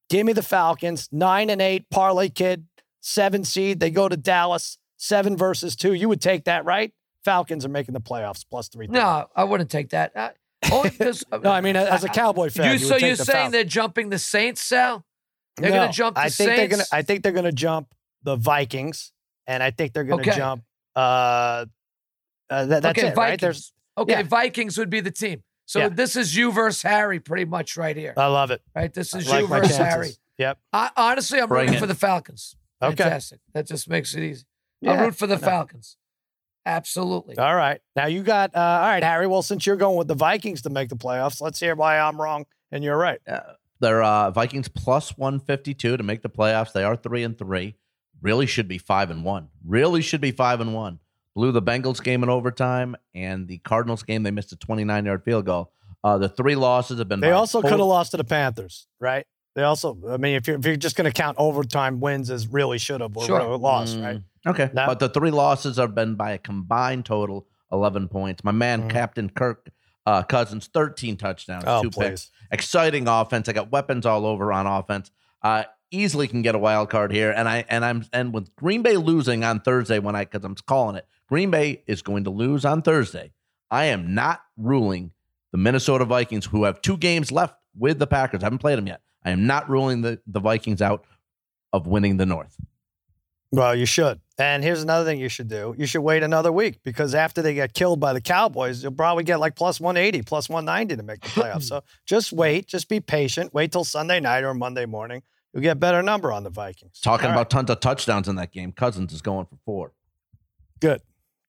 Give 0.10 0.26
me 0.26 0.34
the 0.34 0.42
Falcons, 0.42 1.08
nine 1.12 1.50
and 1.50 1.62
eight, 1.62 1.90
parlay 1.90 2.30
kid, 2.30 2.66
seven 3.00 3.46
seed. 3.46 3.80
They 3.80 3.92
go 3.92 4.10
to 4.10 4.18
Dallas, 4.18 4.78
seven 4.98 5.38
versus 5.38 5.76
two. 5.76 5.94
You 5.94 6.10
would 6.10 6.22
take 6.22 6.46
that, 6.46 6.66
right? 6.66 6.94
Falcons 7.24 7.66
are 7.66 7.70
making 7.70 7.94
the 7.94 8.02
playoffs 8.02 8.46
plus 8.50 8.68
three. 8.68 8.88
No, 8.88 9.28
I 9.36 9.44
wouldn't 9.44 9.70
take 9.70 9.90
that. 9.90 10.16
Uh, 10.16 10.30
only 10.72 10.92
no, 11.00 11.52
I 11.52 11.62
mean 11.62 11.76
as 11.76 12.04
a 12.04 12.10
Cowboy 12.10 12.50
fan. 12.50 12.66
You, 12.66 12.72
you 12.74 12.78
so 12.78 12.98
you're 12.98 13.16
the 13.16 13.26
saying 13.26 13.36
Falcons. 13.36 13.52
they're 13.54 13.64
jumping 13.64 14.10
the 14.10 14.20
Saints, 14.20 14.62
Sal? 14.62 15.04
They're 15.58 15.70
no, 15.70 15.76
going 15.78 15.92
to 15.92 15.98
jump 15.98 16.16
the 16.16 16.22
I 16.22 16.30
think 16.30 16.34
Saints. 16.34 16.56
They're 16.58 16.68
gonna, 16.68 16.84
I 16.92 17.02
think 17.02 17.24
they're 17.24 17.32
going 17.32 17.46
to 17.46 17.52
jump 17.52 17.94
the 18.24 18.36
Vikings, 18.36 19.12
and 19.48 19.64
I 19.64 19.72
think 19.72 19.94
they're 19.94 20.04
going 20.04 20.24
to 20.24 20.30
okay. 20.30 20.38
jump. 20.38 20.64
Uh, 20.96 21.66
uh, 22.50 22.66
that, 22.66 22.84
that's 22.84 23.00
okay, 23.00 23.08
it, 23.08 23.16
Vikings. 23.16 23.18
right? 23.18 23.40
There's 23.40 23.74
okay. 23.98 24.12
Yeah. 24.14 24.24
Vikings 24.24 24.78
would 24.78 24.90
be 24.90 25.00
the 25.00 25.12
team. 25.12 25.44
So 25.66 25.80
yeah. 25.80 25.90
this 25.90 26.16
is 26.16 26.36
you 26.36 26.52
versus 26.52 26.82
Harry, 26.82 27.20
pretty 27.20 27.46
much 27.46 27.78
right 27.78 27.96
here. 27.96 28.14
I 28.18 28.28
love 28.28 28.52
it. 28.52 28.62
Right, 28.76 28.94
this 28.94 29.16
is 29.16 29.30
like 29.30 29.42
you 29.42 29.48
versus 29.48 29.78
Harry. 29.78 30.12
Yep. 30.38 30.60
I, 30.74 30.90
honestly, 30.98 31.40
I'm 31.40 31.48
Bring 31.48 31.62
rooting 31.62 31.76
it. 31.76 31.80
for 31.80 31.88
the 31.88 31.96
Falcons. 31.96 32.56
Fantastic. 32.82 33.40
That 33.54 33.68
just 33.68 33.88
makes 33.88 34.14
it 34.16 34.24
easy. 34.24 34.44
Yeah. 34.82 34.94
I 34.94 35.06
root 35.06 35.16
for 35.16 35.28
the 35.28 35.38
Falcons. 35.38 35.98
Absolutely. 36.66 37.38
All 37.38 37.56
right. 37.56 37.82
Now 37.96 38.06
you 38.06 38.24
got, 38.24 38.56
uh, 38.56 38.60
all 38.60 38.88
right, 38.88 39.04
Harry. 39.04 39.28
Well, 39.28 39.42
since 39.42 39.66
you're 39.66 39.78
going 39.78 39.98
with 39.98 40.08
the 40.08 40.16
Vikings 40.16 40.62
to 40.64 40.70
make 40.70 40.90
the 40.90 40.96
playoffs, 40.96 41.42
let's 41.42 41.60
hear 41.60 41.76
why 41.76 42.00
I'm 42.00 42.22
wrong 42.22 42.46
and 42.72 42.84
you're 42.84 42.98
right. 42.98 43.20
Uh, 43.28 43.40
they're 43.80 44.04
uh, 44.04 44.30
Vikings 44.32 44.68
plus 44.68 45.18
152 45.18 45.98
to 45.98 46.04
make 46.04 46.22
the 46.22 46.30
playoffs. 46.30 46.72
They 46.72 46.84
are 46.84 46.96
three 46.96 47.24
and 47.24 47.38
three. 47.38 47.76
Really 48.22 48.46
should 48.46 48.68
be 48.68 48.78
five 48.78 49.10
and 49.10 49.26
one. 49.26 49.50
Really 49.66 50.02
should 50.02 50.22
be 50.22 50.32
five 50.32 50.62
and 50.62 50.76
one. 50.76 51.00
Blew 51.36 51.52
the 51.52 51.62
Bengals 51.62 52.04
game 52.04 52.24
in 52.24 52.30
overtime 52.30 52.96
and 53.16 53.48
the 53.48 53.58
Cardinals 53.60 54.04
game. 54.04 54.22
They 54.24 54.32
missed 54.32 54.52
a 54.52 54.58
29 54.58 55.06
yard 55.06 55.24
field 55.24 55.46
goal. 55.46 55.72
Uh, 56.04 56.18
the 56.18 56.30
three 56.30 56.56
losses 56.56 57.00
have 57.00 57.08
been. 57.08 57.20
They 57.20 57.32
also 57.32 57.62
could 57.62 57.72
have 57.72 57.80
lost 57.80 58.12
to 58.12 58.18
the 58.18 58.24
Panthers, 58.24 58.88
right? 59.00 59.26
They 59.56 59.64
also, 59.64 59.98
I 60.10 60.18
mean, 60.18 60.36
if 60.36 60.48
you're, 60.48 60.58
if 60.58 60.66
you're 60.66 60.76
just 60.78 60.96
going 60.96 61.12
to 61.12 61.14
count 61.14 61.38
overtime 61.38 62.00
wins 62.00 62.30
as 62.30 62.48
really 62.48 62.78
should 62.78 63.02
have 63.02 63.16
or 63.16 63.26
sure. 63.26 63.58
lost, 63.58 63.98
mm. 63.98 64.04
right? 64.04 64.22
Okay. 64.48 64.70
No? 64.74 64.86
But 64.86 65.00
the 65.00 65.10
three 65.10 65.32
losses 65.32 65.78
have 65.78 65.94
been 65.94 66.16
by 66.16 66.32
a 66.32 66.38
combined 66.38 67.06
total 67.06 67.48
11 67.72 68.08
points. 68.08 68.44
My 68.44 68.52
man, 68.52 68.82
mm-hmm. 68.82 68.90
Captain 68.90 69.30
Kirk 69.30 69.70
uh, 70.06 70.24
Cousins, 70.24 70.70
13 70.74 71.18
touchdowns, 71.18 71.64
oh, 71.68 71.84
two 71.84 71.90
please. 71.90 72.08
picks. 72.08 72.32
Exciting 72.52 73.08
offense. 73.08 73.50
I 73.50 73.54
got 73.54 73.72
weapons 73.72 74.06
all 74.06 74.26
over 74.26 74.52
on 74.52 74.68
offense. 74.68 75.12
Uh, 75.42 75.64
easily 75.92 76.28
can 76.28 76.42
get 76.42 76.56
a 76.56 76.60
wild 76.60 76.90
card 76.90 77.12
here. 77.12 77.32
And 77.32 77.48
I 77.48 77.66
and 77.70 77.86
I'm 77.86 78.06
and 78.12 78.34
with 78.34 78.56
Green 78.56 78.82
Bay 78.82 78.98
losing 78.98 79.44
on 79.44 79.60
Thursday 79.60 80.00
when 80.00 80.16
I 80.16 80.26
because 80.26 80.44
I'm 80.44 80.56
calling 80.56 80.96
it, 80.96 81.06
Green 81.28 81.52
Bay 81.52 81.84
is 81.88 82.02
going 82.02 82.24
to 82.24 82.30
lose 82.30 82.66
on 82.66 82.82
Thursday. 82.82 83.32
I 83.70 83.86
am 83.86 84.14
not 84.14 84.42
ruling 84.58 85.12
the 85.52 85.58
Minnesota 85.58 86.06
Vikings, 86.06 86.46
who 86.46 86.64
have 86.64 86.82
two 86.82 86.98
games 86.98 87.32
left 87.32 87.56
with 87.78 88.00
the 88.00 88.08
Packers. 88.08 88.42
I 88.42 88.48
haven't 88.48 88.60
played 88.60 88.78
them 88.78 88.88
yet. 88.88 89.02
I 89.24 89.32
am 89.32 89.46
not 89.48 89.70
ruling 89.70 90.02
the, 90.02 90.20
the 90.28 90.40
Vikings 90.40 90.82
out 90.82 91.06
of 91.74 91.88
winning 91.88 92.18
the 92.18 92.26
North. 92.26 92.58
Well, 93.52 93.76
you 93.76 93.86
should. 93.86 94.22
And 94.38 94.64
here's 94.64 94.82
another 94.82 95.04
thing 95.06 95.20
you 95.20 95.28
should 95.30 95.50
do. 95.50 95.76
You 95.78 95.86
should 95.86 96.02
wait 96.02 96.24
another 96.24 96.52
week 96.52 96.82
because 96.84 97.14
after 97.14 97.42
they 97.42 97.54
get 97.54 97.74
killed 97.74 98.00
by 98.00 98.14
the 98.14 98.22
Cowboys, 98.22 98.82
you'll 98.82 98.94
probably 98.94 99.24
get 99.26 99.40
like 99.40 99.56
plus 99.56 99.80
180, 99.80 100.24
plus 100.24 100.48
190 100.50 100.96
to 100.96 101.04
make 101.04 101.20
the 101.20 101.28
playoffs. 101.28 101.64
so 101.70 101.84
just 102.06 102.32
wait. 102.32 102.66
Just 102.66 102.88
be 102.88 103.00
patient. 103.02 103.54
Wait 103.54 103.72
till 103.72 103.84
Sunday 103.84 104.20
night 104.20 104.44
or 104.44 104.54
Monday 104.54 104.86
morning. 104.86 105.22
You'll 105.54 105.64
get 105.64 105.74
a 105.74 105.76
better 105.76 106.02
number 106.02 106.32
on 106.32 106.44
the 106.44 106.50
Vikings. 106.50 107.00
Talking 107.02 107.26
All 107.28 107.34
about 107.34 107.40
right. 107.42 107.50
tons 107.50 107.70
of 107.70 107.82
touchdowns 107.82 108.30
in 108.30 108.38
that 108.38 108.54
game. 108.54 108.72
Cousins 108.72 109.12
is 109.12 109.22
going 109.22 109.46
for 109.46 109.58
four. 109.66 109.92
Good. 110.80 111.02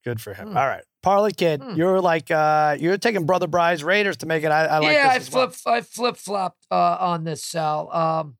Good 0.04 0.20
for 0.20 0.34
him. 0.34 0.48
Hmm. 0.48 0.56
All 0.56 0.66
right. 0.66 0.82
Parlay 1.02 1.32
kid, 1.32 1.62
hmm. 1.62 1.74
you're 1.74 2.00
like 2.00 2.30
uh 2.30 2.76
you're 2.78 2.98
taking 2.98 3.26
Brother 3.26 3.46
Bry's 3.46 3.82
Raiders 3.82 4.18
to 4.18 4.26
make 4.26 4.44
it. 4.44 4.52
I, 4.52 4.66
I 4.66 4.78
like 4.78 4.88
this 4.88 4.96
yeah, 4.96 5.08
I 5.10 5.18
flip 5.18 5.54
well. 5.64 5.74
I 5.74 5.80
flip 5.80 6.16
flopped 6.16 6.66
uh, 6.70 6.96
on 7.00 7.24
this 7.24 7.44
Sal. 7.44 7.92
Um 7.92 8.36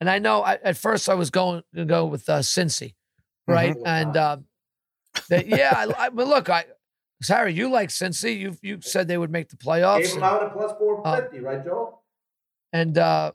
and 0.00 0.08
I 0.08 0.18
know 0.18 0.42
I, 0.42 0.58
at 0.62 0.76
first 0.76 1.08
I 1.08 1.14
was 1.14 1.30
going 1.30 1.62
to 1.74 1.84
go 1.84 2.06
with 2.06 2.28
uh, 2.28 2.38
Cincy, 2.38 2.94
right? 3.46 3.74
Mm-hmm. 3.74 3.86
And 3.86 4.16
uh, 4.16 4.36
that, 5.28 5.46
yeah, 5.46 5.72
I, 5.74 6.04
I, 6.04 6.08
but 6.10 6.28
look, 6.28 6.48
I 6.48 6.66
Harry, 7.26 7.52
you 7.52 7.68
like 7.70 7.88
Cincy. 7.88 8.38
You 8.38 8.56
you 8.62 8.78
said 8.80 9.08
they 9.08 9.18
would 9.18 9.32
make 9.32 9.48
the 9.48 9.56
playoffs. 9.56 10.02
Gave 10.02 10.14
them 10.14 10.22
out 10.22 10.42
at 10.42 10.52
plus 10.52 10.72
four 10.78 11.02
fifty, 11.04 11.38
uh, 11.38 11.42
right, 11.42 11.64
Joel? 11.64 12.02
And 12.72 12.96
uh, 12.96 13.32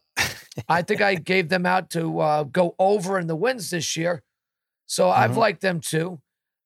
I 0.70 0.84
think 0.84 1.02
I 1.02 1.16
gave 1.32 1.50
them 1.50 1.66
out 1.66 1.90
to 1.92 2.20
uh, 2.20 2.44
go 2.44 2.76
over 2.80 3.20
in 3.20 3.28
the 3.28 3.36
wins 3.36 3.72
this 3.72 3.98
year. 3.98 4.24
So 4.86 5.06
mm-hmm. 5.06 5.20
I've 5.20 5.38
liked 5.38 5.62
them 5.62 5.82
too. 5.82 6.22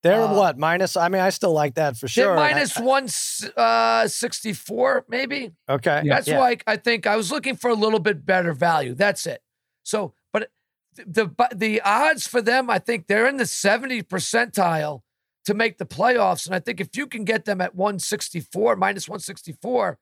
They're 0.07 0.23
uh, 0.23 0.33
what 0.33 0.57
minus? 0.57 0.95
I 0.95 1.09
mean, 1.09 1.21
I 1.21 1.29
still 1.31 1.51
like 1.51 1.75
that 1.75 1.97
for 1.97 2.07
sure. 2.07 2.35
Minus 2.35 2.79
one 2.79 3.09
uh, 3.57 4.07
sixty 4.07 4.53
four, 4.53 5.05
maybe. 5.09 5.51
Okay, 5.67 6.03
that's 6.07 6.29
yeah. 6.29 6.39
why 6.39 6.57
I 6.65 6.77
think 6.77 7.05
I 7.05 7.17
was 7.17 7.29
looking 7.29 7.57
for 7.57 7.69
a 7.69 7.73
little 7.73 7.99
bit 7.99 8.25
better 8.25 8.53
value. 8.53 8.93
That's 8.93 9.25
it. 9.25 9.41
So, 9.83 10.13
but 10.31 10.49
the 10.95 11.29
the 11.53 11.81
odds 11.81 12.25
for 12.25 12.41
them, 12.41 12.69
I 12.69 12.79
think 12.79 13.07
they're 13.07 13.27
in 13.27 13.35
the 13.35 13.45
70 13.45 14.03
percentile 14.03 15.01
to 15.43 15.53
make 15.53 15.77
the 15.77 15.85
playoffs. 15.85 16.45
And 16.45 16.55
I 16.55 16.59
think 16.59 16.79
if 16.79 16.95
you 16.95 17.05
can 17.05 17.25
get 17.25 17.43
them 17.43 17.59
at 17.59 17.75
164, 17.75 18.77
minus 18.77 19.09
164, 19.09 19.99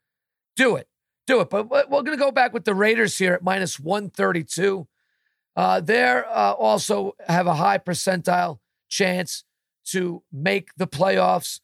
do 0.56 0.76
it. 0.76 0.88
Do 1.26 1.42
it. 1.42 1.50
But 1.50 1.70
we're 1.70 2.04
going 2.04 2.18
to 2.18 2.24
go 2.24 2.32
back 2.32 2.54
with 2.54 2.66
the 2.66 2.76
Raiders 2.76 3.18
here 3.18 3.34
at 3.34 3.44
minus 3.44 3.80
132. 3.80 4.88
Uh, 5.56 5.80
they're 5.80 6.28
uh, 6.30 6.52
also 6.52 7.16
have 7.28 7.48
a 7.48 7.56
high 7.56 7.80
percentile 7.80 8.60
chance 8.88 9.44
to 9.92 10.24
make 10.32 10.70
the 10.78 10.88
playoffs. 10.88 11.60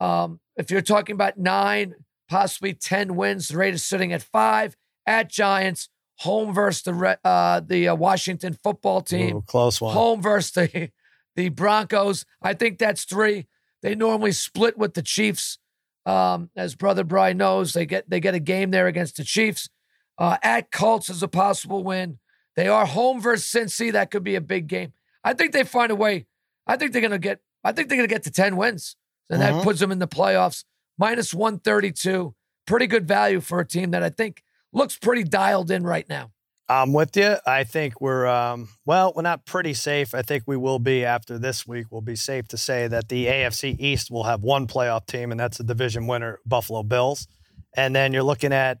Um, 0.00 0.40
if 0.56 0.70
you're 0.70 0.80
talking 0.80 1.14
about 1.14 1.38
nine 1.38 1.94
possibly 2.28 2.74
10 2.74 3.16
wins. 3.16 3.48
The 3.48 3.56
Raiders 3.56 3.82
sitting 3.82 4.12
at 4.12 4.22
five 4.22 4.76
at 5.06 5.30
Giants, 5.30 5.88
home 6.18 6.52
versus 6.54 6.82
the 6.82 7.18
uh, 7.24 7.60
the 7.60 7.88
uh, 7.88 7.94
Washington 7.94 8.56
football 8.62 9.00
team. 9.00 9.36
Ooh, 9.36 9.42
close 9.42 9.80
one. 9.80 9.94
Home 9.94 10.22
versus 10.22 10.52
the, 10.52 10.90
the 11.34 11.48
Broncos. 11.48 12.24
I 12.42 12.54
think 12.54 12.78
that's 12.78 13.04
three. 13.04 13.48
They 13.82 13.94
normally 13.94 14.32
split 14.32 14.76
with 14.76 14.94
the 14.94 15.02
Chiefs. 15.02 15.58
Um, 16.04 16.50
as 16.56 16.74
brother 16.74 17.04
Brian 17.04 17.36
knows, 17.36 17.72
they 17.72 17.86
get 17.86 18.08
they 18.08 18.20
get 18.20 18.34
a 18.34 18.40
game 18.40 18.70
there 18.70 18.86
against 18.86 19.16
the 19.16 19.24
Chiefs. 19.24 19.68
Uh, 20.16 20.36
at 20.42 20.70
Colts 20.70 21.08
is 21.08 21.22
a 21.22 21.28
possible 21.28 21.84
win. 21.84 22.18
They 22.56 22.66
are 22.66 22.86
home 22.86 23.20
versus 23.20 23.46
Cincy. 23.46 23.92
That 23.92 24.10
could 24.10 24.24
be 24.24 24.34
a 24.34 24.40
big 24.40 24.66
game. 24.66 24.92
I 25.22 25.32
think 25.32 25.52
they 25.52 25.62
find 25.64 25.92
a 25.92 25.96
way. 25.96 26.26
I 26.66 26.76
think 26.76 26.92
they're 26.92 27.02
gonna 27.02 27.18
get. 27.18 27.40
I 27.64 27.72
think 27.72 27.88
they're 27.88 27.98
gonna 27.98 28.08
get 28.08 28.24
to 28.24 28.30
ten 28.30 28.56
wins, 28.56 28.96
and 29.30 29.40
that 29.40 29.52
mm-hmm. 29.52 29.62
puts 29.62 29.80
them 29.80 29.92
in 29.92 29.98
the 29.98 30.08
playoffs. 30.08 30.64
Minus 30.98 31.34
one 31.34 31.58
thirty 31.58 31.92
two. 31.92 32.34
Pretty 32.66 32.86
good 32.86 33.08
value 33.08 33.40
for 33.40 33.60
a 33.60 33.66
team 33.66 33.92
that 33.92 34.02
I 34.02 34.10
think 34.10 34.42
looks 34.72 34.96
pretty 34.96 35.24
dialed 35.24 35.70
in 35.70 35.84
right 35.84 36.06
now. 36.08 36.32
I'm 36.70 36.92
with 36.92 37.16
you. 37.16 37.36
I 37.46 37.64
think 37.64 38.00
we're 38.00 38.26
um, 38.26 38.68
well, 38.84 39.12
we're 39.16 39.22
not 39.22 39.46
pretty 39.46 39.72
safe. 39.72 40.14
I 40.14 40.20
think 40.20 40.44
we 40.46 40.56
will 40.56 40.78
be 40.78 41.04
after 41.04 41.38
this 41.38 41.66
week. 41.66 41.86
We'll 41.90 42.02
be 42.02 42.16
safe 42.16 42.46
to 42.48 42.58
say 42.58 42.88
that 42.88 43.08
the 43.08 43.26
AFC 43.26 43.78
East 43.78 44.10
will 44.10 44.24
have 44.24 44.42
one 44.42 44.66
playoff 44.66 45.06
team, 45.06 45.30
and 45.30 45.40
that's 45.40 45.58
the 45.58 45.64
division 45.64 46.06
winner, 46.06 46.40
Buffalo 46.44 46.82
Bills. 46.82 47.26
And 47.74 47.96
then 47.96 48.12
you're 48.12 48.22
looking 48.22 48.52
at 48.52 48.78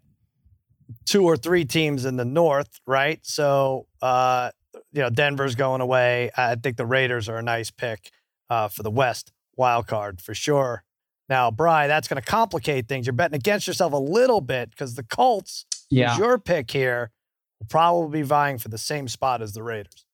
two 1.06 1.24
or 1.24 1.36
three 1.36 1.64
teams 1.64 2.04
in 2.04 2.16
the 2.16 2.24
North, 2.24 2.80
right? 2.86 3.20
So, 3.22 3.86
uh, 4.02 4.50
you 4.92 5.02
know, 5.02 5.10
Denver's 5.10 5.54
going 5.54 5.80
away. 5.80 6.30
I 6.36 6.56
think 6.56 6.76
the 6.76 6.86
Raiders 6.86 7.28
are 7.28 7.38
a 7.38 7.42
nice 7.42 7.70
pick 7.70 8.10
uh, 8.50 8.68
for 8.68 8.82
the 8.82 8.90
West 8.90 9.32
wild 9.56 9.86
card 9.86 10.20
for 10.20 10.34
sure. 10.34 10.84
Now, 11.28 11.50
Bry, 11.50 11.86
that's 11.86 12.08
going 12.08 12.22
to 12.22 12.26
complicate 12.26 12.88
things. 12.88 13.06
You're 13.06 13.12
betting 13.12 13.36
against 13.36 13.66
yourself 13.66 13.92
a 13.92 13.98
little 13.98 14.40
bit 14.40 14.70
because 14.70 14.94
the 14.94 15.02
Colts, 15.02 15.66
yeah. 15.90 16.16
your 16.16 16.38
pick 16.38 16.70
here, 16.70 17.10
will 17.60 17.66
probably 17.66 18.20
be 18.20 18.26
vying 18.26 18.58
for 18.58 18.68
the 18.68 18.78
same 18.78 19.08
spot 19.08 19.42
as 19.42 19.52
the 19.52 19.62
Raiders. 19.62 20.06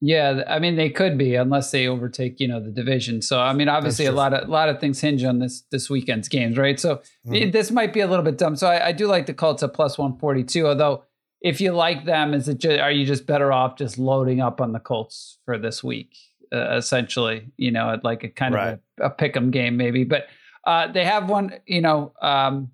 Yeah, 0.00 0.42
I 0.46 0.58
mean 0.58 0.76
they 0.76 0.90
could 0.90 1.16
be 1.16 1.34
unless 1.34 1.70
they 1.70 1.88
overtake, 1.88 2.38
you 2.38 2.46
know, 2.46 2.60
the 2.60 2.70
division. 2.70 3.22
So 3.22 3.40
I 3.40 3.54
mean, 3.54 3.70
obviously 3.70 4.04
a 4.04 4.12
lot 4.12 4.34
of 4.34 4.46
a 4.46 4.50
lot 4.50 4.68
of 4.68 4.78
things 4.78 5.00
hinge 5.00 5.24
on 5.24 5.38
this 5.38 5.62
this 5.70 5.88
weekend's 5.88 6.28
games, 6.28 6.58
right? 6.58 6.78
So 6.78 7.00
mm-hmm. 7.26 7.52
this 7.52 7.70
might 7.70 7.94
be 7.94 8.00
a 8.00 8.06
little 8.06 8.24
bit 8.24 8.36
dumb. 8.36 8.54
So 8.54 8.66
I, 8.66 8.88
I 8.88 8.92
do 8.92 9.06
like 9.06 9.24
the 9.24 9.32
Colts 9.32 9.62
at 9.62 9.72
plus 9.72 9.96
one 9.96 10.18
forty 10.18 10.44
two. 10.44 10.66
Although 10.66 11.04
if 11.40 11.58
you 11.58 11.72
like 11.72 12.04
them, 12.04 12.34
is 12.34 12.48
it 12.48 12.58
just, 12.58 12.80
are 12.80 12.90
you 12.90 13.06
just 13.06 13.26
better 13.26 13.50
off 13.50 13.78
just 13.78 13.96
loading 13.96 14.40
up 14.42 14.60
on 14.60 14.72
the 14.72 14.80
Colts 14.80 15.38
for 15.46 15.56
this 15.56 15.82
week? 15.82 16.14
Uh, 16.54 16.76
essentially, 16.76 17.50
you 17.56 17.70
know, 17.72 17.90
at 17.90 18.04
like 18.04 18.22
a 18.22 18.28
kind 18.28 18.54
right. 18.54 18.68
of 18.74 18.80
a, 19.00 19.06
a 19.06 19.10
pick 19.10 19.36
'em 19.36 19.50
game 19.50 19.76
maybe. 19.76 20.04
But 20.04 20.28
uh, 20.64 20.92
they 20.92 21.04
have 21.04 21.28
one, 21.28 21.54
you 21.66 21.80
know, 21.80 22.12
um, 22.22 22.70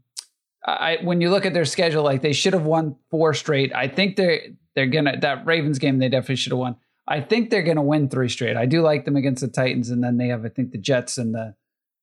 I 0.66 0.99
when 1.03 1.21
you 1.21 1.31
look 1.31 1.47
at 1.47 1.55
their 1.55 1.64
schedule, 1.64 2.05
like 2.05 2.21
they 2.21 2.35
should 2.35 2.53
have 2.53 2.66
won 2.66 2.97
four 3.11 3.33
straight. 3.35 3.75
I 3.75 3.88
think 3.88 4.16
they're 4.16 4.43
they're 4.75 4.87
gonna 4.87 5.19
that 5.21 5.47
Ravens 5.47 5.79
game 5.79 5.99
they 5.99 6.09
definitely 6.09 6.37
should 6.37 6.53
have 6.53 6.59
won. 6.59 6.77
I 7.11 7.21
think 7.21 7.51
they're 7.51 7.62
going 7.62 7.77
to 7.77 7.83
win 7.83 8.09
three 8.09 8.29
straight. 8.29 8.57
I 8.57 8.66
do 8.66 8.83
like 8.83 9.05
them 9.05 9.16
against 9.16 9.40
the 9.40 9.49
Titans, 9.49 9.90
and 9.90 10.03
then 10.03 10.16
they 10.16 10.29
have, 10.29 10.45
I 10.45 10.49
think, 10.49 10.71
the 10.71 10.79
Jets 10.79 11.19
and 11.19 11.35
the 11.35 11.57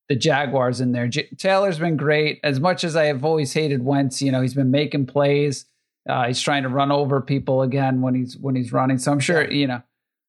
the 0.10 0.16
Jaguars 0.16 0.80
in 0.80 0.94
there. 0.94 1.08
J- 1.08 1.30
Taylor's 1.38 1.80
been 1.80 1.98
great. 1.98 2.40
As 2.42 2.62
much 2.62 2.86
as 2.86 2.96
I 2.96 3.06
have 3.06 3.26
always 3.26 3.52
hated 3.54 3.84
Wentz, 3.84 4.22
you 4.22 4.32
know, 4.32 4.42
he's 4.42 4.54
been 4.54 4.72
making 4.72 5.06
plays. 5.06 5.66
Uh, 6.08 6.28
he's 6.28 6.40
trying 6.40 6.64
to 6.64 6.70
run 6.70 6.92
over 6.92 7.20
people 7.20 7.62
again 7.62 8.02
when 8.02 8.16
he's 8.16 8.38
when 8.38 8.56
he's 8.56 8.72
running. 8.72 8.98
So 8.98 9.12
I'm 9.12 9.20
sure, 9.20 9.44
yeah. 9.44 9.58
you 9.58 9.68
know, 9.68 9.82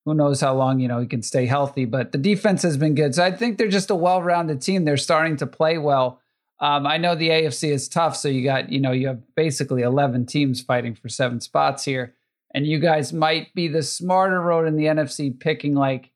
who 0.09 0.15
knows 0.15 0.41
how 0.41 0.55
long 0.55 0.81
you 0.81 0.89
know 0.89 1.01
he 1.01 1.07
can 1.07 1.23
stay 1.23 1.47
healthy. 1.47 1.85
But 1.85 2.13
the 2.13 2.19
defense 2.19 2.63
has 2.63 2.77
been 2.77 2.95
good. 2.95 3.15
So 3.15 3.25
I 3.25 3.31
think 3.31 3.59
they're 3.59 3.69
just 3.69 3.91
a 3.91 3.95
well-rounded 3.95 4.61
team. 4.61 4.85
They're 4.85 4.97
starting 4.97 5.37
to 5.39 5.47
play 5.47 5.79
well. 5.79 6.21
Um, 6.61 6.87
I 6.87 6.97
know 6.97 7.15
the 7.15 7.29
AFC 7.29 7.71
is 7.71 7.89
tough, 7.89 8.17
so 8.17 8.29
you 8.29 8.43
got 8.43 8.71
you 8.71 8.81
know 8.81 8.93
you 8.93 9.07
have 9.09 9.21
basically 9.37 9.83
11 9.83 10.27
teams 10.27 10.61
fighting 10.61 10.95
for 10.95 11.09
seven 11.09 11.41
spots 11.41 11.85
here 11.85 12.15
and 12.55 12.67
you 12.67 12.79
guys 12.79 13.13
might 13.13 13.53
be 13.55 13.69
the 13.69 13.83
smarter 13.83 14.41
road 14.41 14.67
in 14.67 14.77
the 14.77 14.85
NFC, 14.85 15.39
picking 15.39 15.75
like 15.75 16.11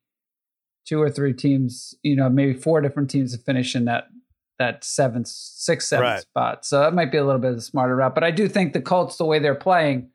two 0.87 1.01
or 1.01 1.11
three 1.11 1.33
teams, 1.33 1.95
you 2.03 2.17
know, 2.17 2.29
maybe 2.29 2.55
four 2.55 2.81
different 2.81 3.11
teams 3.11 3.37
to 3.37 3.39
finish 3.39 3.75
in 3.75 3.85
that 3.87 4.09
that 4.59 4.85
seventh, 4.85 5.27
six, 5.27 5.89
seven 5.89 6.07
right. 6.07 6.21
spot. 6.21 6.65
So 6.65 6.81
that 6.81 6.95
might 6.95 7.11
be 7.11 7.19
a 7.19 7.25
little 7.25 7.41
bit 7.41 7.53
of 7.53 7.59
a 7.59 7.63
smarter 7.63 7.97
route. 7.97 8.15
But 8.15 8.23
I 8.23 8.31
do 8.31 8.49
think 8.49 8.73
the 8.73 8.81
Colts, 8.81 9.17
the 9.17 9.25
way 9.25 9.41
they're 9.41 9.55
playing, 9.55 10.09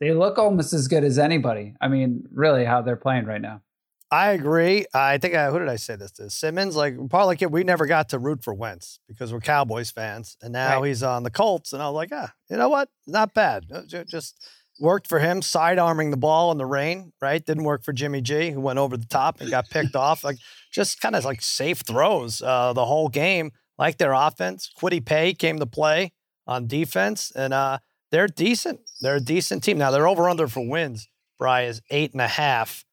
they 0.00 0.12
look 0.12 0.38
almost 0.38 0.72
as 0.72 0.88
good 0.88 1.04
as 1.04 1.18
anybody. 1.18 1.74
I 1.80 1.88
mean, 1.88 2.24
really, 2.32 2.64
how 2.64 2.82
they're 2.82 2.96
playing 2.96 3.26
right 3.26 3.40
now. 3.40 3.62
I 4.10 4.30
agree. 4.30 4.86
I 4.94 5.18
think 5.18 5.34
I, 5.34 5.50
who 5.50 5.58
did 5.58 5.68
I 5.68 5.76
say 5.76 5.96
this 5.96 6.12
to? 6.12 6.30
Simmons. 6.30 6.76
Like 6.76 6.96
part 7.08 7.26
like 7.26 7.42
it, 7.42 7.50
we 7.50 7.64
never 7.64 7.86
got 7.86 8.10
to 8.10 8.18
root 8.18 8.44
for 8.44 8.54
Wentz 8.54 9.00
because 9.08 9.32
we're 9.32 9.40
Cowboys 9.40 9.90
fans, 9.90 10.36
and 10.40 10.52
now 10.52 10.80
right. 10.80 10.86
he's 10.86 11.02
on 11.02 11.24
the 11.24 11.30
Colts, 11.30 11.72
and 11.72 11.82
I 11.82 11.88
was 11.88 11.96
like, 11.96 12.10
ah, 12.12 12.32
you 12.48 12.56
know 12.56 12.68
what? 12.68 12.88
Not 13.06 13.34
bad. 13.34 13.66
Just 14.06 14.46
worked 14.80 15.08
for 15.08 15.18
him, 15.18 15.42
side 15.42 15.78
arming 15.78 16.10
the 16.10 16.16
ball 16.16 16.52
in 16.52 16.58
the 16.58 16.66
rain, 16.66 17.12
right? 17.20 17.44
Didn't 17.44 17.64
work 17.64 17.82
for 17.82 17.92
Jimmy 17.92 18.20
G, 18.20 18.50
who 18.50 18.60
went 18.60 18.78
over 18.78 18.96
the 18.96 19.06
top 19.06 19.40
and 19.40 19.50
got 19.50 19.68
picked 19.70 19.96
off. 19.96 20.22
Like 20.22 20.36
just 20.72 21.00
kind 21.00 21.16
of 21.16 21.24
like 21.24 21.42
safe 21.42 21.80
throws 21.80 22.42
uh, 22.42 22.72
the 22.72 22.84
whole 22.84 23.08
game, 23.08 23.52
like 23.78 23.98
their 23.98 24.12
offense. 24.12 24.70
Kwity 24.78 25.04
Paye 25.04 25.34
came 25.34 25.58
to 25.58 25.66
play 25.66 26.12
on 26.46 26.66
defense, 26.66 27.32
and 27.34 27.52
uh, 27.52 27.78
they're 28.14 28.28
decent. 28.28 28.78
They're 29.00 29.16
a 29.16 29.20
decent 29.20 29.64
team. 29.64 29.76
Now 29.76 29.90
they're 29.90 30.06
over 30.06 30.28
under 30.28 30.46
for 30.46 30.66
wins. 30.66 31.08
Bry 31.36 31.62
is 31.62 31.82
eight 31.90 32.12
and 32.12 32.20
a 32.20 32.28
half. 32.28 32.84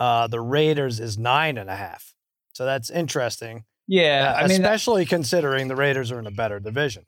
Uh, 0.00 0.26
the 0.26 0.40
Raiders 0.40 0.98
is 0.98 1.16
nine 1.16 1.56
and 1.56 1.70
a 1.70 1.76
half. 1.76 2.14
So 2.52 2.64
that's 2.64 2.90
interesting. 2.90 3.64
Yeah, 3.86 4.34
uh, 4.36 4.40
I 4.40 4.48
mean, 4.48 4.60
especially 4.60 5.06
considering 5.06 5.68
the 5.68 5.76
Raiders 5.76 6.10
are 6.10 6.18
in 6.18 6.26
a 6.26 6.32
better 6.32 6.58
division. 6.58 7.04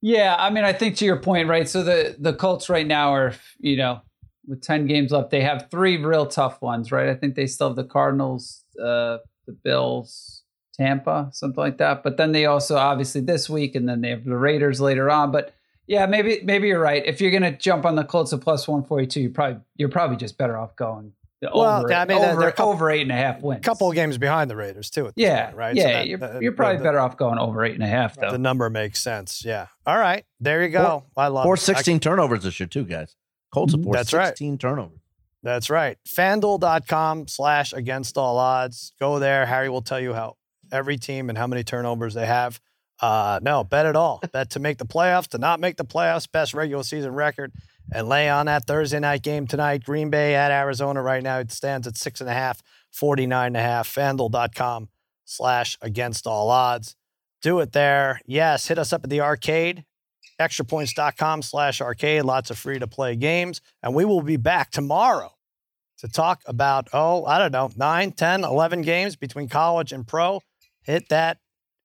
Yeah, 0.00 0.36
I 0.38 0.50
mean, 0.50 0.62
I 0.62 0.72
think 0.72 0.96
to 0.98 1.04
your 1.04 1.18
point, 1.18 1.48
right? 1.48 1.68
So 1.68 1.82
the 1.82 2.14
the 2.16 2.32
Colts 2.32 2.68
right 2.68 2.86
now 2.86 3.12
are, 3.12 3.34
you 3.58 3.76
know, 3.76 4.02
with 4.46 4.62
ten 4.62 4.86
games 4.86 5.10
left, 5.10 5.30
they 5.30 5.40
have 5.40 5.66
three 5.68 5.96
real 5.96 6.26
tough 6.26 6.62
ones, 6.62 6.92
right? 6.92 7.08
I 7.08 7.16
think 7.16 7.34
they 7.34 7.48
still 7.48 7.66
have 7.68 7.76
the 7.76 7.82
Cardinals, 7.82 8.62
uh, 8.78 9.18
the 9.46 9.56
Bills, 9.64 10.44
Tampa, 10.74 11.30
something 11.32 11.60
like 11.60 11.78
that. 11.78 12.04
But 12.04 12.18
then 12.18 12.30
they 12.30 12.46
also 12.46 12.76
obviously 12.76 13.20
this 13.20 13.50
week, 13.50 13.74
and 13.74 13.88
then 13.88 14.00
they 14.00 14.10
have 14.10 14.24
the 14.24 14.36
Raiders 14.36 14.80
later 14.80 15.10
on. 15.10 15.32
But 15.32 15.52
yeah, 15.90 16.06
maybe 16.06 16.40
maybe 16.44 16.68
you're 16.68 16.80
right. 16.80 17.04
If 17.04 17.20
you're 17.20 17.32
gonna 17.32 17.56
jump 17.56 17.84
on 17.84 17.96
the 17.96 18.04
Colts 18.04 18.32
at 18.32 18.40
plus 18.40 18.68
one 18.68 18.84
forty 18.84 19.08
two, 19.08 19.20
you 19.22 19.30
probably 19.30 19.60
you're 19.74 19.88
probably 19.88 20.16
just 20.16 20.38
better 20.38 20.56
off 20.56 20.76
going 20.76 21.12
well, 21.42 21.80
over, 21.80 21.92
I 21.92 22.04
mean, 22.04 22.18
over, 22.18 22.40
they're 22.40 22.52
couple, 22.52 22.72
over 22.72 22.90
eight 22.90 23.00
and 23.00 23.10
a 23.10 23.16
half 23.16 23.40
wins. 23.40 23.58
A 23.58 23.62
couple 23.62 23.88
of 23.88 23.94
games 23.96 24.16
behind 24.16 24.48
the 24.48 24.56
Raiders 24.56 24.88
too. 24.88 25.10
yeah, 25.16 25.46
point, 25.46 25.56
right. 25.56 25.76
Yeah, 25.76 25.82
so 25.82 25.88
that, 25.88 26.06
you're, 26.06 26.24
uh, 26.24 26.40
you're, 26.40 26.52
probably 26.52 26.76
the, 26.76 26.84
better 26.84 27.00
off 27.00 27.16
going 27.16 27.38
over 27.38 27.64
eight 27.64 27.74
and 27.74 27.82
a 27.82 27.88
half. 27.88 28.14
Though 28.14 28.30
the 28.30 28.38
number 28.38 28.70
makes 28.70 29.02
sense. 29.02 29.44
Yeah. 29.44 29.66
All 29.84 29.98
right, 29.98 30.24
there 30.38 30.62
you 30.62 30.68
go. 30.68 30.84
Four, 30.84 31.04
I 31.16 31.26
love 31.26 31.44
four 31.44 31.56
sixteen 31.56 31.98
turnovers 31.98 32.44
this 32.44 32.60
year 32.60 32.68
too, 32.68 32.84
guys. 32.84 33.16
Colts 33.52 33.72
have 33.72 33.82
four 33.82 33.94
That's 33.94 34.10
16 34.10 34.50
right. 34.52 34.60
turnovers. 34.60 35.00
That's 35.42 35.70
right. 35.70 35.98
FanDuel.com 36.06 37.26
slash 37.26 37.72
against 37.72 38.16
all 38.16 38.38
odds. 38.38 38.92
Go 39.00 39.18
there. 39.18 39.44
Harry 39.44 39.68
will 39.68 39.82
tell 39.82 39.98
you 39.98 40.14
how 40.14 40.36
every 40.70 40.98
team 40.98 41.30
and 41.30 41.36
how 41.36 41.48
many 41.48 41.64
turnovers 41.64 42.14
they 42.14 42.26
have. 42.26 42.60
Uh, 43.00 43.40
no, 43.42 43.64
bet 43.64 43.86
at 43.86 43.96
all. 43.96 44.20
bet 44.32 44.50
to 44.50 44.60
make 44.60 44.78
the 44.78 44.86
playoffs, 44.86 45.28
to 45.28 45.38
not 45.38 45.58
make 45.60 45.76
the 45.76 45.84
playoffs, 45.84 46.30
best 46.30 46.52
regular 46.52 46.82
season 46.82 47.14
record 47.14 47.52
and 47.92 48.08
lay 48.08 48.28
on 48.28 48.46
that 48.46 48.66
Thursday 48.66 49.00
night 49.00 49.22
game 49.22 49.46
tonight. 49.46 49.84
Green 49.84 50.10
Bay 50.10 50.34
at 50.34 50.50
Arizona 50.50 51.02
right 51.02 51.22
now. 51.22 51.38
It 51.38 51.50
stands 51.50 51.86
at 51.86 51.96
six 51.96 52.20
and 52.20 52.28
a 52.30 52.34
half, 52.34 52.62
49 52.92 53.46
and 53.46 53.56
a 53.56 53.60
half. 53.60 53.96
Slash 55.24 55.78
against 55.80 56.26
all 56.26 56.50
odds. 56.50 56.96
Do 57.40 57.60
it 57.60 57.72
there. 57.72 58.20
Yes, 58.26 58.66
hit 58.66 58.78
us 58.78 58.92
up 58.92 59.04
at 59.04 59.10
the 59.10 59.20
arcade. 59.20 59.84
Extrapoints.com 60.40 61.42
slash 61.42 61.80
arcade. 61.80 62.24
Lots 62.24 62.50
of 62.50 62.58
free 62.58 62.78
to 62.78 62.86
play 62.86 63.14
games. 63.14 63.60
And 63.82 63.94
we 63.94 64.04
will 64.04 64.22
be 64.22 64.36
back 64.36 64.70
tomorrow 64.70 65.32
to 65.98 66.08
talk 66.08 66.42
about, 66.46 66.88
oh, 66.92 67.24
I 67.26 67.38
don't 67.38 67.52
know, 67.52 67.70
9, 67.76 68.12
10, 68.12 68.44
11 68.44 68.82
games 68.82 69.16
between 69.16 69.48
college 69.48 69.92
and 69.92 70.06
pro. 70.06 70.40
Hit 70.82 71.10
that 71.10 71.38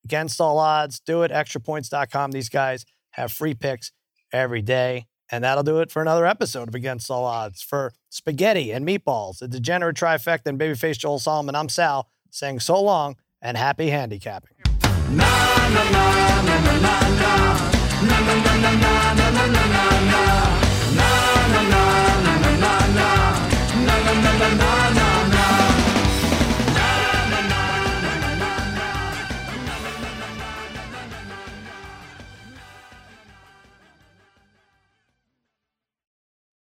against 0.06 0.40
all 0.40 0.58
odds. 0.60 1.00
Do 1.00 1.22
it. 1.22 1.32
Extrapoints.com. 1.32 2.30
These 2.30 2.48
guys 2.48 2.86
have 3.10 3.32
free 3.32 3.54
picks 3.54 3.90
every 4.32 4.62
day. 4.62 5.06
And 5.32 5.42
that'll 5.42 5.64
do 5.64 5.80
it 5.80 5.90
for 5.90 6.00
another 6.00 6.24
episode 6.24 6.68
of 6.68 6.76
Against 6.76 7.10
All 7.10 7.24
Odds. 7.24 7.60
For 7.60 7.92
spaghetti 8.08 8.70
and 8.70 8.86
meatballs, 8.86 9.38
the 9.38 9.48
degenerate 9.48 9.96
trifecta, 9.96 10.46
and 10.46 10.60
babyface 10.60 10.98
Joel 10.98 11.18
Solomon, 11.18 11.56
I'm 11.56 11.68
Sal 11.68 12.08
saying 12.30 12.60
so 12.60 12.80
long 12.80 13.16
and 13.42 13.56
happy 13.56 13.90
handicapping. 13.90 14.52
Na, 15.10 15.68
na, 15.68 15.90
na, 15.90 16.26